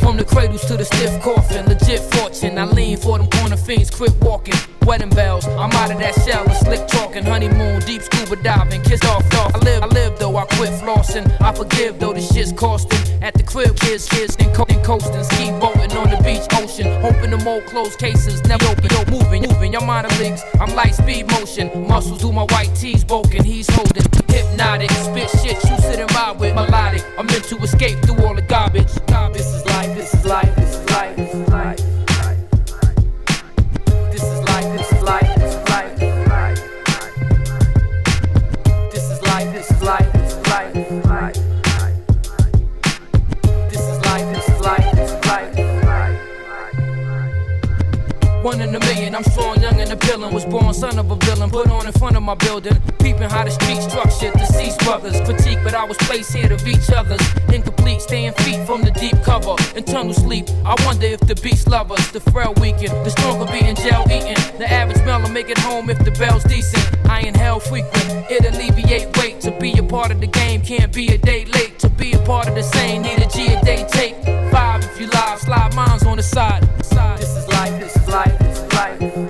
[0.00, 2.58] From the cradles to the stiff coffin, legit fortune.
[2.58, 4.54] I lean for them corner fiends, quit walking.
[4.86, 7.24] Wedding bells, I'm out of that shell, slick talking.
[7.24, 9.52] Honeymoon, deep scuba diving, kiss off, off.
[9.52, 11.26] I live, I live though, I quit flossing.
[11.40, 13.02] I forgive though, this shit's costing.
[13.20, 15.24] At the crib, kids, kids, and, co- and coasting.
[15.24, 16.86] Ski boating on the beach, ocean.
[17.02, 18.86] Hoping the more closed cases never open.
[19.10, 20.60] Moving, moving, your mind a minor leagues.
[20.60, 21.70] I'm light speed motion.
[21.88, 23.44] Muscles do my white tees broken.
[23.44, 24.90] He's holding hypnotic.
[24.90, 27.04] Spit shit, you sit and ride with melodic.
[27.18, 28.92] I'm meant to escape through all the garbage.
[29.32, 31.76] This is life, this is life, this is life, this is life.
[34.12, 35.94] This is life, this is life, this is life.
[38.92, 41.34] This is life, this is life, this is life.
[43.70, 45.54] This is life, this is life, this is life.
[48.42, 49.55] One in a million, I'm strong,
[49.86, 50.34] and appealing.
[50.34, 52.76] Was born son of a villain, put on in front of my building.
[52.98, 55.20] Peeping how the streets structured, deceased brothers.
[55.20, 57.20] Critique, but I was placed here to reach others.
[57.52, 59.56] Incomplete, staying feet from the deep cover.
[59.76, 62.10] Internal sleep, I wonder if the beast love us.
[62.10, 64.36] The frail weaken, the stronger be in jail eating.
[64.58, 66.84] The average mellow make it home if the bell's decent.
[67.08, 69.40] I ain't hell frequent, it alleviate weight.
[69.42, 71.78] To be a part of the game, can't be a day late.
[71.80, 74.16] To be a part of the same, need a G a day take.
[74.50, 76.62] Five if you live, slide mines on the side.
[76.78, 76.90] This
[77.36, 79.25] is life, this is life, this is life,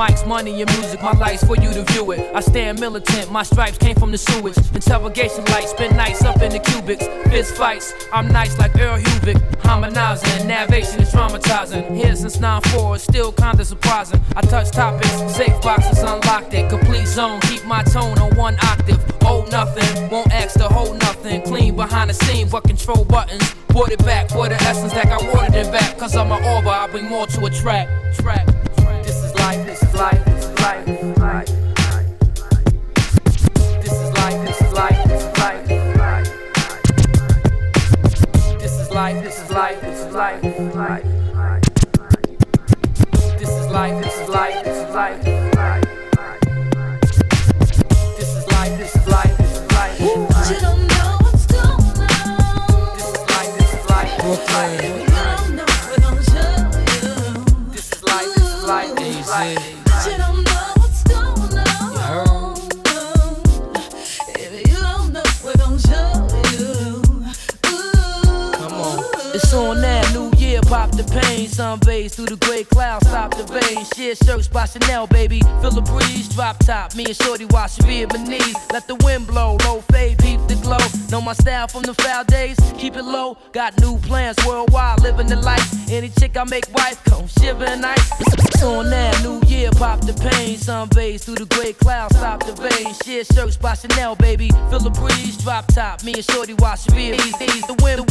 [0.00, 2.34] Mike's money and music, my life's for you to view it.
[2.34, 4.56] I stand militant, my stripes came from the sewage.
[4.74, 7.04] Interrogation lights, spend nights up in the cubics.
[7.28, 9.38] Fist fights, I'm nice like Earl Hubik.
[9.62, 11.94] Harmonizing, navigation is traumatizing.
[11.94, 14.22] Here since 9-4, it's still kinda surprising.
[14.36, 16.70] I touch topics, safe boxes unlocked it.
[16.70, 18.98] Complete zone, keep my tone on one octave.
[19.20, 21.42] Hold nothing, won't ask to hold nothing.
[21.42, 23.54] Clean behind the scenes, but control buttons.
[23.68, 25.98] Brought it back for the essence that got watered it back.
[25.98, 27.86] Cause I'm an orber, I bring more to a track.
[28.14, 28.48] Track
[29.40, 31.48] life, this is life, this is life, this is life.
[33.80, 36.26] This is life, this is life, this is life.
[38.60, 41.04] This is life, this is life, this is life.
[43.38, 45.22] This is life, this is life, this is life.
[48.18, 50.00] This is life, this is life, this is life.
[50.50, 52.96] You don't know what's going on.
[52.96, 54.99] This is life, this is life, this is life.
[59.30, 62.56] you don't know what's going on.
[64.34, 66.26] If you don't know, we're gonna show
[66.58, 67.02] you.
[67.62, 69.04] Come on.
[69.32, 70.09] It's on now
[71.60, 73.84] sunbays through the gray clouds, stop the rain.
[73.94, 75.40] Share shirts by Chanel, baby.
[75.60, 76.94] Feel the breeze, drop top.
[76.94, 78.56] Me and Shorty wash Vietnamese.
[78.72, 80.84] Let the wind blow, low fade, peep the glow.
[81.10, 83.36] Know my style from the foul days, keep it low.
[83.52, 85.68] Got new plans worldwide, living the life.
[85.90, 88.10] Any chick I make wife, come shiver and ice.
[88.62, 90.56] On that new year, pop the pain.
[90.56, 92.94] Sunbays through the gray clouds, stop the rain.
[93.04, 94.48] Share shirts by Chanel, baby.
[94.70, 96.02] Feel the breeze, drop top.
[96.04, 96.84] Me and Shorty wash.
[96.84, 97.18] The wind,
[97.68, 98.09] the wind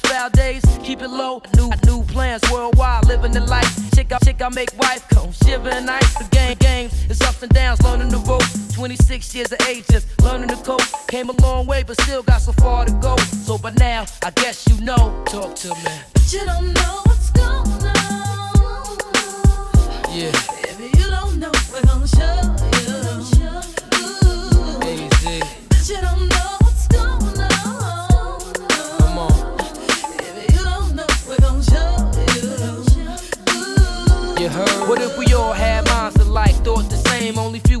[0.00, 1.42] foul days, keep it low.
[1.56, 3.68] New, new plans worldwide, living the life.
[3.94, 6.14] Chick I, chick I make wife, come shiver and ice.
[6.18, 8.74] The game, games, it's ups and downs, learning the ropes.
[8.74, 10.82] 26 years of age, just learning the code.
[11.08, 13.16] Came a long way, but still got so far to go.
[13.16, 15.22] So by now, I guess you know.
[15.26, 15.92] Talk to me.
[16.12, 17.07] But you don't know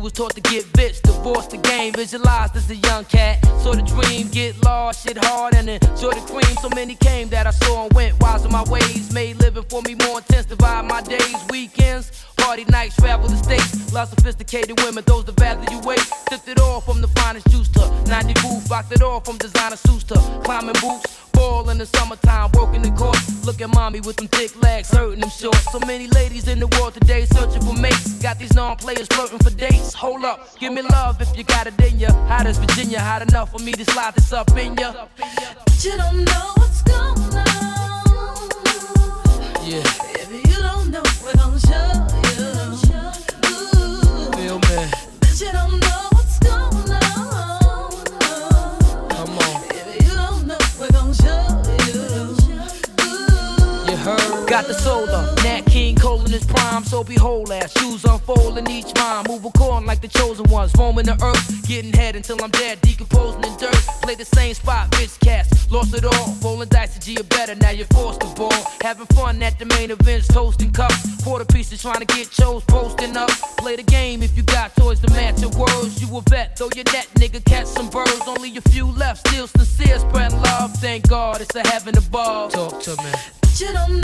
[0.08, 1.92] was taught to get bitch, divorce the game.
[1.92, 6.12] Visualized as a young cat, saw the dream, get lost, shit hard, and then enjoy
[6.12, 6.56] the cream.
[6.62, 9.12] So many came that I saw and went, wise in my ways.
[9.12, 12.17] Made living for me more intense, divide my days, weekends.
[12.48, 13.92] Party nights, travel the states.
[13.92, 16.00] Love sophisticated women, those the value you wait.
[16.30, 18.70] Sipped it all from the finest juice to 90 booth.
[18.70, 20.14] Rocked it all from designer suits to
[20.44, 21.28] climbing boots.
[21.32, 23.18] Ball in the summertime, working the court.
[23.44, 25.56] Look at mommy with them thick legs, hurting them short.
[25.56, 28.14] So many ladies in the world today searching for mates.
[28.22, 29.92] Got these non-players flirting for dates.
[29.92, 32.10] Hold up, give me love if you got it in ya.
[32.28, 34.94] Hot as Virginia, hot enough for me to slide this up in ya.
[35.18, 38.48] But you don't know what's going on.
[39.68, 39.84] Yeah,
[40.16, 42.27] If you don't know, we're gonna show you.
[42.40, 44.32] Ooh.
[44.32, 44.90] feel me.
[45.20, 47.90] But you don't know what's going on.
[49.10, 49.62] Come on.
[49.70, 51.57] If you don't know, we're show
[54.48, 58.70] Got the solar, Nat King Cole in his prime, so behold as shoes unfold in
[58.70, 59.26] each rhyme.
[59.28, 63.44] Move according like the chosen ones, roaming the earth, getting head until I'm dead, decomposing
[63.44, 63.76] in dirt.
[64.00, 66.34] Play the same spot, bitch cats, lost it all.
[66.42, 68.52] Rolling dice to G you better, now you're forced to ball.
[68.80, 71.22] Having fun at the main events, toasting cups.
[71.22, 73.30] Quarter pieces trying to get chose, posting up.
[73.58, 76.00] Play the game if you got toys to match your words.
[76.00, 78.22] You a vet, throw your net, nigga, catch some birds.
[78.26, 80.72] Only a few left, still sincere, spread love.
[80.76, 82.52] Thank God it's a heaven above.
[82.52, 83.12] Talk to me.
[83.60, 83.98] You don't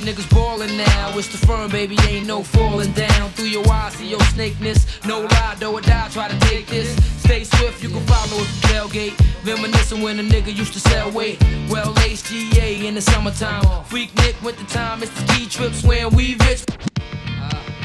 [0.00, 1.16] niggas ballin' now.
[1.16, 3.30] It's the firm, baby, ain't no falling down.
[3.30, 4.86] Through your eyes, see your snakeness.
[5.06, 6.94] No lie, do or die, try to take this.
[7.22, 9.46] Stay swift, you can follow if you tailgate.
[9.46, 11.42] Reminiscing when a nigga used to sell weight.
[11.70, 13.62] Well, lace GA in the summertime.
[13.84, 16.64] Freaknik went the time, it's the ski trips when we rich.
[17.40, 17.75] Uh.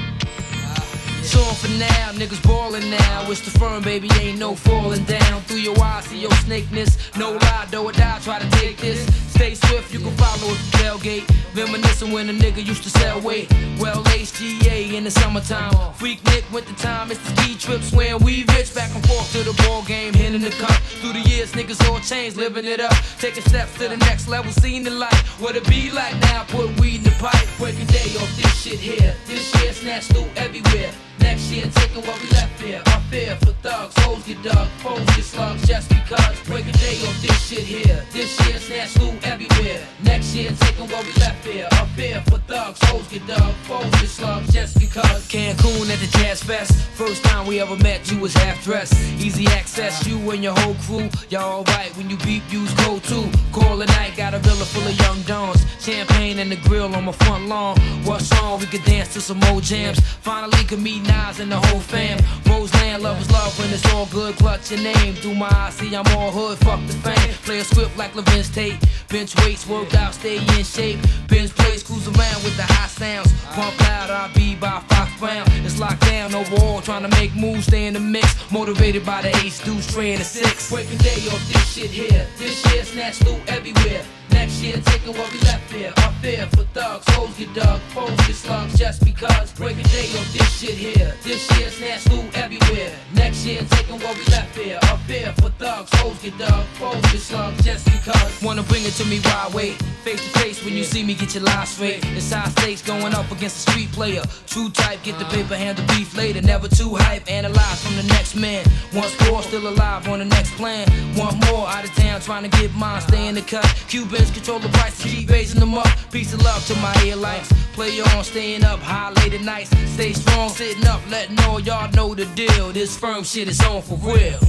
[1.29, 3.29] Torn for now, niggas ballin' now.
[3.29, 5.41] It's the firm, baby, ain't no falling down.
[5.43, 6.97] Through your eyes, see your snakeness.
[7.15, 9.05] No lie, do or die, try to take this.
[9.29, 11.25] Stay swift, you can follow if tailgate.
[11.55, 13.51] Reminiscing when a nigga used to sell weight.
[13.79, 15.71] Well, HGA in the summertime.
[15.93, 18.73] Freaknik went the time, it's the ski trips when we rich.
[18.73, 20.81] Back and forth to the ball game, hitting the cup.
[21.01, 22.93] Through the years, niggas all changed, living it up.
[23.19, 25.21] Taking steps to the next level, seeing the light.
[25.39, 27.47] What it be like now, put weed in the pipe.
[27.59, 29.15] Breaking day off this shit here.
[29.27, 30.91] This year, snatch loot everywhere.
[31.21, 32.81] Next year, taking what we left here.
[32.87, 36.39] Up here for thugs, hoes get dug, foes get slugs just because.
[36.45, 38.03] Break a day off this shit here.
[38.11, 39.81] This year, snatch loot everywhere.
[40.03, 41.67] Next year, taking what we left here.
[41.73, 45.27] Up here for thugs, hoes get dug, foes get slugs just because.
[45.27, 46.73] Cancun at the Jazz Fest.
[46.95, 48.93] First time we ever met, you was half dressed.
[49.19, 51.09] Easy access, you and your whole crew.
[51.29, 53.29] Y'all alright when you beep, use code too.
[53.51, 55.65] Call the night, got a villa full of young dons.
[55.79, 57.77] Champagne and the grill on my front lawn.
[58.03, 59.99] What song we could dance to some more jams.
[59.99, 62.17] Finally could meet Nas and the whole fam.
[62.47, 64.35] Roseland, love is love when it's all good.
[64.35, 65.75] Clutch your name through my eyes.
[65.75, 67.33] See, I'm all hood, fuck the fame.
[67.45, 68.79] Play a script like Levin's Tate.
[69.07, 70.99] Bench weights, work out, stay in shape.
[71.27, 73.31] Bench plays, cruise around with the high sounds.
[73.55, 75.45] Pump loud, I be by Fox Brown.
[75.65, 78.27] It's locked down overall, trying to make moves, stay in the mix.
[78.51, 80.69] Motivated by the ace, deuce, three, and the six.
[80.71, 82.27] Breaking day off this shit here.
[82.37, 84.03] This year, snatch loot everywhere.
[84.41, 85.93] Next year, taking what we left here.
[85.97, 89.51] Up here for thugs, hoes get dug, foes get slugs just because.
[89.53, 91.13] Break a day of this shit here.
[91.21, 92.91] This year's snatch loot everywhere.
[93.13, 94.79] Next year, taking what we left here.
[94.89, 98.41] Up here for thugs, hoes get dug, foes get slugs just because.
[98.41, 99.73] Wanna bring it to me, why wait?
[100.03, 102.03] Face to face when you see me, get your line straight.
[102.17, 104.23] It's high stakes going up against a street player.
[104.47, 106.41] True type, get the paper, handle beef later.
[106.41, 108.65] Never too hype, analyze from the next man.
[108.95, 110.89] Once more, still alive on the next plan.
[111.15, 113.65] One more out of town, trying to get mine, stay in the cut.
[113.87, 115.87] Cubans control the price, keep raising them up.
[116.11, 117.51] Peace of love to my earlights.
[117.73, 119.69] Play on, staying up high late at nights.
[119.93, 122.71] Stay strong, sitting up, letting all y'all know the deal.
[122.71, 124.39] This firm shit is on for real.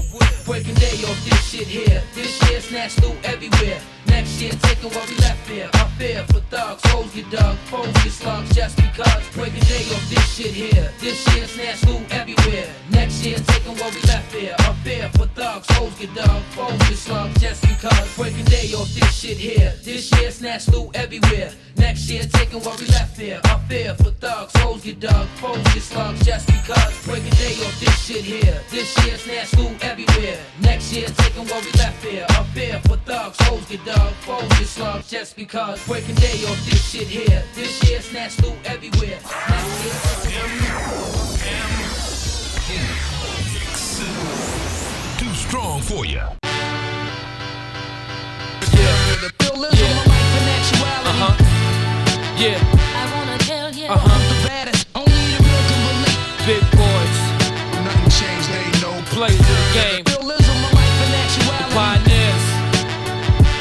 [0.44, 2.02] Breaking day off this shit here.
[2.14, 3.80] This year snatch loot everywhere.
[4.06, 5.70] Next year taking what we left here.
[5.98, 9.22] Here for thugs, hoes get dug, foes get slugs just because.
[9.34, 10.90] Breaking day off this shit here.
[10.98, 12.68] This year snatch loot everywhere.
[12.90, 14.56] Next year taking what we left here.
[14.82, 18.16] Here for thugs, hoes get dug, foes get slugs just because.
[18.16, 19.72] Breaking day off this shit here.
[19.82, 21.51] This year snatch loot everywhere.
[21.77, 23.40] Next year taking what we left here.
[23.44, 27.05] Up here for thugs, hoes get dug, foes get slugs just because.
[27.05, 28.61] Breaking day off this shit here.
[28.70, 30.39] This year snatch loot everywhere.
[30.61, 32.27] Next year taking what we left here.
[32.31, 35.85] Up here for thugs, hoes get dug, foes get slugs just because.
[35.86, 37.43] Breaking day off this shit here.
[37.55, 39.19] This year snatch loot everywhere.
[39.49, 39.93] Next year,
[45.19, 46.41] Too strong for you.
[49.24, 49.39] Uh-huh.
[52.35, 52.59] Yeah.
[52.59, 54.03] I wanna tell you, Uh-huh.
[54.03, 54.82] I'm the baddest.
[54.99, 56.19] Only the real can believe.
[56.43, 57.19] Big boys.
[57.86, 60.03] Nothing changed, they ain't no Players of the game.
[60.11, 61.62] Realism, my life in actuality.
[61.62, 62.44] The pioneers.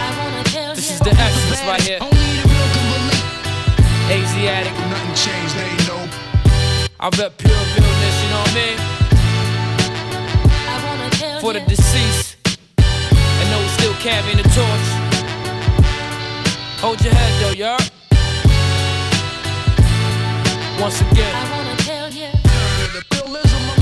[0.01, 1.89] I wanna tell This you, is the I'm essence right baddest.
[1.93, 2.01] here.
[2.09, 3.29] Only the real can believe.
[4.17, 4.73] Asiatic.
[4.89, 5.99] Nothing changed, they ain't no
[6.99, 8.77] I rep pure realness, you know what I mean?
[10.73, 12.41] I wanna tell For the deceased.
[13.41, 14.90] And those still carrying the torch.
[16.81, 17.77] Hold your head though, y'all.
[20.81, 21.35] Once again.
[21.35, 22.27] I wanna tell you.
[22.91, 23.80] The pill is